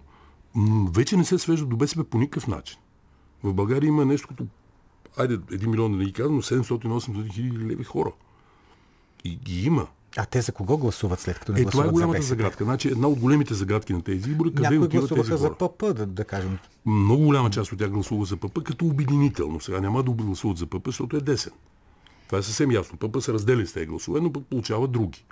вече 0.91 1.17
не 1.17 1.25
се 1.25 1.37
свежда 1.37 1.65
до 1.65 1.77
БСП 1.77 2.03
по 2.03 2.17
никакъв 2.17 2.47
начин. 2.47 2.79
В 3.43 3.53
България 3.53 3.87
има 3.87 4.05
нещо 4.05 4.27
като, 4.27 4.45
айде, 5.17 5.39
един 5.51 5.69
милион 5.69 5.91
да 5.91 5.97
не 5.97 6.05
ги 6.05 6.13
казвам, 6.13 6.35
но 6.35 6.41
700-800 6.41 7.33
хиляди 7.33 7.65
леви 7.65 7.83
хора. 7.83 8.11
И 9.23 9.35
ги 9.35 9.65
има. 9.65 9.87
А 10.17 10.25
те 10.25 10.41
за 10.41 10.51
кого 10.51 10.77
гласуват 10.77 11.19
след 11.19 11.39
като 11.39 11.51
не 11.51 11.59
е, 11.59 11.63
гласуват 11.63 11.85
това 11.85 11.89
е 11.89 11.93
голямата 11.93 12.21
за 12.21 12.27
загадка. 12.27 12.63
Значи, 12.63 12.87
една 12.87 13.07
от 13.07 13.19
големите 13.19 13.53
загадки 13.53 13.93
на 13.93 14.01
тези 14.01 14.29
избори, 14.29 14.49
къде 14.49 14.61
Някои 14.61 14.77
отиват 14.77 15.09
тези 15.09 15.29
хора? 15.29 15.37
за 15.37 15.53
ПП, 15.53 15.93
да, 15.93 16.05
да 16.05 16.25
кажем. 16.25 16.57
Много 16.85 17.23
голяма 17.23 17.49
част 17.49 17.71
от 17.71 17.79
тях 17.79 17.89
гласува 17.89 18.25
за 18.25 18.37
ПП 18.37 18.63
като 18.63 18.85
обединително. 18.85 19.61
Сега 19.61 19.79
няма 19.79 20.03
да 20.03 20.11
гласуват 20.11 20.57
за 20.57 20.65
ПП, 20.65 20.85
защото 20.85 21.17
е 21.17 21.21
десен. 21.21 21.53
Това 22.27 22.39
е 22.39 22.43
съвсем 22.43 22.71
ясно. 22.71 22.97
ПП 22.97 23.21
се 23.21 23.33
разделя 23.33 23.65
с 23.65 23.73
тези 23.73 23.85
гласове, 23.85 24.21
но 24.21 24.33
пък 24.33 24.45
получава 24.45 24.87
други. 24.87 25.25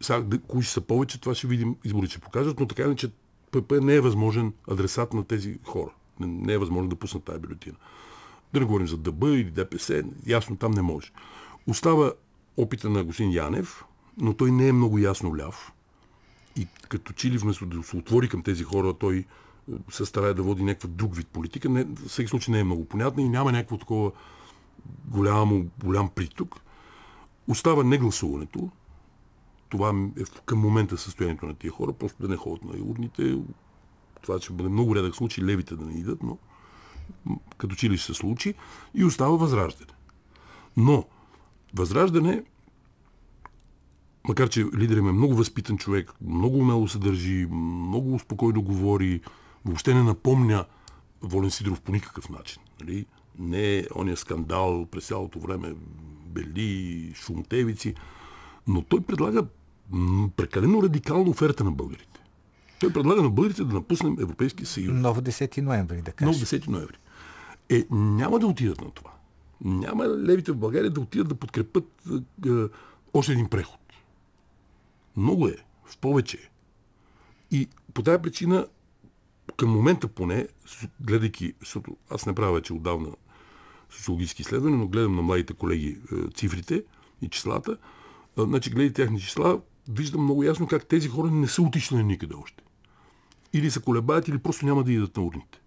Сега, 0.00 0.38
кои 0.48 0.62
ще 0.62 0.72
са 0.72 0.80
повече, 0.80 1.20
това 1.20 1.34
ще 1.34 1.46
видим, 1.46 1.76
изборите 1.84 2.10
ще 2.10 2.20
покажат, 2.20 2.60
но 2.60 2.66
така 2.66 2.88
не, 2.88 2.96
че 2.96 3.10
ПП 3.50 3.72
не 3.72 3.94
е 3.94 4.00
възможен 4.00 4.52
адресат 4.70 5.14
на 5.14 5.24
тези 5.24 5.58
хора. 5.64 5.90
Не, 6.20 6.26
не 6.26 6.52
е 6.52 6.58
възможно 6.58 6.88
да 6.88 6.96
пуснат 6.96 7.24
тази 7.24 7.38
бюлетина. 7.38 7.76
Да 8.52 8.60
не 8.60 8.66
говорим 8.66 8.88
за 8.88 8.96
ДБ 8.96 9.22
или 9.22 9.50
ДПС, 9.50 10.02
ясно 10.26 10.56
там 10.56 10.70
не 10.70 10.82
може. 10.82 11.10
Остава 11.66 12.12
опита 12.56 12.90
на 12.90 13.04
господин 13.04 13.32
Янев, 13.32 13.84
но 14.18 14.34
той 14.34 14.50
не 14.50 14.68
е 14.68 14.72
много 14.72 14.98
ясно 14.98 15.36
ляв. 15.36 15.72
И 16.56 16.66
като 16.88 17.12
че 17.12 17.30
вместо 17.30 17.66
да 17.66 17.82
се 17.82 17.96
отвори 17.96 18.28
към 18.28 18.42
тези 18.42 18.64
хора, 18.64 18.94
той 18.94 19.16
е, 19.16 19.24
се 19.90 20.06
старае 20.06 20.34
да 20.34 20.42
води 20.42 20.64
някакъв 20.64 20.90
друг 20.90 21.16
вид 21.16 21.28
политика. 21.28 21.68
Не, 21.68 21.84
в 21.84 22.08
всеки 22.08 22.28
случай 22.28 22.52
не 22.52 22.60
е 22.60 22.64
много 22.64 22.84
понятна 22.84 23.22
и 23.22 23.28
няма 23.28 23.52
някакво 23.52 23.78
такова 23.78 24.12
голямо, 25.04 25.66
голям 25.84 26.08
приток. 26.08 26.60
Остава 27.48 27.84
негласуването. 27.84 28.70
Това 29.68 30.08
е 30.20 30.22
към 30.44 30.58
момента 30.58 30.98
състоянието 30.98 31.46
на 31.46 31.54
тия 31.54 31.70
хора. 31.70 31.92
Просто 31.92 32.22
да 32.22 32.28
не 32.28 32.36
ходят 32.36 32.64
на 32.64 32.84
урните. 32.84 33.38
Това 34.22 34.40
ще 34.40 34.52
бъде 34.52 34.68
много 34.68 34.96
редък 34.96 35.14
случай, 35.14 35.44
левите 35.44 35.76
да 35.76 35.86
не 35.86 35.98
идат, 35.98 36.22
но 36.22 36.38
като 37.58 37.74
че 37.74 37.90
ли 37.90 37.98
ще 37.98 38.06
се 38.06 38.14
случи. 38.14 38.54
И 38.94 39.04
остава 39.04 39.36
възраждане. 39.36 39.92
Но 40.76 41.04
възраждане 41.76 42.42
макар 44.28 44.48
че 44.48 44.64
лидер 44.76 44.96
е 44.96 45.00
много 45.00 45.34
възпитан 45.34 45.78
човек, 45.78 46.12
много 46.20 46.58
умело 46.58 46.88
се 46.88 46.98
държи, 46.98 47.46
много 47.50 48.18
спокойно 48.18 48.62
говори, 48.62 49.20
въобще 49.64 49.94
не 49.94 50.02
напомня 50.02 50.64
Волен 51.22 51.50
Сидоров 51.50 51.80
по 51.80 51.92
никакъв 51.92 52.28
начин. 52.28 52.62
Нали? 52.80 53.06
Не 53.38 53.76
е 53.76 53.84
ония 53.96 54.16
скандал 54.16 54.86
през 54.90 55.06
цялото 55.06 55.38
време, 55.38 55.74
бели, 56.26 57.12
шумтевици, 57.14 57.94
но 58.66 58.82
той 58.82 59.00
предлага 59.00 59.46
прекалено 60.36 60.82
радикална 60.82 61.30
оферта 61.30 61.64
на 61.64 61.72
българите. 61.72 62.20
Той 62.80 62.92
предлага 62.92 63.22
на 63.22 63.30
българите 63.30 63.64
да 63.64 63.74
напуснем 63.74 64.16
Европейския 64.20 64.66
съюз. 64.66 64.94
Нов 64.94 65.20
10 65.20 65.60
ноември, 65.60 66.02
да 66.02 66.12
кажем. 66.12 66.32
Нов 66.32 66.36
10 66.36 66.68
ноември. 66.68 66.96
Е, 67.70 67.84
няма 67.90 68.38
да 68.38 68.46
отидат 68.46 68.80
на 68.80 68.90
това. 68.90 69.10
Няма 69.64 70.08
левите 70.08 70.52
в 70.52 70.56
България 70.56 70.90
да 70.90 71.00
отидат 71.00 71.28
да 71.28 71.34
подкрепят 71.34 71.84
е, 72.10 72.48
е, 72.48 72.68
още 73.14 73.32
един 73.32 73.48
преход. 73.48 73.80
Много 75.16 75.48
е. 75.48 75.56
В 75.84 75.98
повече 75.98 76.36
е. 76.36 76.50
И 77.50 77.68
по 77.94 78.02
тази 78.02 78.22
причина, 78.22 78.66
към 79.56 79.70
момента 79.70 80.08
поне, 80.08 80.48
гледайки, 81.00 81.54
защото 81.60 81.96
аз 82.10 82.26
не 82.26 82.34
правя 82.34 82.52
вече 82.52 82.72
отдавна 82.72 83.08
социологически 83.90 84.42
изследвания, 84.42 84.78
но 84.78 84.88
гледам 84.88 85.16
на 85.16 85.22
младите 85.22 85.54
колеги 85.54 85.98
е, 86.12 86.30
цифрите 86.34 86.84
и 87.22 87.28
числата, 87.28 87.76
значи 88.38 88.70
гледай 88.70 88.92
тяхни 88.92 89.20
числа, 89.20 89.60
виждам 89.88 90.22
много 90.24 90.42
ясно 90.42 90.66
как 90.66 90.86
тези 90.86 91.08
хора 91.08 91.30
не 91.30 91.48
са 91.48 91.62
отишли 91.62 91.96
на 91.96 92.02
никъде 92.02 92.34
още. 92.34 92.64
Или 93.52 93.70
се 93.70 93.82
колебаят, 93.82 94.28
или 94.28 94.38
просто 94.38 94.66
няма 94.66 94.84
да 94.84 94.92
идат 94.92 95.16
на 95.16 95.22
урните. 95.22 95.60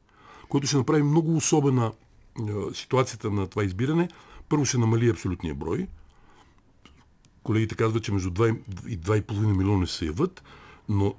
Което 0.50 0.68
ще 0.68 0.78
направи 0.78 1.04
много 1.04 1.36
особена 1.36 1.92
ситуацията 2.74 3.32
на 3.32 3.48
това 3.48 3.64
избиране. 3.64 4.10
Първо 4.50 4.66
ще 4.66 4.78
намали 4.78 5.10
абсолютния 5.10 5.56
брой, 5.56 5.88
колегите 7.44 7.76
казват, 7.76 8.04
че 8.04 8.12
между 8.12 8.30
2 8.30 8.60
и 8.88 9.00
2,5 9.00 9.58
милиона 9.58 9.88
се 9.88 10.06
яват, 10.06 10.44
но 10.90 11.14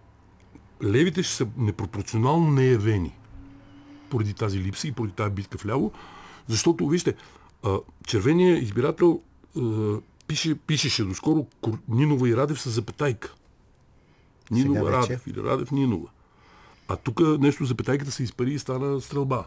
левите 0.84 1.22
ще 1.22 1.34
са 1.34 1.46
непропорционално 1.56 2.50
неявени 2.50 3.16
поради 4.10 4.34
тази 4.34 4.58
липса 4.58 4.88
и 4.88 4.92
поради 4.92 5.14
тази 5.14 5.30
битка 5.30 5.58
вляво, 5.58 5.92
защото, 6.46 6.88
вижте, 6.88 7.14
червения 8.06 8.58
избирател 8.58 9.20
пише, 10.26 10.54
пишеше 10.54 11.04
доскоро 11.04 11.46
Нинова 11.88 12.28
и 12.28 12.36
Радев 12.36 12.60
с 12.60 12.70
запетайка. 12.70 13.34
Нинова 14.50 14.92
Радев 14.92 15.26
или 15.26 15.42
Радев 15.42 15.70
Нинова. 15.70 16.08
А 16.88 16.96
тук 16.96 17.20
нещо 17.20 17.64
запетайката 17.64 18.10
се 18.10 18.22
изпари 18.22 18.54
и 18.54 18.58
стана 18.58 19.00
стрелба. 19.00 19.44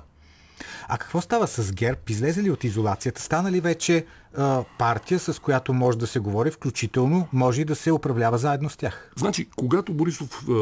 А 0.87 0.97
какво 0.97 1.21
става 1.21 1.47
с 1.47 1.73
ГЕРБ? 1.73 1.99
Излезе 2.09 2.43
ли 2.43 2.51
от 2.51 2.63
изолацията? 2.63 3.21
Стана 3.21 3.51
ли 3.51 3.61
вече 3.61 4.05
а, 4.37 4.63
партия, 4.77 5.19
с 5.19 5.41
която 5.41 5.73
може 5.73 5.97
да 5.97 6.07
се 6.07 6.19
говори, 6.19 6.51
включително 6.51 7.27
може 7.33 7.61
и 7.61 7.65
да 7.65 7.75
се 7.75 7.91
управлява 7.91 8.37
заедно 8.37 8.69
с 8.69 8.77
тях? 8.77 9.11
Значи, 9.15 9.49
когато 9.55 9.93
Борисов 9.93 10.45
а, 10.49 10.53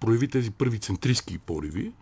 прояви 0.00 0.28
тези 0.28 0.50
първи 0.50 0.78
центристски 0.78 1.38
пориви, 1.38 1.92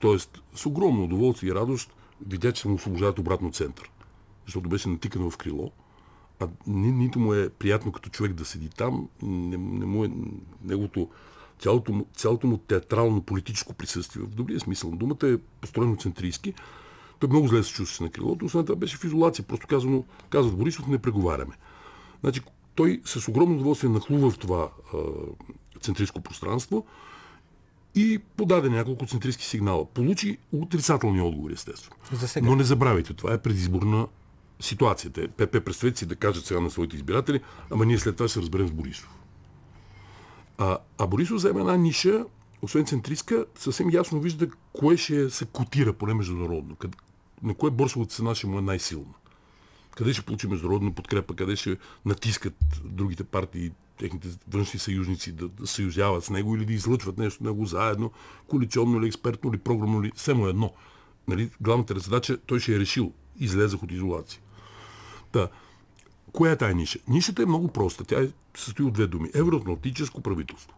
т.е. 0.00 0.18
с 0.54 0.66
огромно 0.66 1.04
удоволствие 1.04 1.50
и 1.50 1.54
радост, 1.54 1.90
видя, 2.26 2.52
че 2.52 2.62
се 2.62 2.68
му 2.68 2.74
освобождават 2.74 3.18
обратно 3.18 3.52
център. 3.52 3.90
Защото 4.46 4.68
беше 4.68 4.88
натикано 4.88 5.30
в 5.30 5.36
крило. 5.36 5.70
А 6.40 6.48
ни, 6.66 6.92
нито 6.92 7.18
му 7.18 7.34
е 7.34 7.48
приятно 7.48 7.92
като 7.92 8.10
човек 8.10 8.32
да 8.32 8.44
седи 8.44 8.68
там, 8.68 9.08
не, 9.22 9.56
не 9.56 9.86
му 9.86 10.04
е 10.04 10.10
неговото 10.64 11.08
цялото, 11.58 12.06
цялото 12.16 12.46
му 12.46 12.56
театрално 12.56 13.22
политическо 13.22 13.74
присъствие, 13.74 14.22
в 14.22 14.34
добрия 14.34 14.60
смисъл 14.60 14.90
на 14.90 14.96
думата, 14.96 15.28
е 15.28 15.36
построено 15.60 15.96
центристски. 15.96 16.54
Той 17.22 17.28
много 17.28 17.48
зле 17.48 17.62
се 17.62 17.72
чувстваше 17.72 18.02
на 18.02 18.10
крилото, 18.10 18.44
освен 18.44 18.64
това 18.64 18.76
беше 18.76 18.96
в 18.96 19.04
изолация. 19.04 19.44
Просто 19.44 19.66
казано, 19.66 20.04
казват 20.30 20.56
Борисов, 20.56 20.86
не 20.86 20.98
преговаряме. 20.98 21.54
Значи, 22.20 22.40
той 22.74 23.00
с 23.04 23.28
огромно 23.28 23.54
удоволствие 23.54 23.90
нахлува 23.90 24.30
в 24.30 24.38
това 24.38 24.68
а, 24.94 24.98
центристско 25.80 26.20
пространство 26.20 26.86
и 27.94 28.18
подаде 28.36 28.68
няколко 28.68 29.06
центристски 29.06 29.44
сигнала. 29.44 29.84
Получи 29.84 30.38
отрицателни 30.52 31.20
отговори, 31.20 31.52
естествено. 31.52 31.96
За 32.12 32.28
сега. 32.28 32.46
Но 32.46 32.56
не 32.56 32.64
забравяйте, 32.64 33.14
това 33.14 33.32
е 33.32 33.42
предизборна 33.42 34.06
ситуацията. 34.60 35.28
ПП 35.28 35.64
представете 35.64 35.98
си 35.98 36.06
да 36.06 36.16
кажат 36.16 36.44
сега 36.46 36.60
на 36.60 36.70
своите 36.70 36.96
избиратели, 36.96 37.40
ама 37.70 37.86
ние 37.86 37.98
след 37.98 38.16
това 38.16 38.28
се 38.28 38.40
разберем 38.40 38.68
с 38.68 38.72
Борисов. 38.72 39.10
А, 40.58 40.78
а 40.98 41.06
Борисов 41.06 41.36
взема 41.36 41.60
една 41.60 41.76
ниша, 41.76 42.24
освен 42.62 42.86
центристка, 42.86 43.44
съвсем 43.58 43.90
ясно 43.90 44.20
вижда 44.20 44.48
кое 44.72 44.96
ще 44.96 45.30
се 45.30 45.46
котира, 45.46 45.92
поне 45.92 46.14
международно. 46.14 46.76
На 47.42 47.54
кое 47.54 47.70
борсовата 47.70 48.14
цена 48.14 48.34
ще 48.34 48.46
му 48.46 48.58
е 48.58 48.62
най-силна. 48.62 49.14
Къде 49.90 50.12
ще 50.12 50.22
получи 50.22 50.46
международна 50.46 50.92
подкрепа, 50.92 51.36
къде 51.36 51.56
ще 51.56 51.76
натискат 52.04 52.54
другите 52.84 53.24
партии, 53.24 53.70
техните 53.98 54.28
външни 54.48 54.80
съюзници 54.80 55.32
да, 55.32 55.48
да 55.48 55.66
съюзяват 55.66 56.24
с 56.24 56.30
него 56.30 56.56
или 56.56 56.64
да 56.64 56.72
излъчват 56.72 57.18
нещо 57.18 57.44
него 57.44 57.66
заедно, 57.66 58.10
коалиционно 58.46 58.98
или 58.98 59.06
експертно 59.06 59.50
или 59.50 59.58
програмно 59.58 60.04
или 60.04 60.12
само 60.16 60.46
едно. 60.46 60.72
Нали, 61.28 61.50
главната 61.60 61.98
задача 61.98 62.38
той 62.38 62.60
ще 62.60 62.74
е 62.74 62.78
решил. 62.78 63.12
Излезах 63.40 63.82
от 63.82 63.92
изолация. 63.92 64.40
Та, 65.32 65.48
коя 66.32 66.52
е 66.52 66.56
тая 66.56 66.74
ниша? 66.74 66.98
Нишата 67.08 67.42
е 67.42 67.46
много 67.46 67.68
проста. 67.68 68.04
Тя 68.04 68.22
е, 68.22 68.28
състои 68.56 68.86
от 68.86 68.92
две 68.92 69.06
думи. 69.06 69.30
Евроатлантическо 69.34 70.20
правителство. 70.20 70.76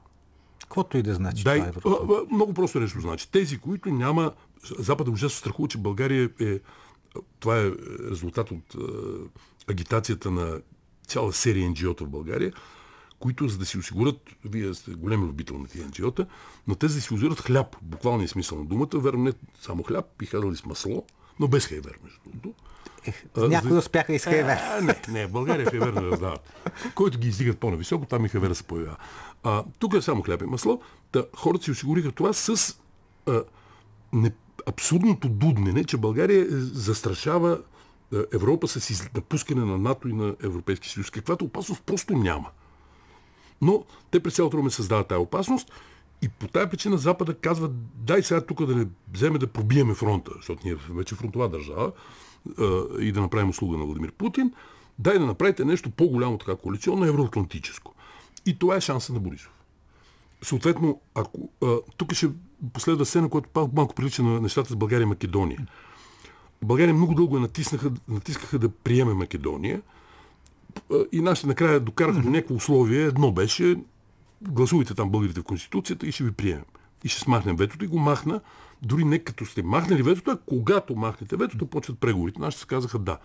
Каквото 0.65 0.99
и 0.99 1.03
да 1.03 1.15
значи 1.15 1.45
Дай, 1.45 1.71
това 1.71 1.99
а, 2.03 2.15
а, 2.15 2.35
много 2.35 2.55
просто 2.55 2.81
нещо 2.81 3.01
значи. 3.01 3.31
Тези, 3.31 3.59
които 3.59 3.89
няма... 3.89 4.33
Запада 4.79 5.11
ужасно 5.11 5.39
страхува, 5.39 5.69
че 5.69 5.79
България 5.79 6.31
е... 6.41 6.61
Това 7.41 7.59
е 7.61 7.71
резултат 8.11 8.51
от 8.51 8.75
а, 8.75 8.81
агитацията 9.71 10.31
на 10.31 10.61
цяла 11.07 11.33
серия 11.33 11.71
НГО-та 11.71 12.05
в 12.05 12.09
България, 12.09 12.53
които 13.19 13.49
за 13.49 13.59
да 13.59 13.67
си 13.67 13.79
осигурят, 13.79 14.31
вие 14.45 14.75
сте 14.75 14.91
големи 14.91 15.27
любител 15.27 15.59
на 15.59 15.69
тия 15.69 15.87
НГО-та, 15.87 16.27
но 16.69 16.75
те 16.75 16.89
за 16.89 16.95
да 16.95 17.01
си 17.01 17.15
осигурят 17.15 17.41
хляб, 17.41 17.77
буквалния 17.83 18.29
смисъл 18.29 18.59
на 18.59 18.65
думата, 18.65 18.89
верно 18.95 19.25
не 19.25 19.33
само 19.61 19.83
хляб, 19.83 20.05
бихали 20.19 20.57
с 20.57 20.65
масло, 20.65 21.05
но 21.41 21.49
без 21.49 21.67
хайвер, 21.67 21.99
между 22.05 22.19
другото. 22.27 22.55
Някои 23.37 23.71
за... 23.71 23.79
успяха 23.79 24.13
и 24.13 24.19
с 24.19 24.25
хайвер. 24.25 24.57
А, 24.57 24.81
не, 24.81 25.01
не, 25.09 25.27
в 25.27 25.31
България 25.31 25.71
хайвер 25.71 25.93
не 25.93 26.01
раздават. 26.01 26.53
Който 26.95 27.19
ги 27.19 27.29
издигат 27.29 27.59
по-нависоко, 27.59 28.07
там 28.07 28.25
и 28.25 28.29
хайвера 28.29 28.55
се 28.55 28.63
появява. 28.63 28.97
А, 29.43 29.65
тук 29.79 29.95
е 29.95 30.03
само 30.03 30.23
хляб 30.23 30.43
и 30.43 30.45
масло. 30.45 30.81
Та, 31.13 31.25
хората 31.37 31.65
си 31.65 31.71
осигуриха 31.71 32.13
това 32.13 32.33
с 32.33 32.79
а, 33.27 33.43
не, 34.13 34.33
абсурдното 34.67 35.29
дуднене, 35.29 35.85
че 35.85 35.97
България 35.97 36.47
застрашава 36.51 37.61
Европа 38.35 38.69
с 38.69 39.11
напускане 39.15 39.65
на 39.65 39.79
НАТО 39.79 40.09
и 40.09 40.13
на 40.13 40.37
Европейски 40.43 40.89
съюз. 40.89 41.11
Каквато 41.11 41.45
опасност 41.45 41.83
просто 41.83 42.13
няма. 42.17 42.49
Но 43.61 43.85
те 44.11 44.21
през 44.21 44.35
цялото 44.35 44.57
време 44.57 44.71
създават 44.71 45.09
тази 45.09 45.19
опасност 45.19 45.73
и 46.25 46.29
по 46.29 46.49
тази 46.49 46.71
причина 46.71 46.99
Запада 46.99 47.35
казва, 47.35 47.71
дай 47.95 48.23
сега 48.23 48.41
тук 48.41 48.65
да 48.67 48.77
не 48.77 48.87
вземе 49.13 49.39
да 49.39 49.47
пробиеме 49.47 49.95
фронта, 49.95 50.31
защото 50.37 50.63
ние 50.65 50.77
вече 50.91 51.15
фронтова 51.15 51.49
държава 51.49 51.93
и 53.01 53.13
да 53.13 53.21
направим 53.21 53.49
услуга 53.49 53.79
на 53.79 53.85
Владимир 53.85 54.13
Путин, 54.13 54.53
дай 54.99 55.19
да 55.19 55.27
направите 55.27 55.65
нещо 55.65 55.91
по-голямо 55.91 56.39
така 56.39 56.57
коалиционно 56.57 57.05
евроатлантическо. 57.05 57.95
И 58.47 58.59
това 58.59 58.77
е 58.77 58.81
шанса 58.81 59.13
на 59.13 59.21
Борисов. 59.21 59.51
Съответно, 60.43 61.01
ако, 61.15 61.49
тук 61.97 62.13
ще 62.13 62.31
последва 62.73 63.05
сцена, 63.05 63.29
която 63.29 63.71
малко 63.77 63.95
прилича 63.95 64.23
на 64.23 64.41
нещата 64.41 64.73
с 64.73 64.77
България 64.77 65.05
и 65.05 65.09
Македония. 65.09 65.67
България 66.63 66.95
много 66.95 67.15
дълго 67.15 67.39
натиснаха, 67.39 67.93
натискаха 68.09 68.59
да 68.59 68.69
приеме 68.69 69.15
Македония 69.15 69.83
и 71.13 71.21
нашите 71.21 71.47
накрая 71.47 71.81
докараха 71.81 72.21
до 72.21 72.31
някакво 72.31 72.55
условие. 72.55 73.03
Едно 73.03 73.33
беше 73.33 73.77
гласувайте 74.43 74.95
там 74.95 75.11
българите 75.11 75.41
в 75.41 75.45
Конституцията 75.45 76.07
и 76.07 76.13
ще 76.13 76.25
ви 76.25 76.33
приемем. 76.33 76.65
И 77.05 77.09
ще 77.09 77.21
смахнем 77.21 77.57
ветото 77.57 77.85
и 77.85 77.89
го 77.89 77.99
махна, 77.99 78.41
дори 78.83 79.05
не 79.05 79.19
като 79.19 79.47
сте 79.47 79.63
махнали 79.63 80.03
ветото, 80.03 80.31
а 80.31 80.39
когато 80.47 80.97
махнете 80.97 81.37
ветото, 81.37 81.67
почват 81.67 81.99
преговорите. 81.99 82.41
Нашите 82.41 82.61
се 82.61 82.67
казаха 82.67 82.99
да. 82.99 83.19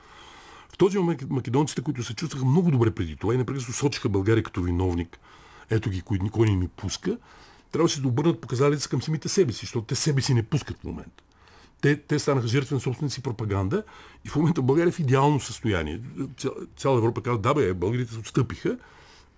В 0.73 0.77
този 0.77 0.97
момент 0.97 1.29
македонците, 1.29 1.81
които 1.81 2.03
се 2.03 2.13
чувстваха 2.13 2.45
много 2.45 2.71
добре 2.71 2.91
преди 2.91 3.15
това 3.15 3.33
и 3.33 3.37
непрекъснато 3.37 3.77
сочиха 3.77 4.09
България 4.09 4.43
като 4.43 4.61
виновник, 4.61 5.19
ето 5.69 5.89
ги, 5.89 6.01
които 6.01 6.23
никой 6.23 6.49
не 6.49 6.55
ми 6.55 6.67
пуска, 6.67 7.17
трябваше 7.71 8.01
да 8.01 8.07
обърнат 8.07 8.41
показалица 8.41 8.89
към 8.89 9.01
самите 9.01 9.29
себе 9.29 9.53
си, 9.53 9.59
защото 9.59 9.85
те 9.85 9.95
себе 9.95 10.21
си 10.21 10.33
не 10.33 10.43
пускат 10.43 10.77
в 10.79 10.83
момента. 10.83 11.23
те, 11.81 11.95
те 11.95 12.19
станаха 12.19 12.47
жертви 12.47 12.75
на 12.75 12.81
собствената 12.81 13.13
си 13.13 13.21
пропаганда 13.21 13.83
и 14.25 14.29
в 14.29 14.35
момента 14.35 14.61
България 14.61 14.89
е 14.89 14.93
в 14.93 14.99
идеално 14.99 15.39
състояние. 15.39 16.01
Ця, 16.37 16.49
цяла 16.77 16.97
Европа 16.97 17.21
казва, 17.21 17.39
да 17.39 17.53
бе, 17.53 17.73
българите 17.73 18.13
се 18.13 18.19
отстъпиха, 18.19 18.77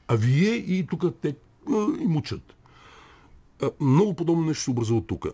а 0.08 0.16
вие 0.16 0.54
и 0.54 0.88
тук 0.88 1.04
те 1.22 1.36
и 2.00 2.08
мучат. 2.08 2.56
Много 3.80 4.14
подобно 4.14 4.46
нещо 4.46 4.64
се 4.64 4.72
образува 4.72 5.02
тук. 5.08 5.26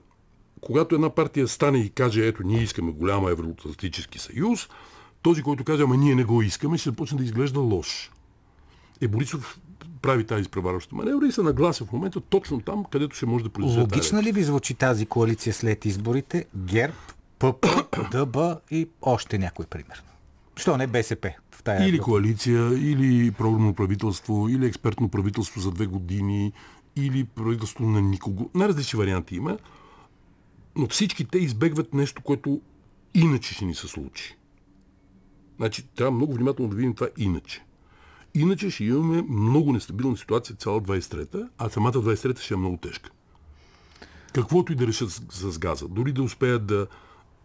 Когато 0.62 0.96
една 0.96 1.10
партия 1.10 1.48
стане 1.48 1.78
и 1.78 1.90
каже, 1.90 2.28
ето, 2.28 2.44
ние 2.44 2.62
искаме 2.62 2.92
голяма 2.92 3.32
евроатлантически 3.32 4.20
съюз, 4.20 4.70
този, 5.22 5.44
който 5.44 5.64
каже, 5.64 5.84
ама 5.84 5.98
ние 5.98 6.16
не 6.16 6.24
го 6.24 6.42
искаме, 6.42 6.78
ще 6.78 6.90
започне 6.90 7.18
да 7.18 7.24
изглежда 7.24 7.60
лош. 7.60 8.12
Е, 9.02 9.08
Борисов 9.08 9.60
прави 10.02 10.26
тази 10.26 10.42
изпреварваща 10.42 10.96
маневра 10.96 11.28
и 11.28 11.32
се 11.32 11.42
наглася 11.42 11.86
в 11.86 11.92
момента 11.92 12.22
точно 12.22 12.62
там, 12.62 12.86
където 12.86 13.16
ще 13.16 13.26
може 13.26 13.44
да 13.44 13.50
произведе 13.50 13.82
Логична 13.82 14.24
ли 14.24 14.32
ви 14.32 14.44
звучи 14.44 14.74
тази 14.74 15.06
коалиция 15.06 15.54
след 15.54 15.86
изборите? 15.86 16.46
ГЕРБ, 16.56 16.94
ПП, 17.40 17.66
ДБ 18.12 18.38
и 18.72 18.88
още 19.02 19.38
някой 19.38 19.66
пример. 19.66 20.04
Що 20.56 20.78
не 20.78 20.88
БСП 20.88 21.34
тая 21.68 21.90
Или 21.90 22.00
коалиция, 22.00 22.74
или 22.74 23.32
програмно 23.32 23.74
правителство, 23.74 24.50
или 24.50 24.66
експертно 24.66 25.10
правителство 25.10 25.62
за 25.62 25.72
две 25.72 25.86
години, 25.86 26.54
или 26.96 27.24
правителство 27.24 27.86
на 27.86 28.02
никого. 28.02 28.50
Най-различни 28.56 28.98
варианти 28.98 29.36
има, 29.36 29.58
но 30.76 30.88
всички 30.88 31.26
те 31.26 31.38
избегват 31.38 31.94
нещо, 31.94 32.22
което 32.22 32.62
иначе 33.14 33.54
ще 33.54 33.66
ни 33.66 33.76
се 33.76 33.88
случи. 33.88 34.36
Значи, 35.58 35.88
трябва 35.88 36.12
много 36.12 36.34
внимателно 36.34 36.70
да 36.70 36.76
видим 36.76 36.96
това 36.96 37.10
иначе. 37.18 37.64
Иначе 38.34 38.70
ще 38.70 38.84
имаме 38.84 39.22
много 39.30 39.74
нестабилна 39.74 40.18
ситуация 40.18 40.56
цяла 40.56 40.82
23-та, 40.82 41.50
а 41.58 41.70
самата 41.70 41.94
23-та 41.94 42.42
ще 42.42 42.54
е 42.54 42.58
много 42.58 42.78
тежка. 42.78 43.10
Каквото 44.34 44.74
и 44.74 44.76
да 44.76 44.88
решат 44.88 45.12
с, 45.12 45.52
с 45.52 45.60
газа, 45.60 45.88
дори 45.88 46.12
да 46.12 46.24
успеят 46.24 46.66
да... 46.66 46.88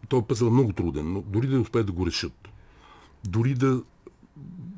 Той 0.08 0.22
пъзъл 0.22 0.46
е 0.46 0.50
много 0.50 0.72
труден, 0.72 1.12
но 1.12 1.22
дори 1.22 1.46
да 1.46 1.60
успеят 1.60 1.86
да 1.86 1.92
го 1.92 2.06
решат, 2.06 2.48
дори 3.24 3.54
да 3.54 3.82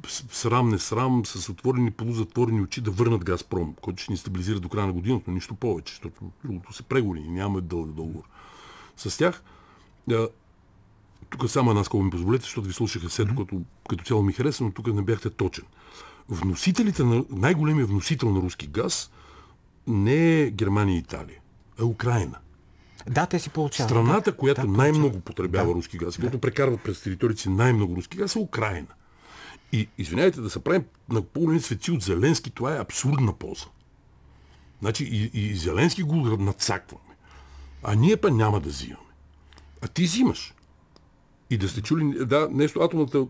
срам 0.09 0.69
не 0.69 0.79
срам, 0.79 1.27
с 1.27 1.49
отворени 1.49 1.91
полузатворени 1.91 2.61
очи 2.61 2.81
да 2.81 2.91
върнат 2.91 3.25
Газпром, 3.25 3.75
който 3.83 4.03
ще 4.03 4.13
ни 4.13 4.19
стабилизира 4.19 4.61
до 4.61 4.69
края 4.69 4.87
на 4.87 4.93
годината, 4.93 5.25
но 5.27 5.35
нищо 5.35 5.55
повече, 5.55 5.93
защото 5.93 6.31
другото 6.45 6.73
са 6.73 6.83
преговори, 6.83 7.29
нямаме 7.29 7.61
дълъг 7.61 7.93
договор. 7.93 8.23
С 8.97 9.19
тях, 9.19 9.43
тук 11.31 11.51
само 11.51 11.71
една 11.71 11.85
скоба 11.85 12.05
ми 12.05 12.11
позволете, 12.11 12.43
защото 12.43 12.69
ви 12.69 12.75
слушах 12.75 13.05
есето, 13.05 13.35
като, 13.35 13.63
като 13.89 14.05
цяло 14.05 14.23
ми 14.23 14.33
хареса, 14.33 14.65
но 14.65 14.71
тук 14.71 14.87
не 14.87 15.03
бяхте 15.03 15.31
точен. 15.31 15.65
Вносителите 16.29 17.05
на, 17.05 17.25
най-големият 17.31 17.89
вносител 17.89 18.31
на 18.31 18.41
руски 18.41 18.67
газ 18.67 19.11
не 19.87 20.41
е 20.41 20.51
Германия 20.51 20.97
и 20.97 20.99
Италия, 20.99 21.39
а 21.79 21.83
е 21.83 21.85
Украина. 21.85 22.39
Да, 23.11 23.27
те 23.27 23.39
си 23.39 23.51
получават. 23.51 23.91
Страната, 23.91 24.31
да, 24.31 24.37
която 24.37 24.61
да, 24.61 24.67
най-много 24.67 25.21
потребява 25.21 25.75
руски 25.75 25.99
газ, 25.99 26.17
която 26.17 26.39
прекарват 26.39 26.81
през 26.81 27.03
територията 27.03 27.43
си 27.43 27.49
най-много 27.49 27.97
руски 27.97 28.17
газ, 28.17 28.37
е 28.37 28.39
Украина. 28.39 28.87
И 29.75 29.89
извинявайте 29.99 30.41
да 30.41 30.51
се 30.51 30.65
правим 30.65 30.85
на 31.09 31.23
по 31.23 31.61
светци 31.61 31.91
от 31.91 32.03
Зеленски, 32.03 32.51
това 32.51 32.77
е 32.77 32.81
абсурдна 32.81 33.33
полза. 33.33 33.67
Значи 34.81 35.05
и, 35.05 35.41
и 35.41 35.57
Зеленски 35.57 36.03
го 36.03 36.17
надцакваме. 36.17 37.17
А 37.83 37.95
ние 37.95 38.17
па 38.17 38.31
няма 38.31 38.61
да 38.61 38.69
взимаме. 38.69 39.11
А 39.83 39.89
ти 39.89 40.05
взимаш. 40.05 40.55
И 41.51 41.59
да 41.59 41.69
сте 41.69 41.83
чули, 41.83 42.27
да, 42.27 42.49
нещо, 42.53 42.81
атомната, 42.81 43.27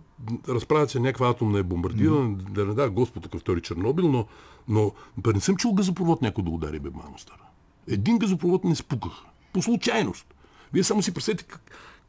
разправят 0.49 0.91
се, 0.91 1.01
някаква 1.01 1.29
атомна 1.29 1.59
е 1.59 1.63
бомбардирана, 1.63 2.31
mm-hmm. 2.31 2.51
да 2.51 2.65
не 2.67 2.75
да 2.75 2.91
Господ 2.91 3.23
такъв 3.23 3.41
втори 3.41 3.63
Чернобил, 3.63 4.09
но, 4.09 4.27
но 4.69 4.93
па 5.23 5.33
не 5.33 5.41
съм 5.41 5.57
чул 5.57 5.75
газопровод 5.75 6.23
някой 6.23 6.45
да 6.45 6.51
удари 6.51 6.79
бе, 6.79 6.91
мамо 6.91 7.19
стара. 7.19 7.43
Един 7.89 8.19
газопровод 8.19 8.65
не 8.65 8.75
спукаха. 8.75 9.25
По 9.53 9.63
случайност. 9.63 10.35
Вие 10.73 10.85
само 10.85 11.03
си 11.03 11.15
представете, 11.15 11.45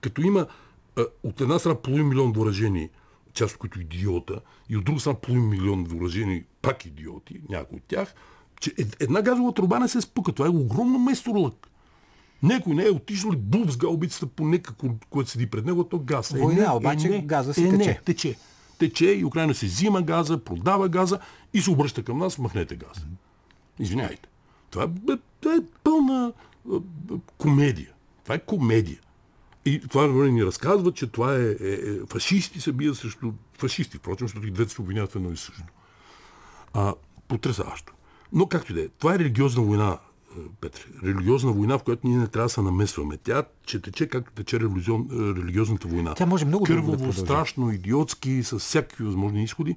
като 0.01 0.21
има 0.21 0.47
а, 0.97 1.05
от 1.23 1.41
една 1.41 1.59
страна 1.59 1.75
половин 1.75 2.07
милион 2.07 2.31
въоръжени, 2.31 2.89
част 3.35 3.53
от 3.53 3.59
които 3.59 3.81
идиота, 3.81 4.39
и 4.69 4.77
от 4.77 4.85
друга 4.85 4.99
страна 4.99 5.15
половин 5.15 5.49
милион 5.49 5.83
въоръжени, 5.83 6.43
пак 6.61 6.85
идиоти, 6.85 7.41
някои 7.49 7.77
от 7.77 7.83
тях, 7.83 8.15
че 8.61 8.73
ед- 8.77 8.97
една 8.99 9.21
газова 9.21 9.53
труба 9.53 9.79
не 9.79 9.87
се 9.87 10.01
спука. 10.01 10.31
Това 10.31 10.47
е 10.47 10.51
огромно 10.51 10.99
месторолък. 10.99 11.67
Някой 12.43 12.75
не 12.75 12.85
е 12.85 12.91
отишъл 12.91 13.31
ли 13.31 13.37
буб 13.37 13.71
с 13.71 13.77
гаубицата 13.77 14.27
по 14.27 14.45
някакво, 14.45 14.87
което 15.09 15.29
седи 15.29 15.47
пред 15.47 15.65
него, 15.65 15.83
то 15.83 15.99
газ. 15.99 16.33
Е, 16.33 16.37
Война, 16.37 16.61
не, 16.61 16.69
обаче 16.69 17.07
е, 17.07 17.09
не, 17.09 17.21
газа 17.21 17.53
си 17.53 17.63
е, 17.63 17.69
тече. 17.69 17.89
Не, 17.89 17.99
тече. 18.05 18.35
Тече 18.79 19.05
и 19.05 19.25
Украина 19.25 19.53
се 19.53 19.65
взима 19.65 20.01
газа, 20.01 20.37
продава 20.37 20.89
газа 20.89 21.19
и 21.53 21.61
се 21.61 21.71
обръща 21.71 22.03
към 22.03 22.17
нас, 22.17 22.37
махнете 22.39 22.75
газа. 22.75 23.01
Извинявайте. 23.79 24.29
Това 24.69 24.83
е, 24.83 24.87
това 25.41 25.55
е 25.55 25.59
пълна 25.83 26.33
комедия. 27.37 27.89
Това 28.23 28.35
е 28.35 28.39
комедия. 28.39 28.99
И 29.65 29.81
това 29.89 30.07
нали, 30.07 30.31
ни 30.31 30.45
разказва, 30.45 30.91
че 30.91 31.07
това 31.07 31.35
е, 31.35 31.41
е, 31.41 31.55
е 31.61 31.99
фашисти 32.09 32.61
се 32.61 32.71
бият 32.71 32.97
срещу 32.97 33.31
фашисти, 33.57 33.97
впрочем, 33.97 34.27
защото 34.27 34.47
и 34.47 34.51
двете 34.51 34.73
се 34.73 34.81
обвиняват 34.81 35.11
в 35.11 35.15
едно 35.15 35.31
и 35.31 35.37
също. 35.37 35.63
А, 36.73 36.93
потрясаващо. 37.27 37.93
Но 38.33 38.47
както 38.47 38.71
и 38.71 38.75
да 38.75 38.81
е, 38.81 38.87
това 38.87 39.15
е 39.15 39.19
религиозна 39.19 39.63
война, 39.63 39.97
е, 40.37 40.41
Петре. 40.61 40.83
Религиозна 41.03 41.51
война, 41.51 41.77
в 41.79 41.83
която 41.83 42.07
ние 42.07 42.17
не 42.17 42.27
трябва 42.27 42.45
да 42.45 42.53
се 42.53 42.61
намесваме. 42.61 43.17
Тя 43.17 43.43
че 43.65 43.81
тече 43.81 44.07
както 44.07 44.31
тече 44.31 44.59
религиозн, 44.59 44.93
е, 44.93 45.41
религиозната 45.41 45.87
война. 45.87 46.13
Тя 46.13 46.25
може 46.25 46.45
много 46.45 46.65
дълго 46.65 46.97
да 46.97 47.13
страшно, 47.13 47.71
идиотски, 47.71 48.43
с 48.43 48.59
всякакви 48.59 49.03
възможни 49.03 49.43
изходи. 49.43 49.75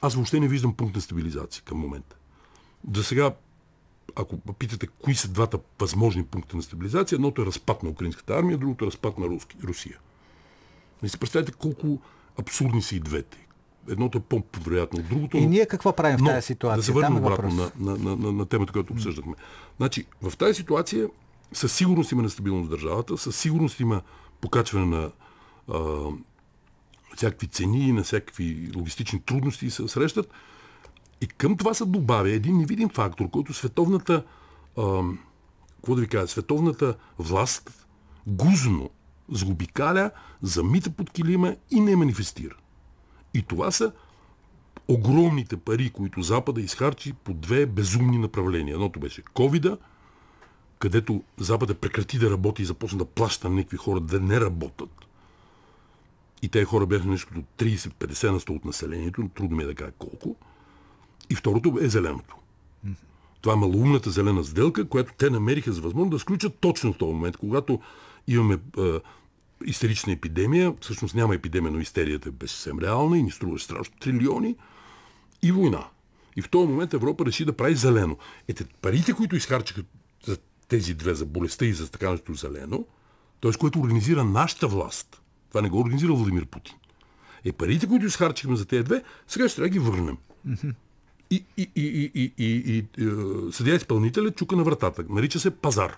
Аз 0.00 0.14
въобще 0.14 0.40
не 0.40 0.48
виждам 0.48 0.74
пункт 0.74 0.94
на 0.94 1.00
стабилизация 1.00 1.62
към 1.64 1.78
момента. 1.78 2.16
За 2.94 3.04
сега, 3.04 3.34
ако 4.16 4.36
питате 4.36 4.86
кои 4.86 5.14
са 5.14 5.28
двата 5.28 5.58
възможни 5.78 6.24
пункта 6.24 6.56
на 6.56 6.62
стабилизация, 6.62 7.16
едното 7.16 7.42
е 7.42 7.46
разпад 7.46 7.82
на 7.82 7.90
украинската 7.90 8.34
армия, 8.34 8.58
другото 8.58 8.84
е 8.84 8.86
разпад 8.86 9.18
на 9.18 9.26
руски, 9.26 9.56
Русия. 9.64 9.98
Не 11.02 11.08
си 11.08 11.18
представете 11.18 11.52
колко 11.52 11.98
абсурдни 12.40 12.82
са 12.82 12.96
и 12.96 13.00
двете. 13.00 13.46
Едното 13.88 14.18
е 14.18 14.20
по-вероятно 14.20 15.00
от 15.00 15.08
другото. 15.08 15.36
И 15.36 15.40
но- 15.40 15.48
ние 15.48 15.66
какво 15.66 15.96
правим 15.96 16.18
в 16.18 16.20
но, 16.20 16.26
тази 16.26 16.46
ситуация? 16.46 16.76
Да 16.76 16.82
се 16.82 16.92
върнем 16.92 17.16
е 17.16 17.20
обратно 17.20 17.54
на, 17.54 17.70
на, 17.78 17.98
на, 17.98 18.16
на, 18.16 18.32
на 18.32 18.46
темата, 18.46 18.72
която 18.72 18.92
обсъждахме. 18.92 19.34
Значи, 19.76 20.06
в 20.22 20.36
тази 20.36 20.54
ситуация 20.54 21.08
със 21.52 21.72
сигурност 21.72 22.12
има 22.12 22.22
нестабилност 22.22 22.66
в 22.66 22.70
държавата, 22.70 23.18
със 23.18 23.36
сигурност 23.36 23.80
има 23.80 24.02
покачване 24.40 24.86
на 24.86 25.10
а, 25.72 25.78
всякакви 27.16 27.46
цени, 27.46 27.92
на 27.92 28.02
всякакви 28.02 28.70
логистични 28.76 29.20
трудности 29.20 29.70
се 29.70 29.88
срещат. 29.88 30.30
И 31.24 31.26
към 31.26 31.56
това 31.56 31.74
се 31.74 31.84
добавя 31.84 32.30
един 32.30 32.58
невидим 32.58 32.88
фактор, 32.88 33.30
който 33.30 33.54
световната, 33.54 34.24
а, 34.78 34.82
да 35.88 36.00
ви 36.00 36.08
кажа, 36.08 36.28
световната 36.28 36.94
власт 37.18 37.86
гузно 38.26 38.90
заобикаля, 39.32 40.10
замита 40.42 40.90
под 40.90 41.10
килима 41.10 41.56
и 41.70 41.80
не 41.80 41.96
манифестира. 41.96 42.54
И 43.34 43.42
това 43.42 43.70
са 43.70 43.92
огромните 44.88 45.56
пари, 45.56 45.90
които 45.90 46.22
Запада 46.22 46.60
изхарчи 46.60 47.12
по 47.12 47.34
две 47.34 47.66
безумни 47.66 48.18
направления. 48.18 48.74
Едното 48.74 49.00
беше 49.00 49.22
ковида, 49.22 49.78
където 50.78 51.22
Запада 51.38 51.74
прекрати 51.74 52.18
да 52.18 52.30
работи 52.30 52.62
и 52.62 52.66
започна 52.66 52.98
да 52.98 53.04
плаща 53.04 53.50
някакви 53.50 53.76
хора 53.76 54.00
да 54.00 54.20
не 54.20 54.40
работят. 54.40 55.06
И 56.42 56.48
тези 56.48 56.64
хора 56.64 56.86
бяха 56.86 57.08
нещо 57.08 57.34
до 57.34 57.64
30-50 57.64 58.30
на 58.30 58.40
100 58.40 58.50
от 58.50 58.64
населението, 58.64 59.30
трудно 59.34 59.56
ми 59.56 59.62
е 59.62 59.66
да 59.66 59.74
кажа 59.74 59.92
колко. 59.98 60.36
И 61.30 61.34
второто 61.34 61.78
е 61.80 61.88
зеленото. 61.88 62.36
Това 63.40 63.54
е 63.54 63.56
малоумната 63.56 64.10
зелена 64.10 64.44
сделка, 64.44 64.88
която 64.88 65.12
те 65.18 65.30
намериха 65.30 65.72
за 65.72 65.80
възможно 65.80 66.10
да 66.10 66.18
сключат 66.18 66.58
точно 66.60 66.92
в 66.92 66.98
този 66.98 67.12
момент, 67.12 67.36
когато 67.36 67.80
имаме 68.28 68.58
е, 68.78 69.00
истерична 69.64 70.12
епидемия, 70.12 70.74
всъщност 70.80 71.14
няма 71.14 71.34
епидемия, 71.34 71.72
но 71.72 71.80
истерията 71.80 72.32
беше 72.32 72.54
съвсем 72.54 72.78
реална 72.78 73.18
и 73.18 73.22
ни 73.22 73.30
струваше 73.30 73.64
страшно 73.64 73.94
трилиони, 74.00 74.56
и 75.42 75.52
война. 75.52 75.86
И 76.36 76.42
в 76.42 76.48
този 76.48 76.68
момент 76.68 76.94
Европа 76.94 77.26
реши 77.26 77.44
да 77.44 77.52
прави 77.52 77.74
зелено. 77.74 78.16
Ете, 78.48 78.64
парите, 78.82 79.12
които 79.12 79.36
изхарчиха 79.36 79.82
за 80.26 80.38
тези 80.68 80.94
две, 80.94 81.14
за 81.14 81.26
болестта 81.26 81.64
и 81.64 81.72
за 81.72 81.90
така 81.90 82.10
нещо 82.10 82.34
зелено, 82.34 82.86
т.е. 83.40 83.52
което 83.52 83.80
организира 83.80 84.24
нашата 84.24 84.68
власт, 84.68 85.22
това 85.48 85.62
не 85.62 85.68
го 85.68 85.80
организира 85.80 86.12
Владимир 86.12 86.46
Путин. 86.46 86.74
Е, 87.44 87.52
парите, 87.52 87.86
които 87.86 88.06
изхарчихме 88.06 88.56
за 88.56 88.64
тези 88.64 88.82
две, 88.82 89.02
сега 89.28 89.48
ще 89.48 89.56
трябва 89.56 89.68
да 89.68 89.72
ги 89.72 89.78
върнем. 89.78 90.18
И, 91.34 91.44
и, 91.56 91.70
и, 91.76 92.10
и, 92.14 92.32
и, 92.38 92.44
и, 92.44 92.86
и 92.98 93.04
е, 93.04 93.52
съдия 93.52 93.76
изпълнителя 93.76 94.30
чука 94.30 94.56
на 94.56 94.64
вратата. 94.64 95.04
Нарича 95.08 95.40
се 95.40 95.50
пазар. 95.50 95.96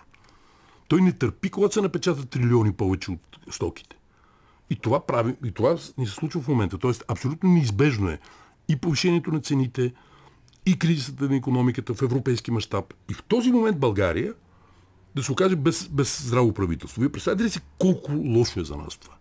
Той 0.89 1.01
не 1.01 1.13
търпи, 1.13 1.51
когато 1.51 1.75
се 1.75 1.81
напечатат 1.81 2.31
трилиони 2.31 2.73
повече 2.73 3.11
от 3.11 3.21
стоките. 3.51 3.97
И 4.71 4.77
това, 4.77 5.07
прави, 5.07 5.35
и 5.45 5.53
това 5.53 5.77
ни 5.99 6.07
се 6.07 6.13
случва 6.13 6.41
в 6.41 6.49
момента. 6.49 6.79
Тоест, 6.79 7.05
абсолютно 7.09 7.51
неизбежно 7.51 8.09
е 8.09 8.19
и 8.69 8.77
повишението 8.77 9.33
на 9.33 9.41
цените, 9.41 9.93
и 10.67 10.79
кризисата 10.79 11.29
на 11.29 11.37
економиката 11.37 11.95
в 11.95 12.03
европейски 12.03 12.51
мащаб. 12.51 12.95
И 13.11 13.15
в 13.15 13.23
този 13.23 13.53
момент 13.53 13.79
България 13.79 14.35
да 15.17 15.23
се 15.23 15.33
окаже 15.33 15.57
без, 15.57 15.89
без 15.89 16.27
здраво 16.27 16.53
правителство. 16.53 17.01
Вие 17.01 17.13
представете 17.13 17.45
ли 17.45 17.51
си 17.51 17.61
колко 17.79 18.13
лошо 18.13 18.61
е 18.61 18.65
за 18.65 18.77
нас 18.77 18.97
това? 18.97 19.15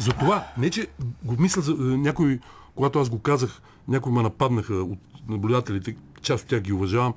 Затова, 0.00 0.46
не 0.58 0.70
че 0.70 0.86
го 1.24 1.36
мисля 1.38 1.62
за 1.62 1.72
е, 1.72 1.76
някой, 1.76 2.38
когато 2.74 2.98
аз 3.00 3.10
го 3.10 3.18
казах, 3.18 3.62
някои 3.88 4.12
ме 4.12 4.22
нападнаха 4.22 4.74
от 4.74 4.98
наблюдателите, 5.28 5.96
част 6.22 6.44
от 6.44 6.50
тях 6.50 6.60
ги 6.60 6.72
уважавам, 6.72 7.14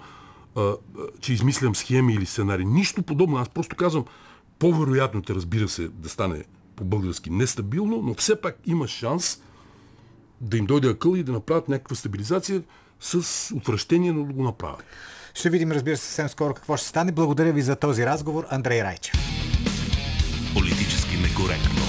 а, 0.55 0.61
а, 0.61 0.75
че 1.19 1.33
измислям 1.33 1.75
схеми 1.75 2.13
или 2.13 2.25
сценарии. 2.25 2.65
Нищо 2.65 3.03
подобно. 3.03 3.37
Аз 3.37 3.49
просто 3.49 3.75
казвам, 3.75 4.05
По-вероятното, 4.59 5.35
разбира 5.35 5.67
се, 5.67 5.87
да 5.87 6.09
стане 6.09 6.43
по-български 6.75 7.29
нестабилно, 7.29 8.01
но 8.03 8.13
все 8.13 8.41
пак 8.41 8.59
има 8.65 8.87
шанс 8.87 9.41
да 10.41 10.57
им 10.57 10.65
дойде 10.65 10.87
акъл 10.87 11.15
и 11.15 11.23
да 11.23 11.31
направят 11.31 11.69
някаква 11.69 11.95
стабилизация 11.95 12.63
с 12.99 13.55
отвращение, 13.55 14.11
но 14.11 14.23
да 14.23 14.33
го 14.33 14.43
направят. 14.43 14.83
Ще 15.33 15.49
видим, 15.49 15.71
разбира 15.71 15.97
се, 15.97 16.03
съвсем 16.03 16.29
скоро 16.29 16.53
какво 16.53 16.77
ще 16.77 16.87
стане. 16.87 17.11
Благодаря 17.11 17.53
ви 17.53 17.61
за 17.61 17.75
този 17.75 18.05
разговор, 18.05 18.45
Андрей 18.49 18.83
Райчев. 18.83 19.15
Политически 20.53 21.17
некоректно. 21.17 21.86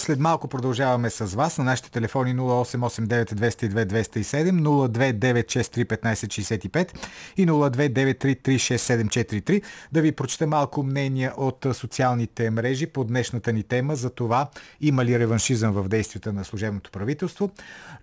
След 0.00 0.20
малко 0.20 0.48
продължаваме 0.48 1.10
с 1.10 1.26
вас 1.26 1.58
на 1.58 1.64
нашите 1.64 1.90
телефони 1.90 2.36
0889-202-207, 2.36 4.60
029631565 4.60 6.88
и 7.36 7.46
029336743 7.46 9.62
да 9.92 10.02
ви 10.02 10.12
прочета 10.12 10.46
малко 10.46 10.82
мнения 10.82 11.32
от 11.36 11.66
социалните 11.72 12.50
мрежи 12.50 12.86
по 12.86 13.04
днешната 13.04 13.52
ни 13.52 13.62
тема 13.62 13.96
за 13.96 14.10
това 14.10 14.48
има 14.80 15.04
ли 15.04 15.18
реваншизъм 15.18 15.72
в 15.72 15.88
действията 15.88 16.32
на 16.32 16.44
служебното 16.44 16.90
правителство. 16.90 17.50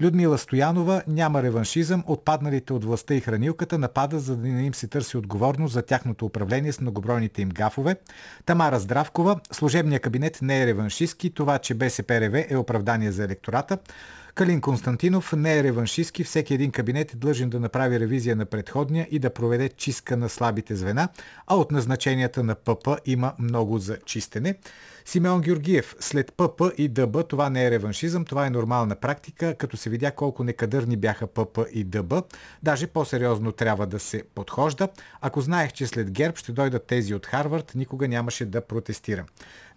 Людмила 0.02 0.38
Стоянова 0.38 1.02
няма 1.08 1.44
реваншизъм, 1.44 2.04
отпадналите 2.08 2.74
от 2.74 2.86
властта 2.86 3.14
и 3.14 3.22
хранилката 3.22 3.78
нападат, 3.78 4.22
за 4.22 4.36
да 4.36 4.48
не 4.48 4.66
им 4.66 4.74
се 4.74 4.88
търси 4.88 5.18
отговорност 5.18 5.74
за 5.74 5.82
тяхното 5.82 6.26
управление 6.26 6.74
с 6.74 6.82
многобройните 6.82 7.42
им 7.42 7.50
гафове. 7.50 7.96
Тамара 8.46 8.80
Здравкова, 8.80 9.40
служебният 9.52 10.04
кабинет 10.04 10.40
не 10.42 10.62
е 10.62 10.68
реваншистски, 10.68 11.30
това, 11.30 11.60
че 11.60 11.74
БСП 11.88 12.22
РВ 12.22 12.46
е 12.50 12.58
оправдание 12.58 13.12
за 13.12 13.24
електората. 13.24 13.78
Калин 14.36 14.62
Константинов 14.62 15.34
не 15.34 15.60
е 15.60 15.64
реваншистски. 15.64 16.24
Всеки 16.24 16.54
един 16.54 16.72
кабинет 16.72 17.14
е 17.14 17.18
длъжен 17.18 17.50
да 17.50 17.60
направи 17.60 18.00
ревизия 18.00 18.36
на 18.36 18.46
предходния 18.46 19.08
и 19.12 19.20
да 19.20 19.30
проведе 19.30 19.70
чистка 19.70 20.18
на 20.18 20.30
слабите 20.30 20.76
звена, 20.76 21.10
а 21.48 21.56
от 21.56 21.72
назначенията 21.72 22.44
на 22.44 22.56
ПП 22.56 22.88
има 23.06 23.34
много 23.40 23.78
за 23.78 23.98
чистене. 24.06 24.56
Симеон 25.08 25.42
Георгиев, 25.42 25.96
след 26.00 26.34
ПП 26.34 26.62
и 26.78 26.88
ДБ 26.88 27.28
това 27.28 27.50
не 27.50 27.66
е 27.66 27.72
реваншизъм, 27.72 28.26
това 28.26 28.46
е 28.46 28.50
нормална 28.50 28.96
практика, 28.96 29.56
като 29.56 29.78
се 29.78 29.90
видя 29.90 30.12
колко 30.12 30.44
некадърни 30.44 30.98
бяха 30.98 31.28
ПП 31.28 31.60
и 31.72 31.84
ДБ. 31.84 32.14
Даже 32.64 32.88
по-сериозно 32.88 33.52
трябва 33.52 33.88
да 33.88 34.00
се 34.00 34.24
подхожда. 34.36 34.90
Ако 35.22 35.42
знаех, 35.42 35.74
че 35.74 35.88
след 35.88 36.12
ГЕРБ 36.12 36.38
ще 36.38 36.52
дойдат 36.52 36.86
тези 36.86 37.14
от 37.14 37.26
Харвард, 37.26 37.72
никога 37.76 38.08
нямаше 38.08 38.46
да 38.46 38.62
протестирам. 38.62 39.26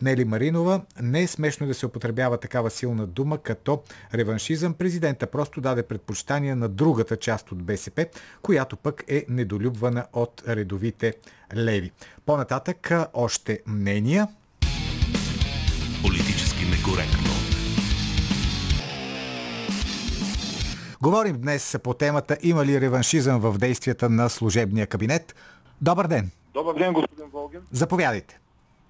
Нели 0.03 0.25
Маринова, 0.25 0.83
не 1.01 1.23
е 1.23 1.27
смешно 1.27 1.67
да 1.67 1.75
се 1.75 1.87
употребява 1.87 2.39
такава 2.39 2.71
силна 2.71 3.07
дума 3.07 3.39
като 3.39 3.83
реваншизъм. 4.15 4.75
Президента 4.75 5.27
просто 5.27 5.61
даде 5.61 5.83
предпочитание 5.83 6.55
на 6.55 6.69
другата 6.69 7.17
част 7.17 7.53
от 7.53 7.63
БСП, 7.63 8.07
която 8.43 8.77
пък 8.77 9.05
е 9.09 9.25
недолюбвана 9.29 10.07
от 10.13 10.43
редовите 10.49 11.15
леви. 11.55 11.93
По-нататък 12.27 12.93
още 13.15 13.61
мнения. 13.67 14.29
Политически 16.03 16.65
некоректно. 16.65 17.33
Говорим 21.03 21.41
днес 21.41 21.79
по 21.83 21.95
темата 21.95 22.37
има 22.43 22.65
ли 22.65 22.81
реваншизъм 22.81 23.41
в 23.41 23.59
действията 23.59 24.11
на 24.11 24.29
служебния 24.29 24.87
кабинет. 24.87 25.35
Добър 25.81 26.07
ден! 26.07 26.31
Добър 26.55 26.79
ден, 26.79 26.93
господин 26.93 27.25
Волгин. 27.33 27.61
Заповядайте. 27.73 28.41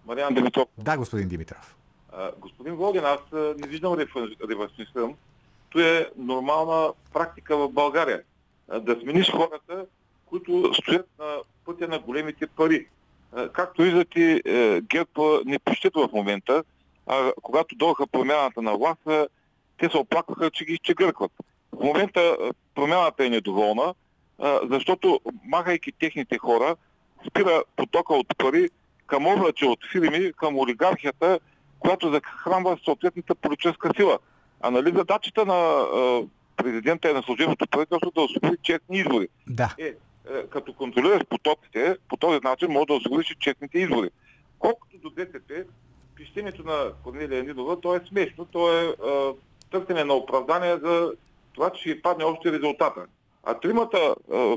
Мариан 0.06 0.34
Димитров. 0.34 0.68
Да, 0.78 0.96
господин 0.96 1.28
Димитров. 1.28 1.76
А, 2.12 2.30
господин 2.40 2.74
Волгин, 2.74 3.04
аз 3.04 3.20
не 3.32 3.68
виждам 3.68 3.96
реваншизъм. 4.50 5.14
То 5.70 5.80
е 5.80 6.10
нормална 6.16 6.92
практика 7.12 7.56
в 7.56 7.68
България. 7.68 8.22
Да 8.80 8.96
смениш 9.02 9.30
хората, 9.30 9.86
които 10.26 10.74
стоят 10.74 11.08
на 11.18 11.36
пътя 11.64 11.88
на 11.88 11.98
големите 11.98 12.46
пари. 12.46 12.86
Както 13.52 13.82
виждате, 13.82 14.42
е, 14.44 14.80
ГЕРБ 14.80 15.40
не 15.44 15.58
пищат 15.58 15.94
в 15.94 16.08
момента, 16.12 16.64
а 17.10 17.32
когато 17.42 17.76
дойдоха 17.76 18.06
промяната 18.06 18.62
на 18.62 18.76
власт, 18.76 19.06
е, 19.10 19.26
те 19.78 19.88
се 19.88 19.96
оплакваха, 19.96 20.50
че 20.50 20.64
ги 20.64 20.72
изчегъркват. 20.72 21.32
В 21.72 21.84
момента 21.84 22.20
е, 22.20 22.50
промяната 22.74 23.24
е 23.24 23.30
недоволна, 23.30 23.94
а, 24.38 24.60
защото 24.70 25.20
махайки 25.44 25.92
техните 25.92 26.38
хора, 26.38 26.76
спира 27.28 27.62
потока 27.76 28.14
от 28.14 28.38
пари 28.38 28.68
към 29.06 29.26
облаче 29.26 29.66
от 29.66 29.78
фирми, 29.92 30.32
към 30.32 30.58
олигархията, 30.58 31.40
която 31.78 32.12
захранва 32.12 32.78
съответната 32.84 33.34
политическа 33.34 33.90
сила. 33.96 34.18
А 34.60 34.70
нали 34.70 34.92
задачата 34.96 35.46
на 35.46 35.54
а, 35.54 36.22
президента 36.56 37.10
и 37.10 37.14
на 37.14 37.22
служебното 37.22 37.66
правителство 37.66 38.10
да 38.10 38.20
осигури 38.20 38.56
честни 38.62 38.98
избори. 38.98 39.28
Да. 39.46 39.74
Е, 39.78 39.84
е, 39.86 39.94
като 40.50 40.72
контролираш 40.72 41.24
потоците, 41.28 41.96
по 42.08 42.16
този 42.16 42.40
начин 42.44 42.70
може 42.70 42.86
да 42.86 42.94
осигуриш 42.94 43.36
честните 43.40 43.78
избори. 43.78 44.10
Колкото 44.58 44.98
до 44.98 45.10
БСП, 45.10 45.64
пищенето 46.20 46.62
на 46.62 46.92
Корнелия 47.04 47.44
Нидова, 47.44 47.80
то 47.80 47.94
е 47.94 48.00
смешно, 48.08 48.44
то 48.44 48.78
е 48.78 48.94
търсене 49.70 50.04
на 50.04 50.14
оправдание 50.14 50.76
за 50.76 51.12
това, 51.52 51.70
че 51.70 51.80
ще 51.80 52.02
падне 52.02 52.24
още 52.24 52.52
резултата. 52.52 53.06
А 53.44 53.54
тримата 53.54 54.14
а, 54.32 54.56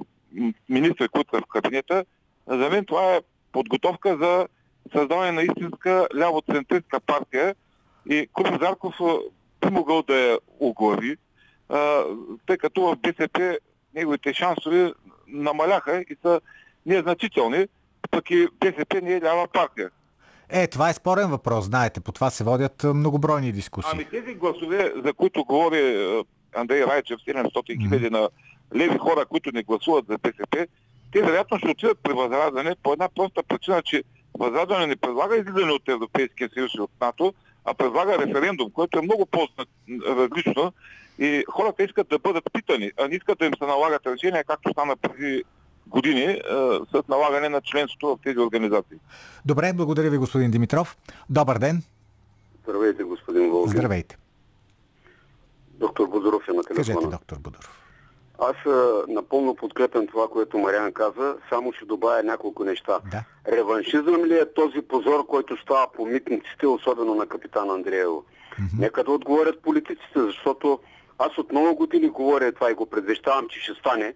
министри, 0.69 1.07
които 1.07 1.35
са 1.35 1.41
в 1.41 1.47
кабинета, 1.47 2.05
за 2.47 2.69
мен 2.69 2.85
това 2.85 3.15
е 3.15 3.21
подготовка 3.51 4.17
за 4.17 4.47
създаване 4.95 5.31
на 5.31 5.41
истинска 5.41 6.07
ляво-центристка 6.15 6.99
партия 6.99 7.55
и 8.09 8.27
Крум 8.33 8.57
Зарков 8.61 8.95
би 9.61 9.69
могъл 9.71 10.03
да 10.03 10.15
я 10.15 10.39
оглави, 10.59 11.17
а, 11.69 12.03
тъй 12.45 12.57
като 12.57 12.81
в 12.81 12.95
БСП 12.95 13.57
неговите 13.95 14.33
шансове 14.33 14.93
намаляха 15.27 16.01
и 16.01 16.15
са 16.21 16.41
незначителни, 16.85 17.65
пък 18.11 18.31
и 18.31 18.47
БСП 18.59 19.01
не 19.01 19.13
е 19.13 19.21
лява 19.21 19.47
партия. 19.47 19.89
Е, 20.49 20.67
това 20.67 20.89
е 20.89 20.93
спорен 20.93 21.29
въпрос, 21.29 21.65
знаете. 21.65 21.99
По 21.99 22.11
това 22.11 22.29
се 22.29 22.43
водят 22.43 22.83
многобройни 22.83 23.51
дискусии. 23.51 23.91
Ами 23.93 24.05
тези 24.05 24.35
гласове, 24.35 24.93
за 25.05 25.13
които 25.13 25.43
говори 25.43 26.23
Андрей 26.55 26.85
Райчев, 26.85 27.19
700 27.19 27.87
хиляди 27.87 28.09
на 28.09 28.29
леви 28.75 28.97
хора, 28.97 29.25
които 29.25 29.51
не 29.53 29.63
гласуват 29.63 30.05
за 30.09 30.17
БСП, 30.17 30.67
те 31.11 31.21
вероятно 31.21 31.57
ще 31.57 31.69
отидат 31.69 31.99
при 32.03 32.13
Възраждане 32.13 32.75
по 32.83 32.93
една 32.93 33.09
проста 33.09 33.43
причина, 33.43 33.81
че 33.81 34.03
Възраждане 34.39 34.87
не 34.87 34.95
предлага 34.95 35.37
излизане 35.37 35.71
от 35.71 35.89
Европейския 35.89 36.49
съюз 36.53 36.71
и 36.73 36.81
от 36.81 36.91
НАТО, 37.01 37.33
а 37.65 37.73
предлага 37.73 38.17
референдум, 38.17 38.71
което 38.71 38.99
е 38.99 39.01
много 39.01 39.25
по-различно 39.25 40.73
и 41.19 41.43
хората 41.51 41.83
искат 41.83 42.07
да 42.09 42.19
бъдат 42.19 42.49
питани, 42.53 42.91
а 42.99 43.07
не 43.07 43.15
искат 43.15 43.39
да 43.39 43.45
им 43.45 43.53
се 43.57 43.65
налагат 43.65 44.07
решения, 44.07 44.43
както 44.43 44.71
стана 44.71 44.95
преди 44.95 45.43
години 45.87 46.23
е, 46.23 46.41
с 46.91 47.03
налагане 47.09 47.49
на 47.49 47.61
членството 47.61 48.07
в 48.07 48.17
тези 48.23 48.39
организации. 48.39 48.97
Добре, 49.45 49.73
благодаря 49.73 50.09
ви, 50.09 50.17
господин 50.17 50.51
Димитров. 50.51 50.97
Добър 51.29 51.57
ден. 51.57 51.83
Здравейте, 52.63 53.03
господин 53.03 53.49
Волгин. 53.49 53.71
Здравейте. 53.71 54.17
Доктор 55.69 56.07
Бодоров 56.07 56.43
е 56.49 56.53
на 56.53 56.63
телефона. 56.63 56.95
Кажете, 56.95 57.11
доктор 57.11 57.39
Будоров. 57.39 57.79
Аз 58.39 58.55
а, 58.65 59.03
напълно 59.07 59.55
подкрепям 59.55 60.07
това, 60.07 60.27
което 60.27 60.57
Мариан 60.57 60.93
каза, 60.93 61.35
само 61.49 61.73
ще 61.73 61.85
добавя 61.85 62.23
няколко 62.23 62.63
неща. 62.63 62.99
Да. 63.11 63.23
Реваншизъм 63.47 64.25
ли 64.25 64.37
е 64.37 64.53
този 64.53 64.81
позор, 64.81 65.25
който 65.25 65.57
става 65.57 65.87
по 65.91 66.05
митниците, 66.05 66.67
особено 66.67 67.15
на 67.15 67.27
капитан 67.27 67.69
Андреево? 67.69 68.23
Нека 68.79 69.03
да 69.03 69.11
отговорят 69.11 69.61
политиците, 69.61 70.15
защото 70.15 70.79
аз 71.19 71.37
от 71.37 71.51
много 71.51 71.75
години 71.75 72.09
говоря 72.09 72.51
това 72.51 72.71
и 72.71 72.73
го 72.73 72.85
предвещавам, 72.85 73.47
че 73.49 73.59
ще 73.59 73.73
стане. 73.73 74.13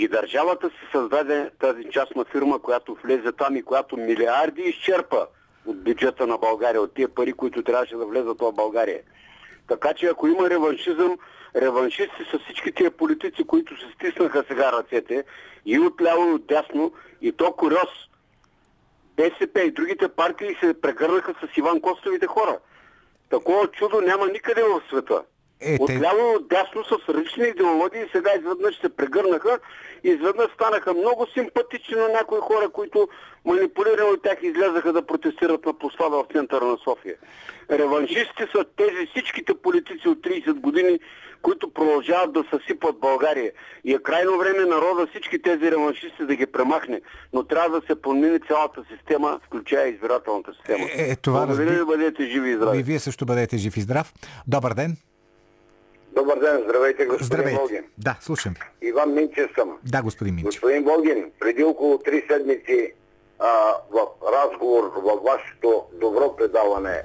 И 0.00 0.08
държавата 0.08 0.70
се 0.70 0.92
създаде 0.92 1.50
тази 1.58 1.84
частна 1.90 2.24
фирма, 2.24 2.58
която 2.58 2.96
влезе 3.04 3.32
там 3.32 3.56
и 3.56 3.62
която 3.62 3.96
милиарди 3.96 4.62
изчерпа 4.62 5.26
от 5.66 5.84
бюджета 5.84 6.26
на 6.26 6.38
България, 6.38 6.82
от 6.82 6.94
тия 6.94 7.08
пари, 7.08 7.32
които 7.32 7.62
трябваше 7.62 7.96
да 7.96 8.06
влезат 8.06 8.40
в 8.40 8.52
България. 8.52 9.00
Така 9.68 9.94
че 9.94 10.06
ако 10.06 10.26
има 10.26 10.50
реваншизъм, 10.50 11.18
реваншисти 11.56 12.24
са 12.30 12.38
всички 12.38 12.72
тия 12.72 12.90
политици, 12.90 13.44
които 13.44 13.80
се 13.80 13.86
стиснаха 13.94 14.44
сега 14.48 14.72
ръцете 14.72 15.24
и 15.66 15.78
от 15.78 16.02
ляво 16.02 16.28
и 16.28 16.32
от 16.32 16.46
дясно, 16.46 16.92
и 17.22 17.32
то 17.32 17.52
куриоз. 17.52 17.90
БСП 19.16 19.60
и 19.60 19.70
другите 19.70 20.08
партии 20.08 20.56
се 20.60 20.80
прегърнаха 20.80 21.34
с 21.34 21.56
Иван 21.56 21.80
Костовите 21.80 22.26
хора. 22.26 22.58
Такова 23.30 23.66
чудо 23.66 24.00
няма 24.00 24.26
никъде 24.26 24.62
в 24.62 24.82
света. 24.88 25.22
Е, 25.60 25.76
От 25.80 25.86
те- 25.86 26.00
ляво 26.00 26.32
и 26.32 26.36
от 26.36 26.48
дясно 26.48 26.84
с 26.84 27.08
различни 27.08 27.48
идеологии 27.48 28.04
сега 28.12 28.30
изведнъж 28.38 28.80
се 28.80 28.88
прегърнаха 28.88 29.58
и 30.04 30.08
изведнъж 30.08 30.52
станаха 30.54 30.94
много 30.94 31.26
симпатични 31.34 31.96
на 31.96 32.08
някои 32.08 32.38
хора, 32.40 32.68
които 32.68 33.08
манипулирани 33.44 34.10
от 34.10 34.22
тях 34.22 34.38
излязаха 34.42 34.92
да 34.92 35.06
протестират 35.06 35.66
на 35.66 35.78
площада 35.78 36.16
в 36.16 36.26
центъра 36.32 36.64
на 36.64 36.76
София. 36.84 37.16
Реваншисти 37.70 38.44
са 38.52 38.64
тези 38.76 39.06
всичките 39.06 39.54
политици 39.54 40.08
от 40.08 40.18
30 40.18 40.52
години, 40.52 40.98
които 41.42 41.72
продължават 41.72 42.32
да 42.32 42.44
съсипват 42.50 43.00
България. 43.00 43.52
И 43.84 43.94
е 43.94 43.98
крайно 43.98 44.38
време 44.38 44.64
народа 44.64 45.06
всички 45.06 45.42
тези 45.42 45.70
реваншисти 45.70 46.26
да 46.26 46.34
ги 46.36 46.46
премахне. 46.46 47.00
Но 47.32 47.42
трябва 47.44 47.80
да 47.80 47.86
се 47.86 48.02
промени 48.02 48.40
цялата 48.48 48.84
система, 48.96 49.40
включая 49.46 49.88
избирателната 49.88 50.52
система. 50.54 50.84
Е, 50.84 51.10
е, 51.10 51.16
това 51.16 51.46
Благодаря 51.46 51.78
ви, 51.78 51.84
бъдете 51.84 52.26
живи 52.26 52.50
и 52.50 52.54
здрави. 52.56 52.78
И 52.78 52.82
вие 52.82 52.98
също 52.98 53.26
бъдете 53.26 53.56
жив 53.56 53.76
и 53.76 53.80
здрав. 53.80 54.12
Добър 54.46 54.74
ден. 54.74 54.96
Добър 56.18 56.38
ден, 56.38 56.62
здравейте, 56.64 57.06
господин 57.06 57.26
Здравейте. 57.26 57.58
Волгин. 57.58 57.84
Да, 57.98 58.16
слушам 58.20 58.54
ви. 58.54 58.88
Иван 58.88 59.14
Минчев 59.14 59.50
съм. 59.58 59.78
Да, 59.84 60.02
господин 60.02 60.34
Минчев. 60.34 60.60
Господин 60.60 60.84
Волгин, 60.84 61.30
преди 61.40 61.64
около 61.64 61.98
три 61.98 62.26
седмици 62.30 62.92
а, 63.38 63.74
в 63.90 64.06
разговор 64.32 64.92
във 64.96 65.22
вашето 65.22 65.84
добро 65.92 66.36
предаване, 66.36 67.02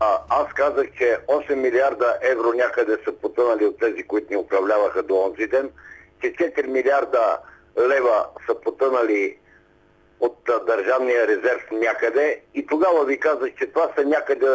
а, 0.00 0.18
аз 0.28 0.52
казах, 0.52 0.86
че 0.98 1.18
8 1.28 1.54
милиарда 1.54 2.18
евро 2.22 2.52
някъде 2.52 2.98
са 3.04 3.12
потънали 3.12 3.66
от 3.66 3.78
тези, 3.78 4.02
които 4.02 4.26
ни 4.30 4.36
управляваха 4.36 5.02
до 5.02 5.16
онзи 5.16 5.46
ден, 5.46 5.70
че 6.22 6.32
4 6.32 6.66
милиарда 6.66 7.38
лева 7.78 8.26
са 8.46 8.54
потънали 8.54 9.38
от 10.20 10.48
а, 10.48 10.64
държавния 10.64 11.28
резерв 11.28 11.62
някъде 11.72 12.40
и 12.54 12.66
тогава 12.66 13.04
ви 13.04 13.20
казах, 13.20 13.50
че 13.58 13.66
това 13.66 13.90
са 13.98 14.04
някъде, 14.04 14.46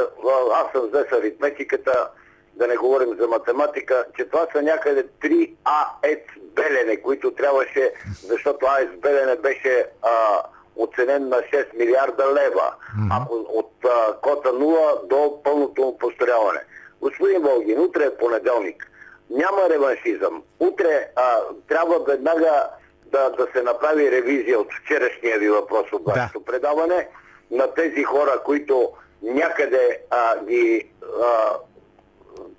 аз 0.53 0.71
съм 0.71 0.87
взе 0.87 1.05
с 1.09 1.11
аритметиката, 1.11 2.09
да 2.55 2.67
не 2.67 2.75
говорим 2.77 3.15
за 3.19 3.27
математика, 3.27 4.05
че 4.17 4.25
това 4.25 4.47
са 4.51 4.61
някъде 4.61 5.07
3 5.23 5.53
АЕЦ 5.65 6.19
Белене, 6.41 7.01
които 7.01 7.31
трябваше, 7.31 7.93
защото 8.27 8.65
АЕЦ 8.65 8.89
Белене 9.01 9.35
беше 9.35 9.85
а, 10.01 10.41
оценен 10.75 11.29
на 11.29 11.37
6 11.37 11.77
милиарда 11.77 12.33
лева, 12.33 12.73
ако 13.11 13.35
от 13.35 13.71
а, 13.85 14.13
кота 14.21 14.49
0 14.49 15.07
до 15.07 15.43
пълното 15.43 15.81
му 15.81 15.97
построяване. 15.97 16.59
Господин 17.01 17.41
Волгин, 17.41 17.79
утре 17.79 18.03
е 18.05 18.17
понеделник. 18.17 18.91
Няма 19.29 19.69
реваншизъм. 19.69 20.43
Утре 20.59 21.07
а, 21.15 21.39
трябва 21.67 21.99
веднага 21.99 22.63
да, 23.05 23.29
да 23.29 23.47
се 23.55 23.63
направи 23.63 24.11
ревизия 24.11 24.59
от 24.59 24.67
вчерашния 24.73 25.39
ви 25.39 25.49
въпрос 25.49 25.91
от 25.91 26.03
Да. 26.03 26.11
вашето 26.11 26.43
предаване 26.43 27.07
на 27.51 27.73
тези 27.73 28.03
хора, 28.03 28.41
които 28.45 28.89
някъде 29.21 29.99
а, 30.09 30.37
ги 30.45 30.89
а, 31.23 31.53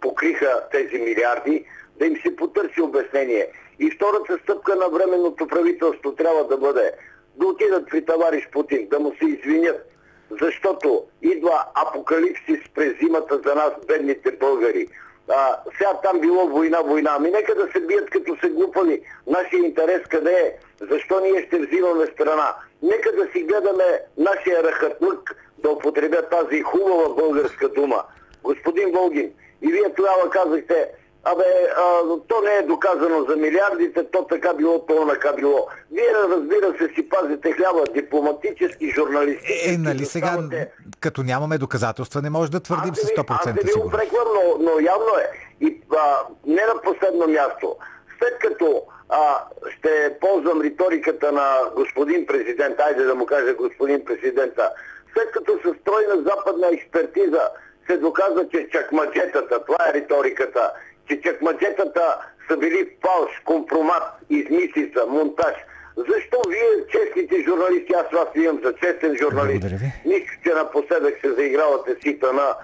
покриха 0.01 0.63
тези 0.73 0.99
милиарди, 0.99 1.65
да 1.99 2.07
им 2.07 2.17
се 2.23 2.37
потърси 2.37 2.81
обяснение. 2.81 3.49
И 3.79 3.91
втората 3.91 4.39
стъпка 4.43 4.77
на 4.77 4.89
временното 4.89 5.47
правителство 5.47 6.13
трябва 6.15 6.45
да 6.45 6.57
бъде 6.57 6.93
да 7.37 7.47
отидат 7.47 7.89
при 7.91 8.05
товарищ 8.05 8.51
Путин, 8.53 8.89
да 8.91 9.01
му 9.01 9.13
се 9.19 9.25
извинят, 9.25 9.91
защото 10.31 11.05
идва 11.23 11.65
апокалипсис 11.75 12.61
през 12.75 12.99
зимата 12.99 13.41
за 13.47 13.55
нас, 13.55 13.73
бедните 13.89 14.33
българи. 14.33 14.89
А, 15.29 15.57
сега 15.79 16.01
там 16.03 16.21
било 16.21 16.49
война, 16.49 16.83
война. 16.83 17.11
Ами 17.17 17.31
нека 17.31 17.55
да 17.55 17.69
се 17.73 17.81
бият 17.81 18.11
като 18.11 18.37
се 18.41 18.49
глупали. 18.49 19.01
Нашия 19.27 19.59
интерес 19.59 20.03
къде 20.09 20.33
е? 20.33 20.53
Защо 20.91 21.21
ние 21.21 21.47
ще 21.47 21.59
взимаме 21.59 22.07
страна? 22.07 22.55
Нека 22.83 23.13
да 23.13 23.29
си 23.33 23.43
гледаме 23.43 24.01
нашия 24.19 24.63
рахатлък, 24.63 25.37
да 25.59 25.71
употребя 25.71 26.23
тази 26.23 26.63
хубава 26.63 27.09
българска 27.09 27.69
дума. 27.69 28.05
Господин 28.43 28.93
Волгин, 28.93 29.33
и 29.65 29.73
вие 29.73 29.95
тогава 29.97 30.31
казахте, 30.31 30.89
абе, 31.25 31.45
а, 31.77 31.83
то 32.29 32.41
не 32.41 32.53
е 32.53 32.63
доказано 32.65 33.25
за 33.25 33.37
милиардите, 33.37 34.05
то 34.05 34.25
така 34.25 34.55
било, 34.55 34.79
то 34.81 35.07
така 35.09 35.33
било. 35.33 35.67
Вие, 35.93 36.05
разбира 36.29 36.75
се, 36.79 36.95
си 36.95 37.09
пазите 37.09 37.53
хляба, 37.53 37.85
дипломатически, 37.95 38.91
журналистически. 38.91 39.71
Е, 39.71 39.79
нали 39.79 40.05
сега, 40.05 40.27
заставате- 40.29 40.71
като 41.01 41.23
нямаме 41.23 41.59
доказателства, 41.59 42.23
не 42.23 42.31
може 42.31 42.51
да 42.51 42.61
твърдим 42.61 42.91
аз 42.93 42.99
с 42.99 43.03
не 43.03 43.07
ви- 43.07 43.15
Аз 43.21 43.25
100% 43.27 43.47
не 43.47 43.53
ви 43.55 43.69
сигурност. 43.69 43.95
упреквам, 43.95 44.29
но, 44.35 44.43
но 44.61 44.81
явно 44.81 45.13
е. 45.21 45.27
И 45.61 45.81
а, 45.93 46.17
не 46.47 46.63
на 46.65 46.81
последно 46.83 47.27
място. 47.29 47.77
След 48.19 48.39
като 48.39 48.83
а, 49.09 49.45
ще 49.71 49.91
ползвам 50.21 50.61
риториката 50.63 51.33
на 51.33 51.47
господин 51.75 52.27
президент, 52.27 52.81
айде 52.81 53.05
да 53.05 53.15
му 53.15 53.27
кажа 53.27 53.55
господин 53.55 54.05
президента, 54.05 54.71
след 55.13 55.31
като 55.31 55.53
с 55.55 55.81
стройна 55.81 56.23
западна 56.23 56.69
експертиза 56.69 57.49
се 57.87 57.97
доказва, 57.97 58.49
че 58.49 58.69
чакмаджетата, 58.73 59.65
това 59.65 59.89
е 59.89 59.93
риториката, 59.95 60.73
че 61.09 61.21
чакмаджетата 61.21 62.19
са 62.49 62.57
били 62.57 62.89
фалш, 63.03 63.43
компромат, 63.45 64.03
измислица, 64.31 65.07
монтаж. 65.07 65.55
Защо 65.97 66.43
вие, 66.49 66.87
честните 66.91 67.43
журналисти, 67.43 67.93
аз 67.93 68.19
вас 68.19 68.29
имам 68.35 68.61
за 68.65 68.75
честен 68.75 69.17
журналист, 69.17 69.65
нищо, 70.05 70.33
че 70.45 70.55
напоследък 70.55 71.19
се 71.21 71.33
заигравате 71.33 71.95
с 71.95 72.07
Итана, 72.07 72.55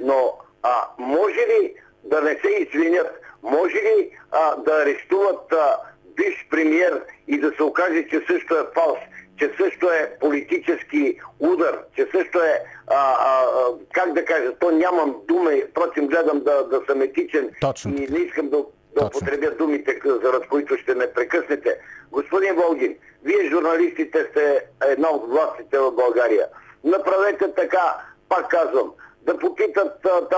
но 0.00 0.32
а, 0.62 0.88
може 0.98 1.40
ли 1.40 1.74
да 2.04 2.20
не 2.20 2.30
се 2.30 2.48
извинят? 2.48 3.20
Може 3.42 3.76
ли 3.76 4.10
а, 4.32 4.56
да 4.56 4.72
арестуват 4.82 5.52
а, 5.52 5.76
бивш 6.16 6.46
премьер 6.50 7.02
и 7.28 7.38
да 7.38 7.52
се 7.56 7.62
окаже, 7.62 8.06
че 8.10 8.22
също 8.30 8.54
е 8.54 8.64
фалш, 8.74 8.98
че 9.38 9.52
също 9.60 9.90
е 9.90 10.16
политически 10.20 11.20
удар, 11.40 11.78
че 11.96 12.08
също 12.16 12.38
е, 12.38 12.62
а, 12.86 13.12
а, 13.12 13.44
как 13.92 14.12
да 14.12 14.24
кажа, 14.24 14.52
то 14.60 14.70
нямам 14.70 15.16
дума, 15.28 15.50
впрочем 15.70 16.06
гледам 16.06 16.40
да, 16.40 16.64
да 16.64 16.80
съм 16.86 17.02
етичен 17.02 17.50
Точно 17.60 17.94
и 17.96 18.08
не 18.10 18.18
искам 18.18 18.48
да, 18.48 18.64
да 18.96 19.06
употребя 19.06 19.50
думите, 19.50 20.00
зарад 20.22 20.48
които 20.48 20.76
ще 20.76 20.94
ме 20.94 21.06
прекъснете. 21.06 21.76
Господин 22.12 22.54
Волгин, 22.54 22.96
вие 23.24 23.50
журналистите 23.50 24.26
сте 24.30 24.64
една 24.86 25.10
от 25.10 25.30
властите 25.30 25.78
в 25.78 25.92
България. 25.92 26.46
Направете 26.84 27.54
така, 27.54 27.96
пак 28.28 28.48
казвам, 28.48 28.92
да 29.22 29.38
попитат 29.38 30.06
а, 30.06 30.28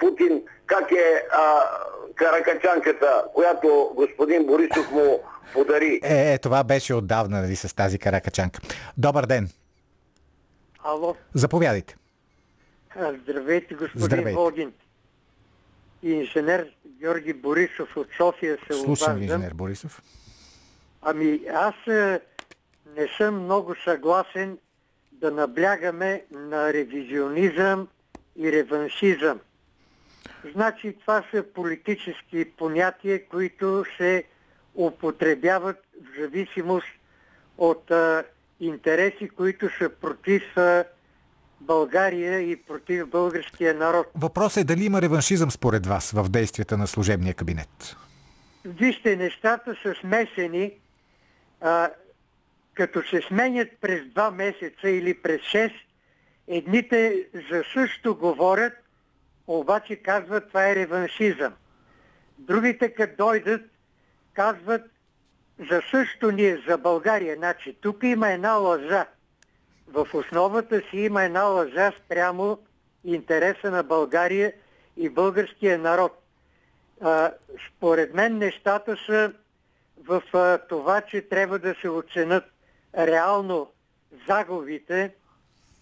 Путин 0.00 0.42
как 0.66 0.92
е 0.92 1.26
а, 1.32 1.62
каракачанката, 2.14 3.24
която 3.34 3.92
господин 3.94 4.46
Борисов 4.46 4.90
му 4.92 5.20
подари. 5.52 6.00
Е, 6.02 6.32
е, 6.32 6.38
това 6.38 6.64
беше 6.64 6.94
отдавна 6.94 7.40
нали, 7.42 7.56
с 7.56 7.74
тази 7.74 7.98
каракачанка. 7.98 8.60
Добър 8.98 9.26
ден. 9.26 9.48
Ало, 10.84 11.16
Заповядайте. 11.34 11.96
здравейте, 12.96 13.74
господин 13.74 14.04
Здравейте. 14.06 14.36
Волгин. 14.36 14.72
Инженер 16.02 16.70
Георги 16.86 17.32
Борисов 17.32 17.96
от 17.96 18.08
София 18.16 18.58
се 18.66 18.72
Слушам 18.72 18.84
ви, 18.84 18.92
обаждам. 18.92 19.22
инженер 19.22 19.54
Борисов. 19.54 20.02
Ами 21.02 21.40
аз 21.54 21.74
е, 21.86 22.20
не 22.96 23.08
съм 23.18 23.42
много 23.44 23.74
съгласен 23.84 24.58
да 25.12 25.30
наблягаме 25.30 26.24
на 26.30 26.72
ревизионизъм 26.72 27.88
и 28.36 28.52
реваншизъм. 28.52 29.40
Значи 30.54 30.96
това 31.00 31.24
са 31.30 31.42
политически 31.54 32.50
понятия, 32.50 33.28
които 33.28 33.84
се 33.96 34.24
употребяват 34.78 35.76
в 35.76 36.20
зависимост 36.20 36.86
от 37.58 37.90
а, 37.90 38.24
интереси, 38.60 39.28
които 39.28 39.68
са 39.78 39.88
против 39.88 40.56
а, 40.56 40.84
България 41.60 42.40
и 42.40 42.56
против 42.56 43.06
българския 43.06 43.74
народ. 43.74 44.06
Въпросът 44.14 44.60
е 44.60 44.64
дали 44.64 44.84
има 44.84 45.02
реваншизъм 45.02 45.50
според 45.50 45.86
вас 45.86 46.10
в 46.12 46.28
действията 46.28 46.76
на 46.76 46.86
служебния 46.86 47.34
кабинет. 47.34 47.96
Вижте, 48.64 49.16
нещата 49.16 49.76
са 49.82 49.94
смесени. 50.00 50.72
А, 51.60 51.90
като 52.78 53.02
се 53.02 53.20
сменят 53.28 53.68
през 53.80 54.06
два 54.06 54.30
месеца 54.30 54.88
или 54.88 55.22
през 55.22 55.40
6, 55.40 55.72
едните 56.48 57.26
за 57.50 57.62
също 57.72 58.16
говорят, 58.16 58.72
обаче 59.46 59.96
казват 59.96 60.48
това 60.48 60.68
е 60.68 60.74
реваншизъм. 60.74 61.52
Другите 62.38 62.94
като 62.94 63.24
дойдат, 63.24 63.62
казват 64.38 64.82
за 65.70 65.82
също 65.90 66.30
ние, 66.30 66.62
за 66.68 66.78
България. 66.78 67.36
Значи, 67.36 67.76
тук 67.80 68.02
има 68.02 68.30
една 68.30 68.52
лъжа. 68.52 69.06
В 69.88 70.08
основата 70.14 70.82
си 70.90 70.96
има 70.96 71.24
една 71.24 71.42
лъжа 71.42 71.92
спрямо 72.04 72.58
интереса 73.04 73.70
на 73.70 73.82
България 73.82 74.52
и 74.96 75.08
българския 75.08 75.78
народ. 75.78 76.22
А, 77.00 77.32
според 77.68 78.14
мен 78.14 78.38
нещата 78.38 78.96
са 79.06 79.32
в 80.06 80.22
а, 80.32 80.58
това, 80.58 81.00
че 81.00 81.28
трябва 81.28 81.58
да 81.58 81.74
се 81.80 81.88
оценят 81.88 82.44
реално 82.98 83.70
загубите, 84.28 85.14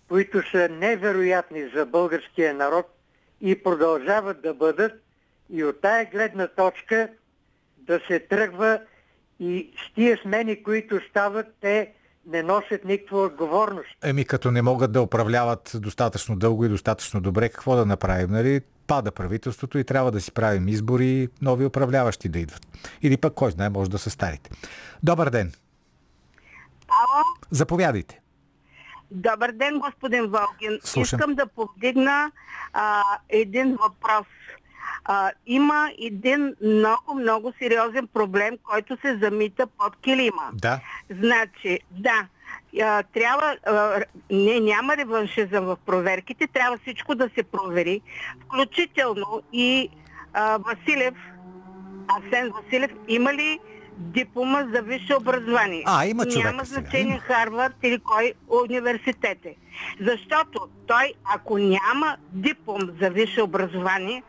които 0.08 0.50
са 0.50 0.68
невероятни 0.68 1.68
за 1.68 1.86
българския 1.86 2.54
народ 2.54 2.86
и 3.40 3.62
продължават 3.62 4.42
да 4.42 4.54
бъдат. 4.54 4.92
И 5.50 5.64
от 5.64 5.80
тая 5.80 6.04
гледна 6.04 6.46
точка 6.46 7.08
да 7.86 8.00
се 8.06 8.20
тръгва 8.20 8.80
и 9.40 9.72
с 9.76 9.94
тия 9.94 10.18
смени, 10.22 10.62
които 10.62 11.00
стават, 11.10 11.46
те 11.60 11.92
не 12.26 12.42
носят 12.42 12.84
никаква 12.84 13.18
отговорност. 13.18 13.88
Еми, 14.04 14.24
като 14.24 14.50
не 14.50 14.62
могат 14.62 14.92
да 14.92 15.02
управляват 15.02 15.72
достатъчно 15.74 16.36
дълго 16.36 16.64
и 16.64 16.68
достатъчно 16.68 17.20
добре, 17.20 17.48
какво 17.48 17.76
да 17.76 17.86
направим? 17.86 18.30
Нали? 18.30 18.60
Пада 18.86 19.12
правителството 19.12 19.78
и 19.78 19.84
трябва 19.84 20.10
да 20.10 20.20
си 20.20 20.32
правим 20.32 20.68
избори 20.68 21.06
и 21.06 21.28
нови 21.42 21.64
управляващи 21.64 22.28
да 22.28 22.38
идват. 22.38 22.66
Или 23.02 23.16
пък, 23.16 23.34
кой 23.34 23.50
знае, 23.50 23.68
може 23.68 23.90
да 23.90 23.98
са 23.98 24.10
старите. 24.10 24.50
Добър 25.02 25.30
ден. 25.30 25.52
Ало, 26.88 27.24
Заповядайте. 27.50 28.20
добър 29.10 29.52
ден, 29.52 29.78
господин 29.78 30.22
Волгин. 30.22 30.78
Слушам. 30.84 31.18
Искам 31.18 31.34
да 31.34 31.46
повдигна 31.46 32.32
а, 32.72 33.02
един 33.28 33.70
въпрос. 33.70 34.26
А, 35.04 35.30
има 35.46 35.90
един 35.98 36.54
много, 36.62 37.14
много 37.14 37.52
сериозен 37.58 38.06
проблем, 38.06 38.54
който 38.62 38.96
се 39.00 39.16
замита 39.16 39.66
под 39.66 39.96
килима. 39.96 40.50
Да. 40.52 40.80
Значи, 41.10 41.78
да, 41.90 42.26
а, 42.82 43.02
трябва, 43.02 43.56
а, 43.66 44.02
не, 44.30 44.60
няма 44.60 44.96
реваншизъм 44.96 45.64
в 45.64 45.76
проверките, 45.86 46.46
трябва 46.46 46.78
всичко 46.78 47.14
да 47.14 47.30
се 47.34 47.42
провери, 47.42 48.00
включително 48.44 49.42
и 49.52 49.88
а, 50.32 50.58
Василев, 50.58 51.14
Асен 52.08 52.50
Василев, 52.50 52.90
има 53.08 53.34
ли 53.34 53.58
диплома 53.98 54.66
за 54.74 54.82
висше 54.82 55.14
образование? 55.14 55.82
А, 55.86 56.06
има 56.06 56.26
човек 56.26 56.44
Няма 56.44 56.64
сега, 56.64 56.80
значение 56.80 57.12
има. 57.12 57.20
Харвард 57.20 57.74
или 57.82 57.98
кой 57.98 58.32
университет 58.48 59.38
е. 59.44 59.54
Защото 60.00 60.68
той, 60.86 61.12
ако 61.34 61.58
няма 61.58 62.16
диплом 62.32 62.80
за 63.00 63.10
висше 63.10 63.42
образование, 63.42 64.22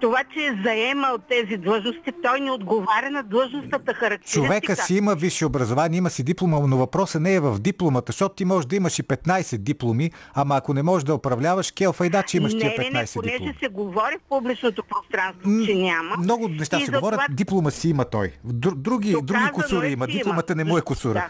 това, 0.00 0.24
че 0.34 0.40
е 0.40 0.58
заемал 0.64 1.18
тези 1.20 1.56
длъжности, 1.56 2.12
той 2.22 2.40
не 2.40 2.50
отговаря 2.50 3.10
на 3.10 3.22
длъжностната 3.22 3.94
характеристика. 3.94 4.40
Човека 4.40 4.76
си 4.76 4.94
има 4.94 5.14
висше 5.14 5.46
образование, 5.46 5.98
има 5.98 6.10
си 6.10 6.22
диплома, 6.22 6.60
но 6.60 6.76
въпросът 6.76 7.22
не 7.22 7.34
е 7.34 7.40
в 7.40 7.58
дипломата, 7.60 8.12
защото 8.12 8.34
ти 8.34 8.44
можеш 8.44 8.66
да 8.66 8.76
имаш 8.76 8.98
и 8.98 9.02
15 9.02 9.56
дипломи, 9.58 10.10
ама 10.34 10.56
ако 10.56 10.74
не 10.74 10.82
можеш 10.82 11.04
да 11.04 11.14
управляваш, 11.14 11.70
кел 11.70 11.92
файда, 11.92 12.22
че 12.22 12.36
имаш 12.36 12.54
не, 12.54 12.60
тия 12.60 12.74
не, 12.78 12.90
не, 12.90 13.00
15 13.00 13.14
понеже 13.14 13.32
дипломи. 13.32 13.54
се 13.60 13.68
говори 13.68 14.14
в 14.16 14.28
публичното 14.28 14.82
пространство, 14.84 15.50
че 15.66 15.74
няма. 15.74 16.16
Много 16.18 16.48
неща 16.48 16.78
И 16.78 16.84
се 16.84 16.90
говорят, 16.90 17.20
диплома 17.30 17.70
си 17.70 17.88
има 17.88 18.04
той. 18.04 18.32
Дру- 18.46 18.74
Други, 18.74 19.10
други 19.12 19.22
доказано 19.22 19.52
кусури 19.52 19.86
е, 19.86 19.90
има, 19.90 20.06
че 20.06 20.12
дипломата 20.12 20.54
не 20.54 20.64
му 20.64 20.78
е 20.78 20.82
кусура. 20.82 21.14
Да. 21.14 21.28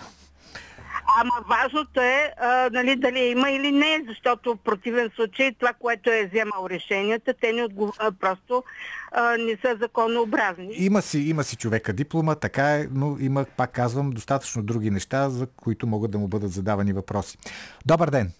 Ама 1.17 1.45
важното 1.49 2.01
е 2.01 2.33
а, 2.37 2.71
нали, 2.73 2.97
дали 2.97 3.19
има 3.21 3.51
или 3.51 3.73
не, 3.73 4.05
защото 4.09 4.55
в 4.55 4.59
противен 4.65 5.11
случай 5.17 5.53
това, 5.59 5.73
което 5.73 6.11
е 6.11 6.27
вземал 6.27 6.67
решенията, 6.71 7.35
те 7.41 7.53
не 7.53 7.65
отгов... 7.65 7.97
а, 7.99 8.13
просто 8.13 8.65
а, 9.13 9.37
не 9.37 9.57
са 9.65 9.77
законообразни. 9.81 10.75
Има 10.79 11.03
си, 11.03 11.19
има 11.19 11.45
си 11.45 11.57
човека 11.57 11.93
диплома, 11.93 12.35
така 12.35 12.75
е, 12.75 12.87
но 12.93 13.17
има, 13.21 13.45
пак 13.57 13.73
казвам, 13.73 14.11
достатъчно 14.11 14.63
други 14.63 14.91
неща, 14.91 15.29
за 15.31 15.47
които 15.47 15.87
могат 15.87 16.11
да 16.11 16.19
му 16.19 16.29
бъдат 16.29 16.51
задавани 16.51 16.93
въпроси. 16.93 17.39
Добър 17.87 18.11
ден, 18.11 18.33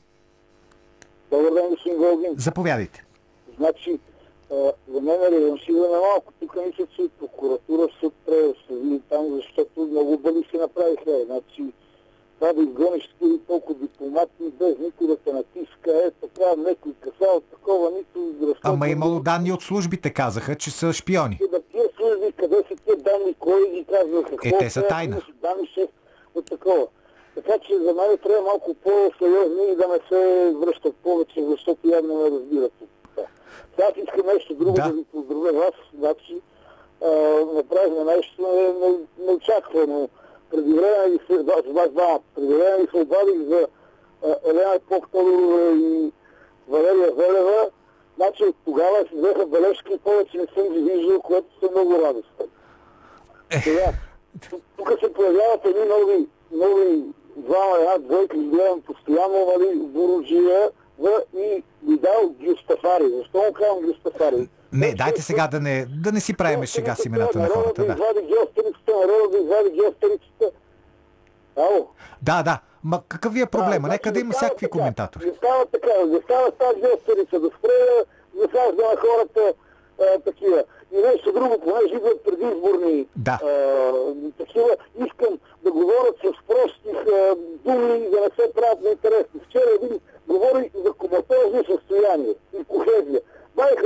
Добър 1.31 1.51
ден, 1.55 1.69
господин 1.71 1.99
Волгин. 1.99 2.31
заповядайте. 2.37 3.05
Значи, 3.57 3.99
а, 4.53 4.55
за 4.89 5.01
мен 5.01 5.23
е 5.23 5.31
реванширане 5.31 5.99
малко. 6.13 6.33
Тук 6.41 6.57
мисля, 6.67 6.87
че 6.97 7.03
и 7.03 7.09
прокуратура, 7.09 7.89
съд 8.01 8.13
трябва 8.27 8.43
да 8.43 8.55
се 8.69 8.75
види 8.83 9.01
там, 9.11 9.25
защото 9.37 9.81
много 9.91 10.19
бъди 10.19 10.45
се 10.51 10.57
направиха. 10.57 11.25
Значи, 11.27 11.73
това 12.41 12.53
да 12.53 12.63
изгониш 12.63 13.09
тези 13.21 13.39
толкова 13.39 13.79
дипломати, 13.79 14.43
без 14.59 14.79
никой 14.79 15.07
да 15.07 15.17
те 15.17 15.33
натиска, 15.33 15.91
е 15.91 16.11
така, 16.11 16.45
некой 16.57 16.93
касал, 17.01 17.41
такова, 17.51 17.91
нито 17.91 18.35
разходва. 18.41 18.61
Ама 18.63 18.89
имало 18.89 19.21
данни 19.21 19.53
от 19.53 19.63
службите, 19.63 20.11
казаха, 20.11 20.55
че 20.55 20.71
са 20.71 20.93
шпиони. 20.93 21.39
Да 21.51 21.61
тия 21.61 21.85
служби, 21.97 22.33
къде 22.33 22.57
са 22.57 22.77
тия 22.85 22.97
данни, 22.97 23.35
кой 23.39 23.71
ги 23.71 23.85
казва, 23.85 24.23
какво 24.23 24.49
Е, 24.49 24.59
те 24.59 24.71
са 24.71 24.87
тайна. 24.87 25.23
Данни 25.43 25.67
шеф 25.75 25.89
от 26.35 26.47
такова. 26.47 26.87
Така 27.35 27.59
че 27.59 27.79
за 27.79 27.95
мен 27.95 28.19
трябва 28.19 28.43
малко 28.43 28.75
по-сериозни 28.75 29.73
и 29.73 29.77
да 29.77 29.89
не 29.89 29.99
се 30.09 30.53
връщат 30.57 30.97
повече, 30.97 31.45
защото 31.45 31.89
явно 31.89 32.23
не 32.23 32.31
разбират. 32.31 32.73
Сега 33.71 33.89
искам 33.97 34.27
нещо 34.27 34.55
друго 34.55 34.73
Да. 34.73 34.83
да, 34.83 34.93
ви 34.93 35.05
поздравя 35.05 35.53
вас. 35.53 35.75
Значи, 35.99 36.41
направихме 37.55 38.05
нещо 38.05 38.43
не, 38.43 38.73
не, 38.73 38.97
неочаквано. 39.27 40.09
Преди 40.51 40.73
време 40.73 41.09
ви 41.09 41.19
се, 41.27 41.43
вас, 41.43 41.63
вас 41.67 41.91
двамата, 41.91 42.21
преди 42.35 42.55
време 42.55 42.77
ви 42.77 42.89
се 42.89 42.97
обадих 42.97 43.43
за 43.43 43.67
Елена 44.47 44.79
Поп-Тодорова 44.81 45.73
и 45.73 46.13
Валерия 46.69 47.13
Велева. 47.13 47.71
Значи 48.17 48.45
от 48.45 48.57
тогава 48.65 48.99
си 49.01 49.15
взеха 49.15 49.47
бележки 49.47 49.93
и 49.93 49.99
повече 49.99 50.37
не 50.39 50.47
съм 50.55 50.69
ги 50.69 50.81
виждал, 50.81 51.21
което 51.21 51.59
съм 51.61 51.71
много 51.71 51.93
радостен. 51.95 52.47
Сега, 53.63 53.93
ту- 54.51 54.61
тук 54.77 54.93
се 55.01 55.13
появяват 55.13 55.65
едни 55.65 55.85
нови, 55.87 56.27
нови 56.53 57.03
двама, 57.37 57.77
една 57.79 57.99
двойка, 57.99 58.37
гледам 58.37 58.81
постоянно, 58.81 59.47
нали, 59.49 59.77
Буруджия 59.77 60.71
в- 60.99 61.23
и 61.37 61.63
Видал 61.83 62.35
Гюстафари. 62.41 63.09
Защо 63.11 63.39
му 63.39 63.53
казвам 63.53 63.81
Гюстафари? 63.83 64.49
Не, 64.73 64.95
дайте 64.95 65.23
сега 65.23 65.47
да 65.47 65.61
не, 65.61 65.87
да 66.03 66.13
не 66.13 66.21
си 66.21 66.37
правиме 66.37 66.67
шега 66.67 66.95
с 66.95 67.05
имената 67.05 67.39
на 67.39 67.49
хората. 67.49 67.85
да 67.87 67.95
Да, 72.23 72.43
да. 72.43 72.61
Ма 72.85 73.03
какъв 73.09 73.33
ви 73.33 73.41
е 73.41 73.47
проблема? 73.47 73.89
Нека 73.89 74.09
значи 74.09 74.15
да 74.15 74.21
има 74.21 74.33
всякакви 74.33 74.71
коментатори. 74.71 75.27
Не 75.27 75.35
става 75.37 75.67
така, 75.67 75.93
не 76.07 76.21
става 76.21 76.51
тази 76.51 76.81
геостерица, 76.81 77.41
да 77.41 77.49
спре 77.59 77.77
да 77.89 78.05
засажда 78.41 78.83
на 78.83 78.97
хората 79.01 79.53
а, 80.01 80.21
такива. 80.21 80.65
И 80.93 80.97
нещо 80.97 81.33
друго, 81.33 81.59
понеже 81.65 81.95
идват 81.95 82.25
предизборни 82.25 83.07
Да. 83.17 83.39
а, 83.43 83.49
такива, 84.39 84.71
искам 85.07 85.39
да 85.65 85.71
говорят 85.73 86.17
с 86.25 86.47
прости 86.49 86.91
а, 87.13 87.35
думи 87.65 87.97
и 87.97 88.11
да 88.11 88.21
не 88.21 88.31
се 88.39 88.53
правят 88.55 88.81
на 88.83 88.91
интересни. 88.91 89.41
Вчера 89.49 89.71
един 89.83 90.01
говори 90.29 90.71
за 90.85 90.93
коматозно 90.93 91.65
състояние 91.65 92.35
и 92.61 92.65
кохезия. 92.65 93.21
Бай 93.57 93.77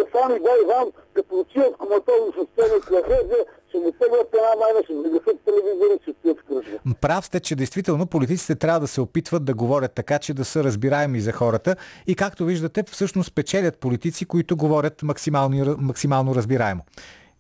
Бай 0.53 0.61
Иван, 0.65 0.93
като 1.15 1.35
отиват 1.35 1.75
в 1.75 1.79
коматозно 1.79 2.33
състояние 2.39 2.81
кохезия, 2.81 3.45
ще 3.69 3.79
му 3.79 3.93
теглят 3.93 4.29
една 4.35 4.53
майна, 4.61 4.81
ще 4.85 4.95
загасят 4.95 5.45
телевизора 5.45 5.93
и 5.97 6.03
ще 6.03 6.11
отиват 6.11 6.39
в 6.41 6.45
кръжа. 6.49 6.79
Прав 7.01 7.25
сте, 7.27 7.41
че 7.41 7.57
действително 7.57 8.07
политиците 8.07 8.55
трябва 8.55 8.81
да 8.81 8.87
се 8.87 9.01
опитват 9.01 9.45
да 9.45 9.55
говорят 9.55 9.93
така, 9.95 10.19
че 10.19 10.35
да 10.35 10.45
са 10.45 10.65
разбираеми 10.65 11.21
за 11.21 11.33
хората 11.33 11.77
и 12.07 12.15
както 12.15 12.45
виждате, 12.45 12.83
всъщност 12.83 13.35
печелят 13.35 13.79
политици, 13.79 14.25
които 14.25 14.57
говорят 14.57 15.03
максимално, 15.03 15.77
максимално 15.79 16.35
разбираемо. 16.35 16.85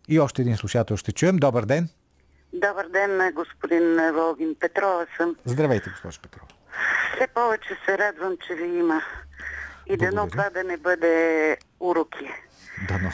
И 0.08 0.20
още 0.20 0.42
един 0.42 0.56
слушател 0.56 0.96
ще 0.96 1.12
чуем. 1.12 1.36
Добър 1.36 1.64
ден. 1.64 1.88
Добър 2.52 2.88
ден, 2.88 3.32
господин 3.34 4.12
Волгин. 4.14 4.54
Петрова 4.60 5.06
съм. 5.16 5.36
Здравейте, 5.44 5.90
госпожо 5.90 6.20
Петрова. 6.20 6.46
Все 7.16 7.26
повече 7.26 7.76
се 7.86 7.98
радвам, 7.98 8.36
че 8.46 8.54
ви 8.54 8.78
има. 8.78 9.02
И 9.86 9.96
дано 9.96 10.28
това 10.30 10.50
да 10.50 10.64
не 10.64 10.76
бъде 10.76 11.56
уроки. 11.80 12.28
Дано. 12.88 13.10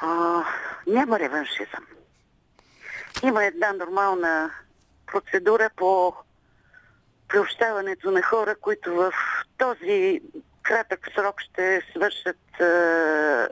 А, 0.00 0.42
няма 0.86 1.18
реваншизъм. 1.18 1.86
Има 3.22 3.44
една 3.44 3.72
нормална 3.72 4.50
процедура 5.06 5.70
по 5.76 6.14
приобщаването 7.28 8.10
на 8.10 8.22
хора, 8.22 8.56
които 8.60 8.94
в 8.94 9.12
този 9.58 10.20
кратък 10.62 11.08
срок 11.14 11.40
ще 11.40 11.82
свършат 11.90 12.60
а, 12.60 13.48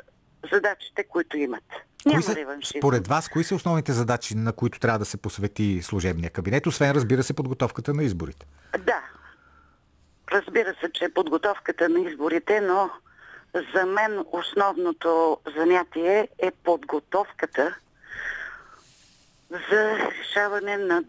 задачите, 0.52 1.04
които 1.04 1.36
имат. 1.36 1.64
Няма 2.06 2.16
Кои 2.16 2.22
са, 2.22 2.36
реваншизъм. 2.36 2.80
според 2.80 3.06
вас, 3.06 3.28
кои 3.28 3.44
са 3.44 3.54
основните 3.54 3.92
задачи, 3.92 4.34
на 4.34 4.52
които 4.52 4.80
трябва 4.80 4.98
да 4.98 5.04
се 5.04 5.16
посвети 5.16 5.80
служебния 5.82 6.30
кабинет, 6.30 6.66
освен 6.66 6.90
разбира 6.90 7.22
се 7.22 7.34
подготовката 7.34 7.94
на 7.94 8.04
изборите? 8.04 8.46
Да. 8.78 9.00
Разбира 10.32 10.74
се, 10.80 10.92
че 10.92 11.14
подготовката 11.14 11.88
на 11.88 12.00
изборите, 12.00 12.60
но 12.60 12.90
за 13.74 13.86
мен 13.86 14.24
основното 14.32 15.38
занятие 15.56 16.28
е 16.38 16.50
подготовката 16.50 17.74
за 19.70 19.98
решаване 19.98 20.76
на 20.76 21.04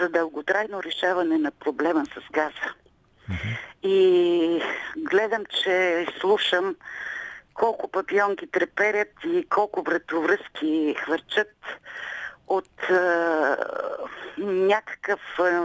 за 0.00 0.08
дълготрайно 0.08 0.82
решаване 0.82 1.38
на 1.38 1.50
проблема 1.50 2.06
с 2.06 2.32
газа. 2.32 2.74
И 3.82 4.62
гледам, 4.96 5.44
че 5.46 6.06
слушам 6.20 6.76
колко 7.54 7.88
папионки 7.88 8.46
треперят 8.46 9.08
и 9.24 9.46
колко 9.48 9.82
вратовръзки 9.82 10.94
хвърчат 10.98 11.52
от 12.48 12.90
е, 12.90 12.94
някакъв 14.44 15.20
е, 15.40 15.60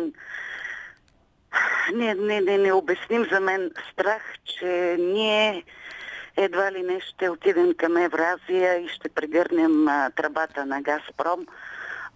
не, 1.93 2.13
не, 2.13 2.41
не, 2.41 2.57
не 2.57 2.73
обясним 2.73 3.25
за 3.32 3.39
мен 3.39 3.71
страх, 3.91 4.21
че 4.45 4.95
ние 4.99 5.63
едва 6.38 6.71
ли 6.71 6.83
не 6.83 6.99
ще 6.99 7.29
отидем 7.29 7.73
към 7.77 7.97
Евразия 7.97 8.77
и 8.77 8.88
ще 8.88 9.09
прегърнем 9.09 9.88
а, 9.88 10.09
тръбата 10.15 10.65
на 10.65 10.81
Газпром. 10.81 11.47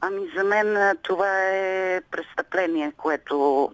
Ами 0.01 0.31
за 0.35 0.43
мен 0.43 0.77
а, 0.77 0.95
това 1.01 1.49
е 1.49 2.01
престъпление, 2.11 2.91
което 2.97 3.69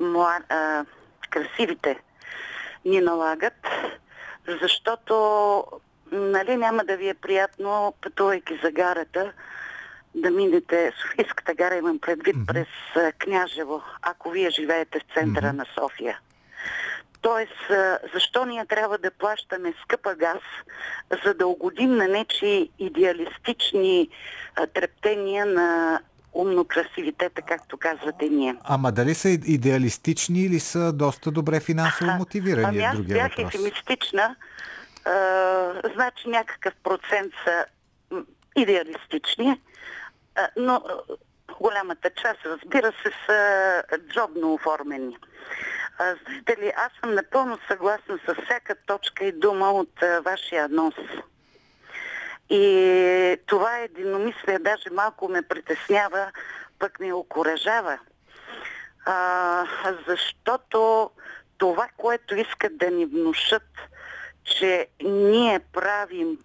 мла, 0.00 0.38
а, 0.48 0.84
красивите 1.30 2.00
ни 2.84 3.00
налагат, 3.00 3.66
защото 4.62 5.64
нали 6.12 6.56
няма 6.56 6.84
да 6.84 6.96
ви 6.96 7.08
е 7.08 7.14
приятно, 7.14 7.94
пътувайки 8.02 8.60
за 8.62 8.70
гарата, 8.70 9.32
да 10.14 10.30
минете 10.30 10.92
Софийската 11.02 11.54
гара, 11.54 11.76
имам 11.76 11.98
предвид 11.98 12.36
през 12.46 12.66
Княжево, 13.18 13.82
ако 14.02 14.30
вие 14.30 14.50
живеете 14.50 14.98
в 14.98 15.14
центъра 15.14 15.48
Мгм. 15.48 15.56
на 15.56 15.66
София. 15.78 16.18
Тоест, 17.20 17.70
защо 18.14 18.44
ние 18.44 18.66
трябва 18.66 18.98
да 18.98 19.10
плащаме 19.10 19.74
скъпа 19.82 20.14
газ, 20.14 20.38
за 21.24 21.34
да 21.34 21.46
угодим 21.46 21.96
на 21.96 22.08
нечи 22.08 22.70
идеалистични 22.78 24.08
трептения 24.74 25.46
на 25.46 26.00
умно 26.32 26.64
красивитета, 26.64 27.42
както 27.42 27.76
казвате 27.76 28.28
ние. 28.28 28.56
Ама 28.64 28.92
дали 28.92 29.14
са 29.14 29.28
идеалистични 29.28 30.40
или 30.40 30.60
са 30.60 30.92
доста 30.92 31.30
добре 31.30 31.60
финансово 31.60 32.10
мотивирани 32.10 32.66
Ами 32.66 32.78
е 32.78 32.82
аз 32.82 32.96
другия 32.96 33.14
бях 33.14 33.36
въпрос. 33.36 33.54
ефемистична. 33.54 34.36
А, 35.04 35.10
значи 35.94 36.28
някакъв 36.28 36.74
процент 36.82 37.32
са 37.44 37.64
идеалистични, 38.56 39.60
а, 40.36 40.48
но 40.56 40.82
голямата 41.60 42.10
част, 42.10 42.38
разбира 42.46 42.92
се, 42.92 43.12
са 43.26 43.82
джобно 44.08 44.54
оформени. 44.54 45.18
Знаете 45.98 46.62
ли, 46.62 46.72
аз 46.76 46.92
съм 47.00 47.14
напълно 47.14 47.58
съгласна 47.68 48.18
с 48.28 48.34
всяка 48.44 48.74
точка 48.86 49.24
и 49.24 49.32
дума 49.32 49.72
от 49.72 50.00
вашия 50.24 50.64
анонс. 50.64 50.94
И 52.50 53.36
това 53.46 53.78
единомислие 53.78 54.58
даже 54.58 54.90
малко 54.90 55.28
ме 55.28 55.42
притеснява, 55.42 56.32
пък 56.78 57.00
ме 57.00 57.12
окоръжава. 57.12 57.98
А, 59.06 59.64
защото 60.06 61.10
това, 61.58 61.88
което 61.96 62.34
искат 62.34 62.78
да 62.78 62.90
ни 62.90 63.06
внушат, 63.06 63.68
че 64.44 64.86
ние 65.02 65.58
правим 65.58 66.38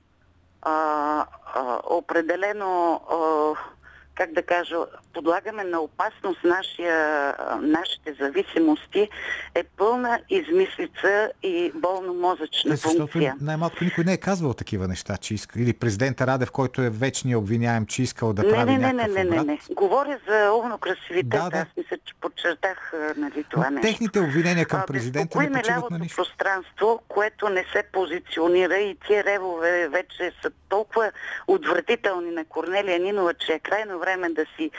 а, 0.61 1.25
а, 1.53 1.79
определено 1.83 2.93
а, 2.95 3.74
как 4.15 4.33
да 4.33 4.43
кажа, 4.43 4.75
подлагаме 5.13 5.63
на 5.63 5.79
опасност 5.79 6.43
нашия, 6.43 7.35
нашите 7.61 8.13
зависимости, 8.19 9.09
е 9.55 9.63
пълна 9.63 10.19
измислица 10.29 11.31
и 11.43 11.71
болно-мозъчна 11.75 12.73
е, 12.73 12.77
функция. 12.77 13.35
най-малко 13.41 13.83
никой 13.83 14.03
не 14.03 14.13
е 14.13 14.17
казвал 14.17 14.53
такива 14.53 14.87
неща, 14.87 15.17
че 15.17 15.33
иска. 15.33 15.61
Или 15.61 15.73
президента 15.73 16.27
Радев, 16.27 16.51
който 16.51 16.81
е 16.81 16.89
вечния 16.89 17.39
обвиняем, 17.39 17.85
че 17.85 18.03
искал 18.03 18.33
да 18.33 18.43
не, 18.43 18.49
прави 18.49 18.71
не, 18.71 18.77
не, 18.77 18.93
не, 18.93 19.07
не, 19.07 19.23
не, 19.23 19.43
не. 19.43 19.59
Говоря 19.71 20.19
за 20.27 20.51
умно 20.51 20.77
красивите. 20.77 21.37
Да, 21.37 21.49
да. 21.49 21.57
Аз 21.57 21.67
мисля, 21.77 21.97
че 22.05 22.13
подчертах 22.21 22.93
нали, 23.17 23.43
това 23.49 23.63
Но 23.63 23.71
нещо. 23.71 23.87
Техните 23.87 24.19
обвинения 24.19 24.65
към 24.65 24.83
президента 24.87 25.39
не 25.39 25.51
почиват 25.51 25.91
на 25.91 25.99
нищо. 25.99 26.15
пространство, 26.15 27.01
което 27.07 27.49
не 27.49 27.65
се 27.73 27.83
позиционира 27.91 28.77
и 28.77 28.97
тия 29.07 29.23
ревове 29.23 29.87
вече 29.87 30.31
са 30.41 30.51
толкова 30.69 31.11
отвратителни 31.47 32.31
на 32.31 32.45
Корнелия 32.45 32.99
Нинова, 32.99 33.33
че 33.33 33.53
е 33.53 33.59
крайно 33.59 33.99
време 34.05 34.29
да 34.29 34.45
си 34.55 34.71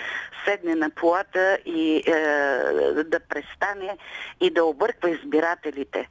седне 0.45 0.75
на 0.75 0.91
плата 0.91 1.59
и 1.65 1.97
е, 2.07 2.13
да 3.05 3.21
престане 3.29 3.99
и 4.41 4.51
да 4.51 4.65
обърква 4.65 5.11
избирателите. 5.11 5.99
Е, 5.99 6.09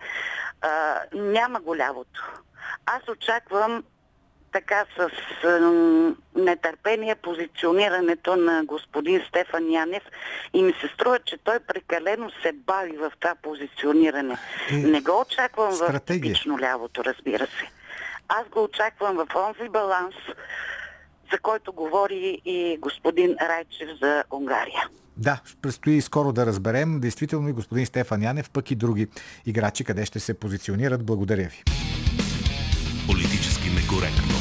няма 1.13 1.59
го 1.59 1.77
лявото. 1.77 2.33
Аз 2.85 3.07
очаквам 3.07 3.83
така 4.51 4.85
с 4.97 5.09
е, 5.43 5.59
нетърпение 6.39 7.15
позиционирането 7.15 8.35
на 8.35 8.63
господин 8.65 9.21
Стефан 9.27 9.71
Янев 9.71 10.03
и 10.53 10.63
ми 10.63 10.73
се 10.81 10.87
струва, 10.87 11.19
че 11.19 11.37
той 11.37 11.59
прекалено 11.59 12.31
се 12.41 12.51
бави 12.51 12.97
в 12.97 13.11
това 13.19 13.35
позициониране. 13.41 14.37
И... 14.71 14.75
Не 14.75 15.01
го 15.01 15.21
очаквам 15.21 15.73
Стратегия. 15.73 16.19
в 16.19 16.23
типично 16.23 16.59
лявото, 16.59 17.03
разбира 17.03 17.45
се. 17.45 17.69
Аз 18.27 18.47
го 18.47 18.63
очаквам 18.63 19.15
в 19.15 19.27
онзи 19.35 19.69
баланс, 19.69 20.15
за 21.35 21.39
който 21.41 21.73
говори 21.73 22.41
и 22.45 22.77
господин 22.81 23.35
Райчев 23.41 23.89
за 24.01 24.23
Унгария. 24.31 24.87
Да, 25.17 25.41
предстои 25.61 26.01
скоро 26.01 26.33
да 26.33 26.45
разберем. 26.45 26.99
Действително 26.99 27.49
и 27.49 27.53
господин 27.53 27.85
Стефан 27.85 28.23
Янев, 28.23 28.49
пък 28.49 28.71
и 28.71 28.75
други 28.75 29.07
играчи, 29.45 29.83
къде 29.83 30.05
ще 30.05 30.19
се 30.19 30.33
позиционират. 30.33 31.05
Благодаря 31.05 31.43
ви. 31.43 31.63
Политически 33.07 33.69
некоректно. 33.69 34.35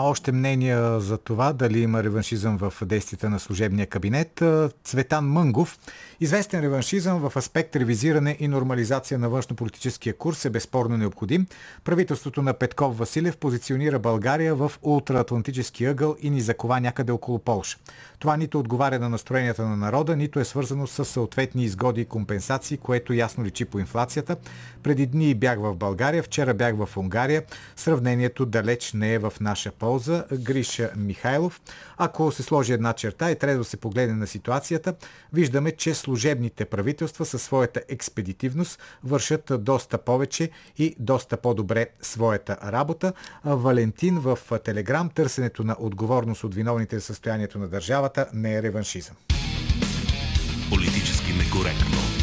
Още 0.00 0.32
мнения 0.32 1.00
за 1.00 1.18
това 1.18 1.52
дали 1.52 1.80
има 1.80 2.04
реваншизъм 2.04 2.58
в 2.58 2.72
действията 2.82 3.30
на 3.30 3.38
служебния 3.38 3.86
кабинет. 3.86 4.42
Цветан 4.84 5.24
Мънгов. 5.28 5.78
Известен 6.20 6.60
реваншизъм 6.60 7.28
в 7.28 7.36
аспект 7.36 7.76
ревизиране 7.76 8.36
и 8.40 8.48
нормализация 8.48 9.18
на 9.18 9.28
външнополитическия 9.28 10.16
курс 10.16 10.44
е 10.44 10.50
безспорно 10.50 10.96
необходим. 10.96 11.46
Правителството 11.84 12.42
на 12.42 12.54
Петков 12.54 12.98
Василев 12.98 13.36
позиционира 13.36 13.98
България 13.98 14.54
в 14.54 14.72
ултраатлантически 14.82 15.84
ъгъл 15.84 16.16
и 16.20 16.30
ни 16.30 16.40
закова 16.40 16.80
някъде 16.80 17.12
около 17.12 17.38
Полша. 17.38 17.78
Това 18.18 18.36
нито 18.36 18.58
отговаря 18.58 18.98
на 18.98 19.08
настроенията 19.08 19.68
на 19.68 19.76
народа, 19.76 20.16
нито 20.16 20.40
е 20.40 20.44
свързано 20.44 20.86
с 20.86 21.04
съответни 21.04 21.64
изгоди 21.64 22.00
и 22.00 22.04
компенсации, 22.04 22.76
което 22.76 23.12
ясно 23.12 23.44
личи 23.44 23.64
по 23.64 23.78
инфлацията. 23.78 24.36
Преди 24.82 25.06
дни 25.06 25.34
бях 25.34 25.58
в 25.58 25.74
България, 25.74 26.22
вчера 26.22 26.54
бях 26.54 26.74
в 26.76 26.96
Унгария. 26.96 27.42
Сравнението 27.76 28.46
далеч 28.46 28.92
не 28.92 29.14
е 29.14 29.18
в 29.18 29.32
наша 29.40 29.70
полза. 29.70 30.24
Гриша 30.32 30.90
Михайлов. 30.96 31.60
Ако 31.96 32.32
се 32.32 32.42
сложи 32.42 32.72
една 32.72 32.92
черта 32.92 33.30
и 33.30 33.38
трябва 33.38 33.58
да 33.58 33.64
се 33.64 33.76
погледне 33.76 34.14
на 34.14 34.26
ситуацията, 34.26 34.94
виждаме, 35.32 35.70
че 35.72 35.94
служебните 36.08 36.64
правителства 36.64 37.24
със 37.24 37.42
своята 37.42 37.82
експедитивност 37.88 38.80
вършат 39.04 39.52
доста 39.58 39.98
повече 39.98 40.50
и 40.78 40.96
доста 40.98 41.36
по-добре 41.36 41.86
своята 42.02 42.56
работа. 42.72 43.12
Валентин 43.44 44.18
в 44.18 44.38
Телеграм 44.64 45.10
търсенето 45.10 45.64
на 45.64 45.76
отговорност 45.78 46.44
от 46.44 46.54
виновните 46.54 46.98
за 46.98 47.04
състоянието 47.04 47.58
на 47.58 47.68
държавата 47.68 48.26
не 48.32 48.54
е 48.54 48.62
реваншизъм. 48.62 49.16
Политически 50.70 51.32
некоректно. 51.32 52.17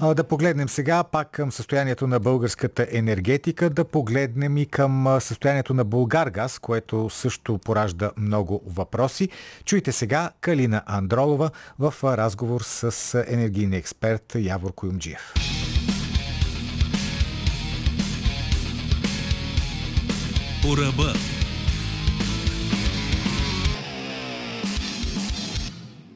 Да 0.00 0.24
погледнем 0.24 0.68
сега 0.68 1.04
пак 1.04 1.30
към 1.30 1.52
състоянието 1.52 2.06
на 2.06 2.20
българската 2.20 2.86
енергетика, 2.90 3.70
да 3.70 3.84
погледнем 3.84 4.56
и 4.56 4.66
към 4.66 5.16
състоянието 5.20 5.74
на 5.74 5.84
Булгаргаз, 5.84 6.58
което 6.58 7.10
също 7.10 7.58
поражда 7.58 8.10
много 8.16 8.62
въпроси. 8.66 9.28
Чуйте 9.64 9.92
сега 9.92 10.30
Калина 10.40 10.82
Андролова 10.86 11.50
в 11.78 11.94
разговор 12.04 12.60
с 12.60 13.24
енергийния 13.28 13.78
експерт 13.78 14.36
Явор 14.38 14.72
Коюмджиев. 14.74 15.34
По. 20.62 21.35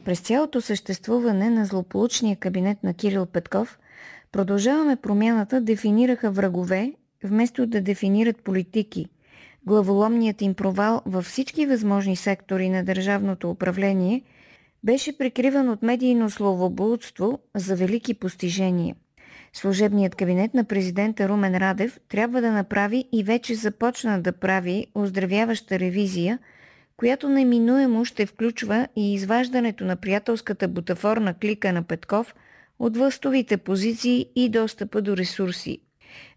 През 0.05 0.20
цялото 0.20 0.61
съществуване 0.61 1.51
на 1.51 1.66
злополучния 1.66 2.36
кабинет 2.36 2.82
на 2.82 2.94
Кирил 2.94 3.26
Петков, 3.26 3.78
продължаваме 4.32 4.96
промяната 4.96 5.61
дефинираха 5.61 6.30
врагове, 6.30 6.92
вместо 7.24 7.66
да 7.66 7.80
дефинират 7.80 8.36
политики. 8.36 9.07
Главоломният 9.66 10.42
им 10.42 10.55
провал 10.55 11.03
във 11.07 11.24
всички 11.24 11.66
възможни 11.66 12.16
сектори 12.16 12.68
на 12.68 12.84
държавното 12.84 13.51
управление 13.51 14.22
беше 14.84 15.18
прикриван 15.18 15.68
от 15.68 15.82
медийно 15.82 16.30
словоблудство 16.30 17.38
за 17.55 17.76
велики 17.76 18.14
постижения. 18.14 18.96
Служебният 19.53 20.14
кабинет 20.14 20.55
на 20.55 20.64
президента 20.64 21.28
Румен 21.28 21.57
Радев 21.57 22.01
трябва 22.09 22.40
да 22.40 22.53
направи 22.53 23.05
и 23.12 23.24
вече 23.24 23.55
започна 23.55 24.22
да 24.22 24.32
прави 24.32 24.86
оздравяваща 24.94 25.78
ревизия– 25.78 26.38
която 27.01 27.28
неминуемо 27.28 28.05
ще 28.05 28.26
включва 28.26 28.88
и 28.96 29.14
изваждането 29.14 29.84
на 29.84 29.96
приятелската 29.96 30.68
бутафорна 30.68 31.34
клика 31.34 31.72
на 31.72 31.82
Петков 31.82 32.34
от 32.78 32.96
властовите 32.96 33.57
позиции 33.57 34.26
и 34.36 34.48
достъпа 34.48 35.03
до 35.03 35.16
ресурси. 35.16 35.78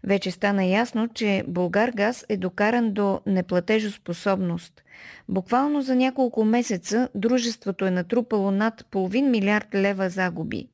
Вече 0.04 0.30
стана 0.30 0.64
ясно, 0.64 1.08
че 1.08 1.44
Българ 1.48 1.90
Газ 1.90 2.26
е 2.28 2.36
докаран 2.36 2.92
до 2.92 3.20
неплатежоспособност. 3.26 4.82
Буквално 5.28 5.82
за 5.82 5.96
няколко 5.96 6.44
месеца 6.44 7.08
дружеството 7.14 7.86
е 7.86 7.90
натрупало 7.90 8.50
над 8.50 8.86
половин 8.90 9.30
милиард 9.30 9.74
лева 9.74 10.08
загуби. 10.08 10.68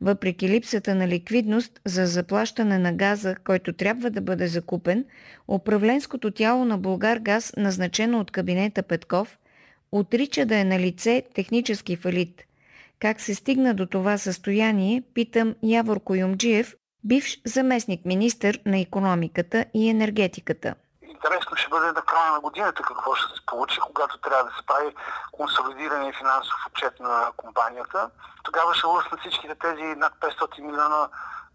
Въпреки 0.00 0.48
липсата 0.48 0.94
на 0.94 1.08
ликвидност 1.08 1.80
за 1.84 2.06
заплащане 2.06 2.78
на 2.78 2.92
газа, 2.92 3.36
който 3.44 3.72
трябва 3.72 4.10
да 4.10 4.20
бъде 4.20 4.46
закупен, 4.46 5.04
управленското 5.48 6.30
тяло 6.30 6.64
на 6.64 6.78
Българ 6.78 7.18
Газ, 7.18 7.52
назначено 7.56 8.20
от 8.20 8.30
кабинета 8.30 8.82
Петков, 8.82 9.38
отрича 9.92 10.46
да 10.46 10.58
е 10.58 10.64
на 10.64 10.78
лице 10.78 11.22
технически 11.34 11.96
фалит. 11.96 12.42
Как 12.98 13.20
се 13.20 13.34
стигна 13.34 13.74
до 13.74 13.86
това 13.86 14.18
състояние, 14.18 15.02
питам 15.14 15.54
Явор 15.62 16.00
Коюмджиев, 16.00 16.74
бивш 17.04 17.40
заместник 17.44 18.04
министър 18.04 18.60
на 18.66 18.78
економиката 18.78 19.64
и 19.74 19.88
енергетиката 19.88 20.74
интересно 21.24 21.56
ще 21.56 21.70
бъде 21.70 21.86
на 21.86 22.02
края 22.02 22.32
на 22.32 22.40
годината 22.40 22.82
какво 22.82 23.14
ще 23.14 23.34
се 23.34 23.46
получи, 23.46 23.80
когато 23.80 24.18
трябва 24.18 24.44
да 24.44 24.56
се 24.56 24.66
прави 24.66 24.94
консолидиране 25.32 26.12
финансов 26.12 26.66
отчет 26.66 27.00
на 27.00 27.32
компанията. 27.36 28.10
Тогава 28.42 28.74
ще 28.74 28.86
лъснат 28.86 29.20
всичките 29.20 29.54
тези 29.54 29.82
над 29.82 30.12
500 30.20 30.60
милиона 30.60 31.08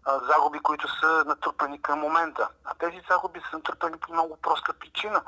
загуби, 0.06 0.58
които 0.58 0.98
са 1.00 1.24
натрупани 1.26 1.82
към 1.82 1.98
момента. 1.98 2.48
А 2.64 2.74
тези 2.74 3.00
загуби 3.10 3.40
са 3.50 3.56
натрупани 3.56 3.96
по 3.96 4.12
много 4.12 4.36
проста 4.36 4.72
причина 4.72 5.22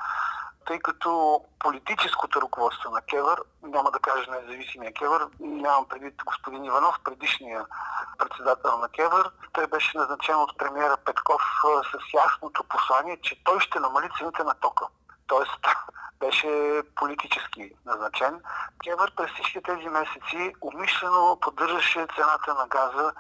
тъй 0.67 0.79
като 0.79 1.41
политическото 1.59 2.43
ръководство 2.43 2.91
на 2.91 3.01
Кевър, 3.03 3.43
няма 3.63 3.91
да 3.91 3.99
кажа 3.99 4.31
независимия 4.31 4.93
Кевър, 4.93 5.27
нямам 5.41 5.89
предвид 5.89 6.15
господин 6.25 6.65
Иванов, 6.65 6.97
предишния 7.05 7.67
председател 8.19 8.79
на 8.79 8.89
Кевър, 8.89 9.31
той 9.53 9.67
беше 9.67 9.99
назначен 9.99 10.37
от 10.37 10.59
премиера 10.59 10.97
Петков 10.97 11.43
с 11.93 12.15
ясното 12.15 12.65
послание, 12.65 13.19
че 13.23 13.45
той 13.45 13.61
ще 13.61 13.81
намали 13.81 14.09
цените 14.19 14.45
на 14.45 14.55
тока. 14.55 14.87
Тоест, 15.27 15.67
беше 16.21 16.83
политически 16.97 17.73
назначен. 17.87 18.41
Кевър 18.85 19.13
през 19.17 19.31
всички 19.31 19.63
тези 19.63 19.89
месеци 19.89 20.55
умишлено 20.61 21.39
поддържаше 21.41 22.07
цената 22.17 22.55
на 22.55 22.67
газа 22.67 23.13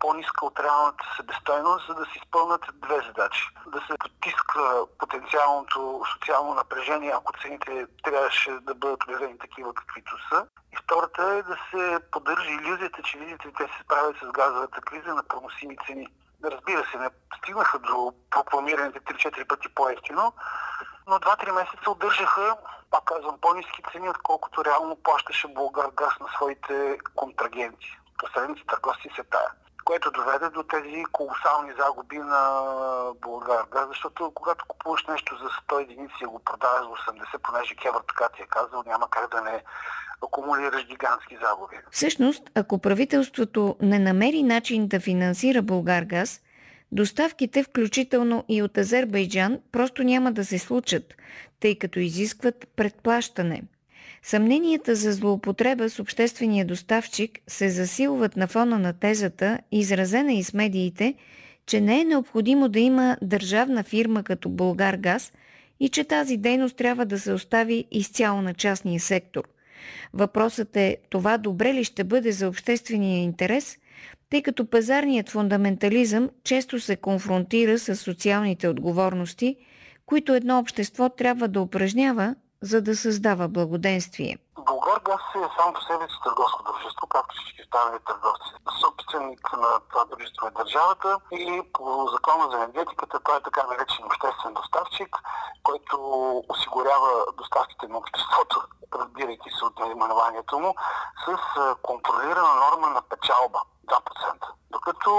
по-ниска 0.00 0.46
от 0.46 0.60
реалната 0.60 1.04
себестойност, 1.16 1.86
за 1.86 1.94
да 1.94 2.04
се 2.04 2.18
изпълнят 2.18 2.64
две 2.74 3.00
задачи. 3.06 3.48
Да 3.66 3.80
се 3.80 3.98
потиска 4.00 4.86
потенциалното 4.98 6.02
социално 6.12 6.54
напрежение, 6.54 7.12
ако 7.14 7.32
цените 7.42 7.86
трябваше 8.04 8.50
да 8.50 8.74
бъдат 8.74 9.04
обявени 9.04 9.38
такива 9.38 9.74
каквито 9.74 10.16
са. 10.28 10.46
И 10.72 10.76
втората 10.76 11.22
е 11.22 11.42
да 11.42 11.56
се 11.70 12.00
поддържа 12.12 12.50
иллюзията, 12.50 13.02
че 13.02 13.18
видите, 13.18 13.52
те 13.58 13.64
се 13.64 13.84
справят 13.84 14.16
с 14.22 14.32
газовата 14.32 14.80
криза 14.80 15.14
на 15.14 15.22
проносими 15.22 15.76
цени. 15.86 16.06
Разбира 16.44 16.84
се, 16.90 16.98
не 16.98 17.08
стигнаха 17.38 17.78
до 17.78 18.12
прокламираните 18.30 19.00
3-4 19.00 19.46
пъти 19.46 19.68
по-ефтино, 19.68 20.32
но 21.06 21.18
2-3 21.18 21.52
месеца 21.52 21.90
удържаха, 21.90 22.56
пак 22.90 23.04
казвам, 23.04 23.38
по-низки 23.40 23.82
цени, 23.92 24.10
отколкото 24.10 24.64
реално 24.64 24.96
плащаше 24.96 25.48
Българ 25.48 25.90
газ 25.90 26.12
на 26.20 26.28
своите 26.36 26.98
контрагенти. 27.16 27.98
Последните 28.18 28.66
търговци 28.66 29.10
се 29.16 29.24
тая 29.24 29.50
което 29.84 30.10
доведе 30.10 30.48
до 30.48 30.62
тези 30.62 31.04
колосални 31.12 31.72
загуби 31.78 32.18
на 32.18 32.62
Българ 33.20 33.64
газ, 33.72 33.88
защото 33.88 34.32
когато 34.34 34.64
купуваш 34.68 35.06
нещо 35.06 35.36
за 35.36 35.48
100 35.74 35.82
единици 35.82 36.14
и 36.22 36.26
го 36.26 36.38
продаваш 36.38 36.80
за 36.80 37.12
80, 37.12 37.38
понеже 37.42 37.74
Кевър 37.74 38.02
така 38.08 38.28
ти 38.36 38.42
е 38.42 38.46
казал, 38.46 38.82
няма 38.86 39.10
как 39.10 39.30
да 39.30 39.40
не 39.40 39.62
акумулираш 40.22 40.86
гигантски 40.86 41.38
загуби. 41.42 41.76
Всъщност, 41.90 42.42
ако 42.54 42.78
правителството 42.78 43.76
не 43.80 43.98
намери 43.98 44.42
начин 44.42 44.88
да 44.88 45.00
финансира 45.00 45.62
Българ 45.62 46.04
газ, 46.04 46.40
доставките, 46.92 47.62
включително 47.62 48.44
и 48.48 48.62
от 48.62 48.78
Азербайджан, 48.78 49.58
просто 49.72 50.02
няма 50.02 50.32
да 50.32 50.44
се 50.44 50.58
случат, 50.58 51.14
тъй 51.60 51.78
като 51.78 51.98
изискват 51.98 52.66
предплащане– 52.76 53.62
Съмненията 54.22 54.94
за 54.94 55.12
злоупотреба 55.12 55.90
с 55.90 55.98
обществения 55.98 56.66
доставчик 56.66 57.38
се 57.46 57.68
засилват 57.68 58.36
на 58.36 58.46
фона 58.46 58.78
на 58.78 58.92
тезата, 58.92 59.58
изразена 59.72 60.32
и 60.32 60.42
с 60.42 60.54
медиите, 60.54 61.14
че 61.66 61.80
не 61.80 62.00
е 62.00 62.04
необходимо 62.04 62.68
да 62.68 62.80
има 62.80 63.16
държавна 63.22 63.82
фирма 63.82 64.22
като 64.22 64.48
Българ 64.48 64.96
Газ 64.96 65.32
и 65.80 65.88
че 65.88 66.04
тази 66.04 66.36
дейност 66.36 66.76
трябва 66.76 67.06
да 67.06 67.18
се 67.18 67.32
остави 67.32 67.84
изцяло 67.90 68.42
на 68.42 68.54
частния 68.54 69.00
сектор. 69.00 69.44
Въпросът 70.12 70.76
е 70.76 70.96
това 71.10 71.38
добре 71.38 71.74
ли 71.74 71.84
ще 71.84 72.04
бъде 72.04 72.32
за 72.32 72.48
обществения 72.48 73.22
интерес, 73.22 73.78
тъй 74.30 74.42
като 74.42 74.66
пазарният 74.66 75.28
фундаментализъм 75.28 76.30
често 76.44 76.80
се 76.80 76.96
конфронтира 76.96 77.78
с 77.78 77.96
социалните 77.96 78.68
отговорности, 78.68 79.56
които 80.06 80.34
едно 80.34 80.58
общество 80.58 81.08
трябва 81.08 81.48
да 81.48 81.60
упражнява, 81.60 82.34
за 82.62 82.82
да 82.82 82.96
създава 82.96 83.48
благоденствие. 83.48 84.38
Българ 84.66 85.00
газ 85.00 85.20
е 85.34 85.48
само 85.58 85.72
по 85.74 85.80
себе 85.80 86.04
си 86.08 86.18
търговско 86.24 86.62
дружество, 86.62 87.06
както 87.06 87.34
всички 87.34 87.62
останали 87.62 87.98
търговци. 88.06 88.50
Собственик 88.80 89.52
на 89.52 89.80
това 89.90 90.04
дружество 90.04 90.46
е 90.46 90.58
държавата 90.60 91.18
и 91.32 91.62
по 91.72 92.08
закона 92.12 92.50
за 92.50 92.56
енергетиката 92.56 93.20
той 93.24 93.36
е 93.36 93.42
така 93.42 93.62
наречен 93.66 94.04
обществен 94.04 94.54
доставчик, 94.54 95.16
който 95.62 95.96
осигурява 96.48 97.10
доставките 97.38 97.86
на 97.88 97.98
обществото, 97.98 98.62
разбирайки 98.94 99.50
се 99.58 99.64
от 99.64 99.78
наименованието 99.78 100.58
му, 100.58 100.74
с 101.24 101.36
контролирана 101.82 102.54
норма 102.64 102.88
на 102.88 103.02
печалба 103.02 103.60
2%. 103.86 104.00
Докато 104.70 105.12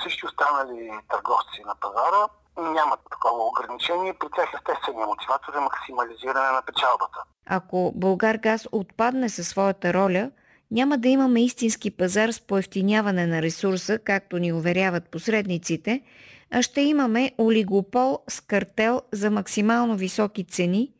всички 0.00 0.26
останали 0.26 1.00
търговци 1.10 1.62
на 1.66 1.74
пазара 1.74 2.28
нямат 2.62 3.00
такова 3.10 3.44
ограничение. 3.46 4.14
При 4.20 4.28
тях 4.36 4.48
естественият 4.54 5.08
мотиватор 5.08 5.54
е 5.54 5.60
максимализиране 5.60 6.50
на 6.50 6.62
печалбата. 6.66 7.18
Ако 7.46 7.92
Българ 7.94 8.36
газ 8.36 8.66
отпадне 8.72 9.28
със 9.28 9.48
своята 9.48 9.94
роля, 9.94 10.30
няма 10.70 10.98
да 10.98 11.08
имаме 11.08 11.44
истински 11.44 11.90
пазар 11.90 12.30
с 12.30 12.40
поевтиняване 12.40 13.26
на 13.26 13.42
ресурса, 13.42 13.98
както 13.98 14.38
ни 14.38 14.52
уверяват 14.52 15.08
посредниците, 15.08 16.02
а 16.50 16.62
ще 16.62 16.80
имаме 16.80 17.32
олигопол 17.38 18.18
с 18.28 18.40
картел 18.40 19.02
за 19.12 19.30
максимално 19.30 19.96
високи 19.96 20.44
цени 20.44 20.92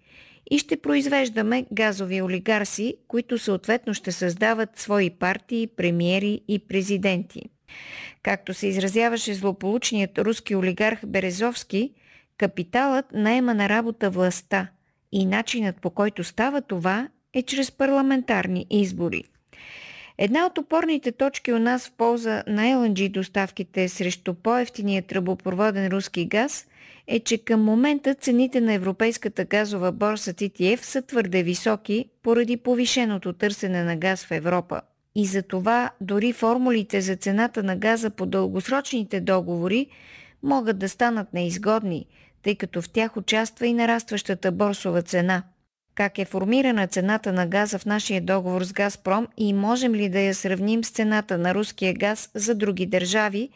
и 0.51 0.59
ще 0.59 0.81
произвеждаме 0.81 1.67
газови 1.73 2.23
олигарси, 2.23 2.97
които 3.09 3.39
съответно 3.39 3.95
ще 3.95 4.13
създават 4.13 4.79
свои 4.79 5.11
партии, 5.11 5.67
премиери 5.67 6.41
и 6.49 6.67
президенти. 6.69 7.51
Както 8.23 8.55
се 8.55 8.67
изразяваше 8.67 9.35
злополучният 9.35 10.19
руски 10.19 10.57
олигарх 10.57 11.07
Березовски, 11.07 11.93
капиталът 12.39 13.07
наема 13.13 13.55
на 13.55 13.69
работа 13.69 14.11
властта 14.11 14.69
и 15.13 15.27
начинът 15.27 15.77
по 15.77 15.91
който 15.91 16.25
става 16.25 16.61
това 16.61 17.09
е 17.35 17.43
чрез 17.43 17.71
парламентарни 17.71 18.67
избори. 18.71 19.25
Една 20.19 20.47
от 20.47 20.59
опорните 20.59 21.13
точки 21.13 21.53
у 21.53 21.59
нас 21.59 21.89
в 21.89 21.93
полза 21.93 22.43
на 22.47 22.63
LNG 22.63 23.09
доставките 23.09 23.89
срещу 23.89 24.35
по-ефтиния 24.35 25.03
тръбопроводен 25.03 25.89
руски 25.89 26.25
газ 26.25 26.67
е, 27.07 27.21
че 27.21 27.39
към 27.39 27.65
момента 27.65 28.15
цените 28.15 28.61
на 28.61 28.73
европейската 28.73 29.45
газова 29.45 29.93
борса 29.93 30.35
TTF 30.35 30.83
са 30.83 31.03
твърде 31.03 31.43
високи 31.43 32.05
поради 32.23 32.57
повишеното 32.57 33.33
търсене 33.33 33.85
на 33.85 33.97
газ 33.97 34.25
в 34.25 34.31
Европа. 34.31 34.81
И 35.15 35.27
за 35.27 35.43
това 35.43 35.91
дори 36.01 36.33
формулите 36.33 37.01
за 37.01 37.17
цената 37.17 37.63
на 37.63 37.77
газа 37.77 38.11
по 38.11 38.27
дългосрочните 38.27 39.21
договори 39.21 39.87
могат 40.43 40.79
да 40.79 40.89
станат 40.89 41.33
неизгодни, 41.33 42.07
тъй 42.43 42.57
като 42.57 42.83
в 42.83 42.91
тях 42.91 43.17
участва 43.17 43.67
и 43.67 43.75
нарастващата 43.75 44.53
борсова 44.53 45.03
цена. 45.03 45.43
Как 45.95 46.19
е 46.19 46.25
формирана 46.25 46.87
цената 46.87 47.33
на 47.33 47.47
газа 47.47 47.79
в 47.79 47.87
нашия 47.87 48.21
договор 48.21 48.63
с 48.63 48.73
Газпром 48.73 49.27
и 49.37 49.55
можем 49.55 49.95
ли 49.95 50.09
да 50.09 50.21
я 50.21 50.35
сравним 50.35 50.85
с 50.85 50.91
цената 50.91 51.39
на 51.39 51.55
руския 51.55 51.95
газ 51.95 52.31
за 52.35 52.55
други 52.55 52.87
държави? 52.87 53.51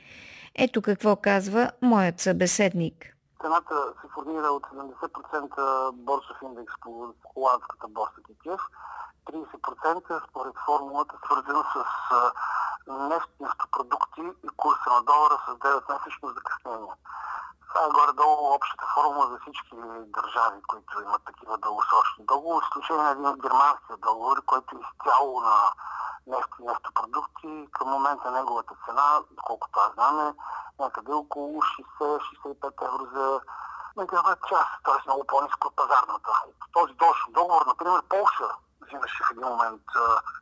Ето 0.54 0.82
какво 0.82 1.16
казва 1.16 1.70
моят 1.82 2.20
събеседник. 2.20 3.16
Цената 3.42 3.74
се 4.00 4.08
формира 4.14 4.46
от 4.46 4.62
70% 4.62 5.92
борсов 5.92 6.36
индекс 6.42 6.74
по 6.80 7.14
холандската 7.24 7.88
борса 7.88 8.20
Китев 8.26 8.60
30% 9.24 10.28
според 10.28 10.54
формулата, 10.66 11.14
свързана 11.24 11.64
с 11.74 11.84
нефт, 12.88 13.30
нефтопродукти 13.40 14.20
и 14.44 14.48
курса 14.56 14.90
на 14.90 15.02
долара 15.02 15.38
с 15.46 15.50
9-месечно 15.50 16.34
закъснение. 16.34 16.92
Това 17.68 17.86
е 17.86 17.90
горе-долу 17.90 18.54
общата 18.54 18.86
формула 18.94 19.26
за 19.26 19.38
всички 19.38 19.76
държави, 20.06 20.62
които 20.68 21.02
имат 21.02 21.22
такива 21.24 21.58
дългосрочни 21.58 22.24
договори, 22.24 22.64
изключение 22.64 23.02
на 23.02 23.10
един 23.10 23.26
от 23.26 23.42
германския 23.42 23.96
договор, 23.96 24.44
който 24.46 24.76
е 24.76 24.80
изцяло 24.80 25.40
на 25.40 25.56
нефт 26.26 26.50
и 26.60 26.64
нефтопродукти. 26.64 27.68
Към 27.72 27.88
момента 27.88 28.30
неговата 28.30 28.74
цена, 28.86 29.20
колкото 29.44 29.80
аз 29.80 29.92
знам, 29.94 30.28
е 30.28 30.34
някъде 30.82 31.12
около 31.12 31.62
60-65 32.00 32.86
евро 32.86 33.04
за 33.14 33.40
мегаватт 33.96 34.40
час, 34.48 34.66
т.е. 34.84 35.02
много 35.06 35.24
по-низко 35.26 35.68
от 35.68 35.76
пазарната. 35.76 36.30
Този 36.72 36.94
договор, 37.28 37.66
например, 37.66 38.02
Полша 38.08 38.48
взимаше 38.94 39.24
в 39.24 39.30
един 39.30 39.48
момент 39.48 39.82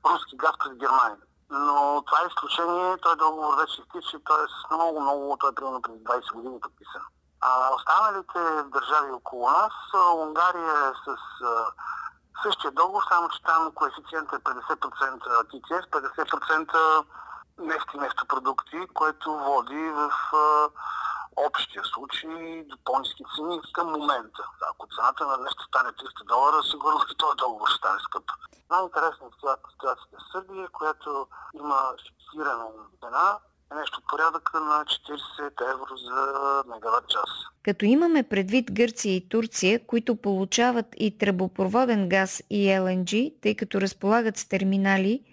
руски 0.05 0.37
газ 0.37 0.53
през 0.59 0.73
Германия. 0.79 1.17
Но 1.51 2.03
това 2.07 2.19
е 2.23 2.27
изключение, 2.27 2.97
той 3.03 3.17
договор 3.17 3.59
вече 3.59 3.81
изтича, 3.81 4.19
т.е. 4.27 4.75
много, 4.75 5.01
много, 5.01 5.37
той 5.41 5.51
е 5.51 5.55
примерно 5.55 5.83
преди 5.83 5.99
20 5.99 6.33
години 6.35 6.61
подписан. 6.61 7.03
А 7.41 7.75
останалите 7.75 8.63
държави 8.63 9.13
около 9.13 9.51
нас, 9.51 9.73
Унгария 10.15 10.89
е 10.89 10.93
с 11.05 11.17
същия 12.43 12.71
договор, 12.71 13.03
само 13.09 13.29
че 13.29 13.43
там 13.43 13.73
коефициентът 13.75 14.41
е 14.41 14.45
50% 14.45 15.21
TTF, 15.51 15.91
50% 15.91 17.05
нефти, 17.59 17.99
нефтопродукти, 17.99 18.87
което 18.95 19.39
води 19.39 19.91
в 19.91 20.11
общия 21.37 21.83
случай 21.85 22.65
до 22.71 22.77
по-низки 22.85 23.25
цени 23.37 23.61
към 23.73 23.87
момента. 23.99 24.43
Ако 24.71 24.87
цената 24.95 25.27
на 25.27 25.37
нещо 25.37 25.65
стане 25.65 25.89
300 25.89 26.27
долара, 26.29 26.63
сигурно 26.71 27.01
и 27.13 27.17
този 27.17 27.37
договор 27.37 27.69
ще 27.69 27.79
стане 27.79 28.01
скъп. 28.01 28.25
Най-интересна 28.71 29.27
е 29.27 29.35
ситуацията 29.73 30.17
в 30.19 30.33
Сърбия, 30.33 30.69
която 30.69 31.27
има 31.55 31.79
фиксирана 32.05 32.67
цена, 33.01 33.39
е 33.73 33.75
нещо 33.75 34.01
порядъка 34.09 34.61
на 34.61 34.85
40 34.85 35.73
евро 35.75 35.97
за 35.97 36.17
мегаватт 36.75 37.09
час. 37.09 37.31
Като 37.63 37.85
имаме 37.85 38.23
предвид 38.23 38.73
Гърция 38.73 39.17
и 39.17 39.29
Турция, 39.29 39.87
които 39.87 40.17
получават 40.17 40.87
и 40.97 41.19
тръбопроводен 41.19 42.09
газ 42.09 42.43
и 42.51 42.79
ЛНГ, 42.79 43.11
тъй 43.43 43.57
като 43.57 43.81
разполагат 43.81 44.37
с 44.37 44.49
терминали, 44.49 45.32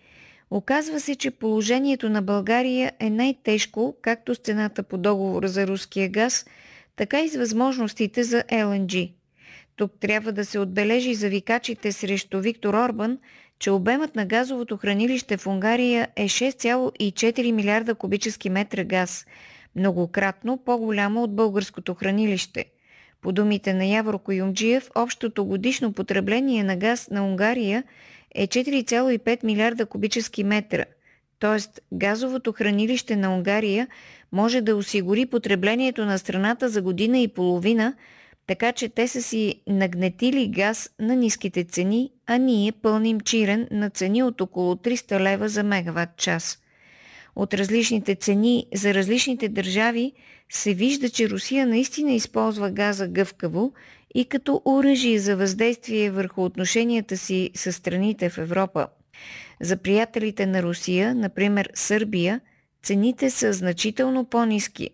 Оказва 0.52 1.00
се, 1.00 1.16
че 1.16 1.32
положението 1.32 2.10
на 2.10 2.22
България 2.22 2.92
е 3.00 3.10
най-тежко, 3.10 3.96
както 4.02 4.36
с 4.36 4.38
цената 4.38 4.84
по 4.84 4.98
договора 4.98 5.48
за 5.48 5.68
руския 5.68 6.10
газ, 6.10 6.46
така 6.96 7.22
и 7.22 7.30
с 7.30 7.38
възможностите 7.38 8.24
за 8.24 8.44
ЛНГ. 8.54 8.92
Тук 9.76 9.92
трябва 10.00 10.32
да 10.32 10.46
се 10.46 10.60
отбележи 10.60 11.14
за 11.14 11.30
викачите 11.30 11.92
срещу 11.92 12.40
Виктор 12.40 12.74
Орбан, 12.74 13.18
че 13.60 13.72
обемът 13.72 14.16
на 14.16 14.26
газовото 14.26 14.78
хранилище 14.78 15.38
в 15.38 15.48
Унгария 15.48 16.08
е 16.16 16.26
6,4 16.26 17.52
милиарда 17.52 17.96
кубически 17.96 18.50
метра 18.50 18.84
газ, 18.84 19.26
многократно 19.76 20.58
по-голямо 20.58 21.24
от 21.24 21.36
българското 21.36 21.94
хранилище. 21.94 22.66
По 23.22 23.32
думите 23.32 23.74
на 23.74 23.86
Явро 23.86 24.20
Коюмджиев, 24.20 24.90
общото 24.96 25.46
годишно 25.46 25.94
потребление 25.94 26.64
на 26.64 26.76
газ 26.76 27.10
на 27.10 27.26
Унгария 27.26 27.84
е 28.36 28.48
4,5 28.48 29.44
милиарда 29.44 29.86
кубически 29.86 30.44
метра, 30.44 30.86
т.е. 31.40 31.82
газовото 31.94 32.52
хранилище 32.52 33.16
на 33.16 33.34
Унгария 33.34 33.88
може 34.32 34.62
да 34.62 34.76
осигури 34.76 35.26
потреблението 35.26 36.06
на 36.06 36.18
страната 36.20 36.70
за 36.70 36.82
година 36.82 37.20
и 37.20 37.28
половина, 37.28 37.94
така 38.48 38.72
че 38.72 38.90
те 38.90 39.08
са 39.08 39.22
си 39.22 39.62
нагнетили 39.68 40.48
газ 40.48 40.90
на 41.00 41.16
ниските 41.16 41.64
цени, 41.64 42.12
а 42.28 42.38
ние 42.38 42.72
пълним 42.72 43.20
чирен 43.20 43.68
на 43.72 43.90
цени 43.90 44.24
от 44.24 44.42
около 44.42 44.76
300 44.76 45.20
лева 45.20 45.50
за 45.50 45.64
мегаватт 45.64 46.18
час. 46.18 46.60
от 47.36 47.54
различните 47.54 48.16
цени 48.16 48.66
за 48.74 48.94
различните 48.94 49.50
държави, 49.50 50.14
се 50.50 50.74
вижда, 50.74 51.10
че 51.10 51.30
Русия 51.30 51.68
наистина 51.68 52.12
използва 52.12 52.72
газа 52.72 53.08
гъвкаво 53.08 53.74
и 54.16 54.26
като 54.26 54.62
оръжие 54.66 55.20
за 55.20 55.36
въздействие 55.36 56.12
върху 56.12 56.44
отношенията 56.44 57.18
си 57.18 57.52
с 57.56 57.74
страните 57.74 58.30
в 58.30 58.38
Европа. 58.38 58.88
За 59.62 59.78
приятелите 59.78 60.46
на 60.46 60.64
Русия, 60.64 61.16
например 61.16 61.70
Сърбия, 61.74 62.42
цените 62.84 63.30
са 63.30 63.54
значително 63.54 64.26
по-низки. 64.26 64.90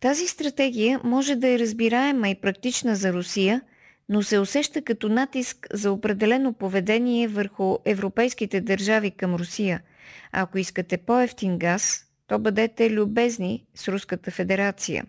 Тази 0.00 0.26
стратегия 0.26 1.00
може 1.04 1.36
да 1.36 1.48
е 1.48 1.58
разбираема 1.58 2.28
и 2.28 2.34
практична 2.34 2.96
за 2.96 3.12
Русия, 3.12 3.62
но 4.08 4.22
се 4.22 4.38
усеща 4.38 4.82
като 4.82 5.08
натиск 5.08 5.66
за 5.72 5.92
определено 5.92 6.52
поведение 6.52 7.28
върху 7.28 7.76
европейските 7.84 8.60
държави 8.60 9.10
към 9.10 9.34
Русия. 9.34 9.82
Ако 10.32 10.58
искате 10.58 10.96
по-ефтин 10.96 11.58
газ, 11.58 12.04
то 12.26 12.38
бъдете 12.38 12.90
любезни 12.90 13.64
с 13.74 13.88
Руската 13.88 14.30
федерация. 14.30 15.04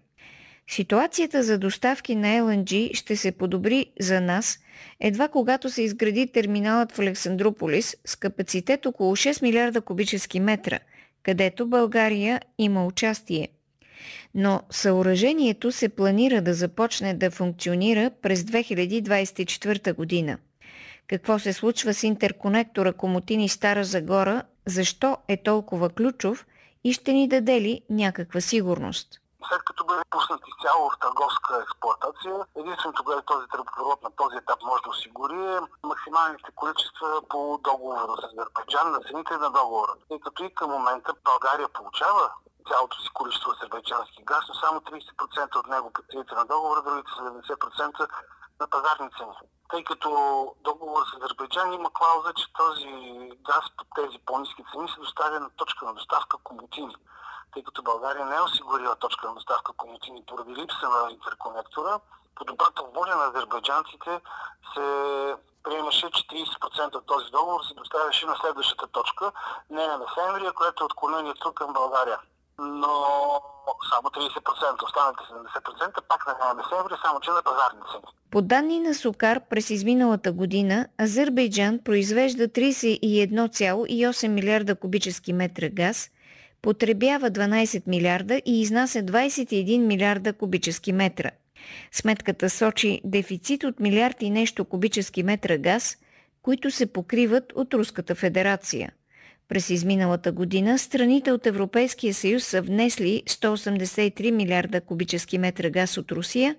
Ситуацията 0.74 1.44
за 1.44 1.58
доставки 1.58 2.16
на 2.16 2.28
LNG 2.28 2.96
ще 2.96 3.16
се 3.16 3.32
подобри 3.32 3.86
за 4.00 4.22
нас 4.22 4.60
едва 5.00 5.28
когато 5.28 5.70
се 5.70 5.82
изгради 5.82 6.28
терминалът 6.28 6.92
в 6.92 7.00
Александрополис 7.00 7.98
с 8.06 8.16
капацитет 8.16 8.86
около 8.86 9.16
6 9.16 9.42
милиарда 9.42 9.82
кубически 9.82 10.40
метра, 10.40 10.80
където 11.24 11.68
България 11.68 12.42
има 12.58 12.86
участие. 12.86 13.48
Но 14.36 14.62
съоръжението 14.70 15.72
се 15.72 15.90
планира 15.90 16.42
да 16.42 16.54
започне 16.54 17.14
да 17.14 17.32
функционира 17.32 18.12
през 18.22 18.44
2024 18.44 19.94
година. 19.94 20.38
Какво 21.08 21.40
се 21.40 21.54
случва 21.54 21.94
с 21.94 22.04
интерконектора 22.04 22.94
Комотини 22.94 23.50
Стара 23.50 23.84
Загора, 23.84 24.44
защо 24.66 25.18
е 25.28 25.38
толкова 25.38 25.90
ключов 25.90 26.46
и 26.84 26.94
ще 26.94 27.14
ни 27.14 27.28
даде 27.28 27.62
ли 27.62 27.82
някаква 27.90 28.42
сигурност? 28.42 29.21
След 29.50 29.64
като 29.64 29.86
бъде 29.86 30.02
пуснат 30.10 30.42
изцяло 30.48 30.90
в 30.90 31.00
търговска 31.00 31.62
експлуатация, 31.64 32.36
единственото, 32.56 33.04
което 33.04 33.34
този 33.34 33.48
тръбопровод 33.48 34.04
на 34.04 34.12
този 34.16 34.36
етап 34.38 34.60
може 34.64 34.84
да 34.84 34.90
осигури 34.90 35.46
е 35.56 35.60
максималните 35.84 36.52
количества 36.56 37.22
по 37.30 37.60
договора 37.64 38.14
с 38.22 38.24
Азербайджан 38.26 38.92
на 38.92 39.00
цените 39.00 39.38
на 39.38 39.50
договора. 39.52 39.94
Тъй 40.10 40.20
като 40.20 40.44
и 40.44 40.56
към 40.56 40.70
момента 40.72 41.14
България 41.24 41.70
получава 41.70 42.32
цялото 42.70 43.02
си 43.02 43.10
количество 43.14 43.52
азербайджански 43.52 44.24
газ, 44.24 44.44
но 44.48 44.56
само 44.56 44.80
30% 44.80 45.56
от 45.56 45.68
него 45.68 45.92
по 45.94 46.02
цените 46.12 46.36
на 46.36 46.46
договора, 46.46 46.82
другите 46.82 47.12
70% 47.12 48.10
на 48.60 48.68
пазарни 48.68 49.10
цени. 49.18 49.36
Тъй 49.70 49.84
като 49.84 50.10
договор 50.62 51.04
с 51.06 51.16
Азербайджан 51.16 51.74
има 51.74 51.90
клауза, 51.94 52.34
че 52.34 52.54
този 52.54 52.92
газ 53.50 53.66
по 53.78 53.84
тези 53.96 54.18
по-низки 54.26 54.64
цени 54.74 54.90
се 54.90 55.00
доставя 55.00 55.40
на 55.40 55.50
точка 55.50 55.86
на 55.86 55.94
доставка 55.94 56.38
Комотини 56.44 56.96
тъй 57.54 57.64
като 57.64 57.84
България 57.84 58.26
не 58.26 58.36
е 58.36 58.42
осигурила 58.42 58.96
точка 58.96 59.28
на 59.28 59.34
доставка 59.34 59.74
комутини 59.74 60.24
поради 60.28 60.56
липса 60.56 60.90
на 60.90 61.12
интерконектора, 61.12 62.00
по 62.36 62.46
добрата 62.46 62.84
воля 62.96 63.16
на 63.16 63.26
азербайджанците 63.26 64.22
се 64.74 64.86
приемаше, 65.64 66.12
че 66.12 66.24
30% 66.24 66.96
от 66.96 67.06
този 67.06 67.32
договор 67.32 67.62
се 67.64 67.74
доставяше 67.74 68.26
на 68.26 68.36
следващата 68.42 68.88
точка, 68.88 69.32
не 69.70 69.88
на 69.88 70.06
Сенрия, 70.16 70.54
което 70.54 70.84
е 70.84 70.86
отклонението 70.86 71.54
към 71.54 71.74
България. 71.74 72.20
Но 72.60 72.94
само 73.90 74.10
30%, 74.10 74.84
останалите 74.84 75.24
70% 75.24 76.02
пак 76.02 76.28
на 76.28 76.34
Нея 76.34 76.66
Севри, 76.70 76.94
само 77.06 77.20
че 77.20 77.32
на 77.32 77.42
пазарни 77.44 77.80
цени. 77.92 78.04
По 78.32 78.42
данни 78.42 78.80
на 78.80 78.94
Сокар 78.94 79.40
през 79.50 79.70
изминалата 79.70 80.32
година, 80.32 80.88
Азербайджан 81.02 81.80
произвежда 81.86 82.48
31,8 82.48 84.28
милиарда 84.28 84.76
кубически 84.76 85.34
метра 85.34 85.70
газ– 85.70 86.10
потребява 86.62 87.32
12 87.32 87.88
милиарда 87.88 88.42
и 88.46 88.62
изнася 88.62 89.04
21 89.04 89.78
милиарда 89.78 90.34
кубически 90.34 90.92
метра. 90.92 91.32
Сметката 91.92 92.50
сочи 92.50 93.02
дефицит 93.04 93.64
от 93.64 93.80
милиард 93.80 94.22
и 94.22 94.30
нещо 94.30 94.66
кубически 94.66 95.24
метра 95.24 95.58
газ, 95.58 95.98
които 96.42 96.72
се 96.72 96.86
покриват 96.86 97.54
от 97.56 97.74
Руската 97.74 98.16
федерация. 98.16 98.92
През 99.48 99.70
изминалата 99.70 100.32
година 100.32 100.80
страните 100.80 101.32
от 101.32 101.46
Европейския 101.46 102.14
съюз 102.14 102.44
са 102.44 102.62
внесли 102.62 103.24
183 103.28 104.32
милиарда 104.32 104.82
кубически 104.82 105.38
метра 105.38 105.70
газ 105.70 105.98
от 105.98 106.12
Русия, 106.12 106.56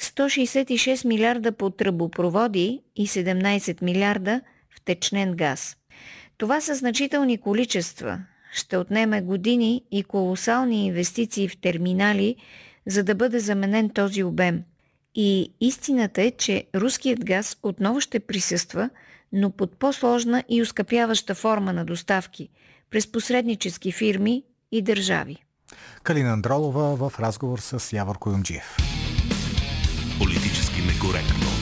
166 0.00 1.06
милиарда 1.06 1.52
по 1.52 1.70
тръбопроводи 1.70 2.80
и 2.96 3.06
17 3.06 3.82
милиарда 3.82 4.40
в 4.76 4.80
течнен 4.84 5.36
газ. 5.36 5.76
Това 6.38 6.60
са 6.60 6.74
значителни 6.74 7.38
количества, 7.38 8.20
ще 8.54 8.76
отнеме 8.76 9.22
години 9.22 9.82
и 9.90 10.04
колосални 10.04 10.86
инвестиции 10.86 11.48
в 11.48 11.60
терминали, 11.60 12.36
за 12.86 13.04
да 13.04 13.14
бъде 13.14 13.38
заменен 13.38 13.90
този 13.90 14.24
обем. 14.24 14.62
И 15.14 15.52
истината 15.60 16.22
е, 16.22 16.30
че 16.30 16.66
руският 16.74 17.24
газ 17.24 17.56
отново 17.62 18.00
ще 18.00 18.20
присъства, 18.20 18.90
но 19.32 19.50
под 19.50 19.78
по-сложна 19.78 20.44
и 20.48 20.62
ускъпяваща 20.62 21.34
форма 21.34 21.72
на 21.72 21.84
доставки 21.84 22.48
през 22.90 23.12
посреднически 23.12 23.92
фирми 23.92 24.42
и 24.72 24.82
държави. 24.82 25.36
Калина 26.02 26.32
Андролова 26.32 27.10
в 27.10 27.20
разговор 27.20 27.58
с 27.58 27.92
Явор 27.92 28.18
Коюмджиев. 28.18 28.76
Политически 30.18 30.80
некоректно. 30.80 31.53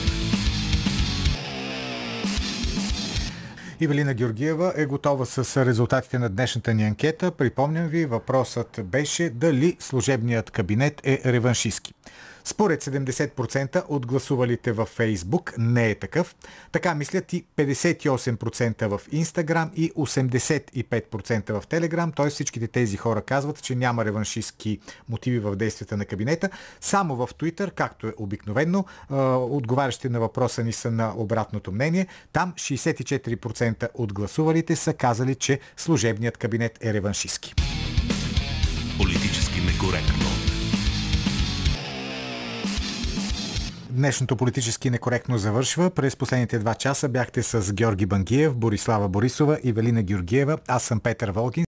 Ивелина 3.83 4.13
Георгиева 4.13 4.73
е 4.75 4.85
готова 4.85 5.25
с 5.25 5.65
резултатите 5.65 6.19
на 6.19 6.29
днешната 6.29 6.73
ни 6.73 6.83
анкета. 6.83 7.31
Припомням 7.31 7.87
ви, 7.87 8.05
въпросът 8.05 8.79
беше 8.83 9.29
дали 9.29 9.77
служебният 9.79 10.51
кабинет 10.51 11.01
е 11.03 11.21
реваншистски. 11.25 11.93
Според 12.45 12.83
70% 12.83 13.83
от 13.87 14.05
гласувалите 14.05 14.71
във 14.71 14.89
Фейсбук 14.89 15.53
не 15.57 15.89
е 15.89 15.95
такъв. 15.95 16.35
Така 16.71 16.95
мислят 16.95 17.33
и 17.33 17.45
58% 17.57 18.87
в 18.87 19.01
Инстаграм 19.11 19.71
и 19.75 19.91
85% 19.91 21.59
в 21.59 21.67
Телеграм. 21.67 22.11
Т.е. 22.11 22.29
всичките 22.29 22.67
тези 22.67 22.97
хора 22.97 23.21
казват, 23.21 23.61
че 23.61 23.75
няма 23.75 24.05
реваншистски 24.05 24.79
мотиви 25.09 25.39
в 25.39 25.55
действията 25.55 25.97
на 25.97 26.05
кабинета. 26.05 26.49
Само 26.81 27.15
в 27.15 27.29
Твитър, 27.37 27.71
както 27.71 28.07
е 28.07 28.13
обикновено, 28.17 28.85
отговарящи 29.49 30.09
на 30.09 30.19
въпроса 30.19 30.63
ни 30.63 30.73
са 30.73 30.91
на 30.91 31.13
обратното 31.15 31.71
мнение. 31.71 32.07
Там 32.33 32.53
64% 32.53 33.89
от 33.93 34.13
гласувалите 34.13 34.75
са 34.75 34.93
казали, 34.93 35.35
че 35.35 35.59
служебният 35.77 36.37
кабинет 36.37 36.85
е 36.85 36.93
реваншистски. 36.93 37.53
Политически 38.97 39.61
некоректно. 39.61 40.42
Днешното 43.95 44.35
политически 44.35 44.89
некоректно 44.89 45.37
завършва. 45.37 45.89
През 45.89 46.15
последните 46.15 46.59
два 46.59 46.75
часа 46.75 47.09
бяхте 47.09 47.43
с 47.43 47.73
Георги 47.73 48.05
Бангиев, 48.05 48.57
Борислава 48.57 49.09
Борисова 49.09 49.59
и 49.63 49.71
Велина 49.71 50.01
Георгиева. 50.01 50.57
Аз 50.67 50.83
съм 50.83 50.99
Петър 50.99 51.31
Волгин. 51.31 51.61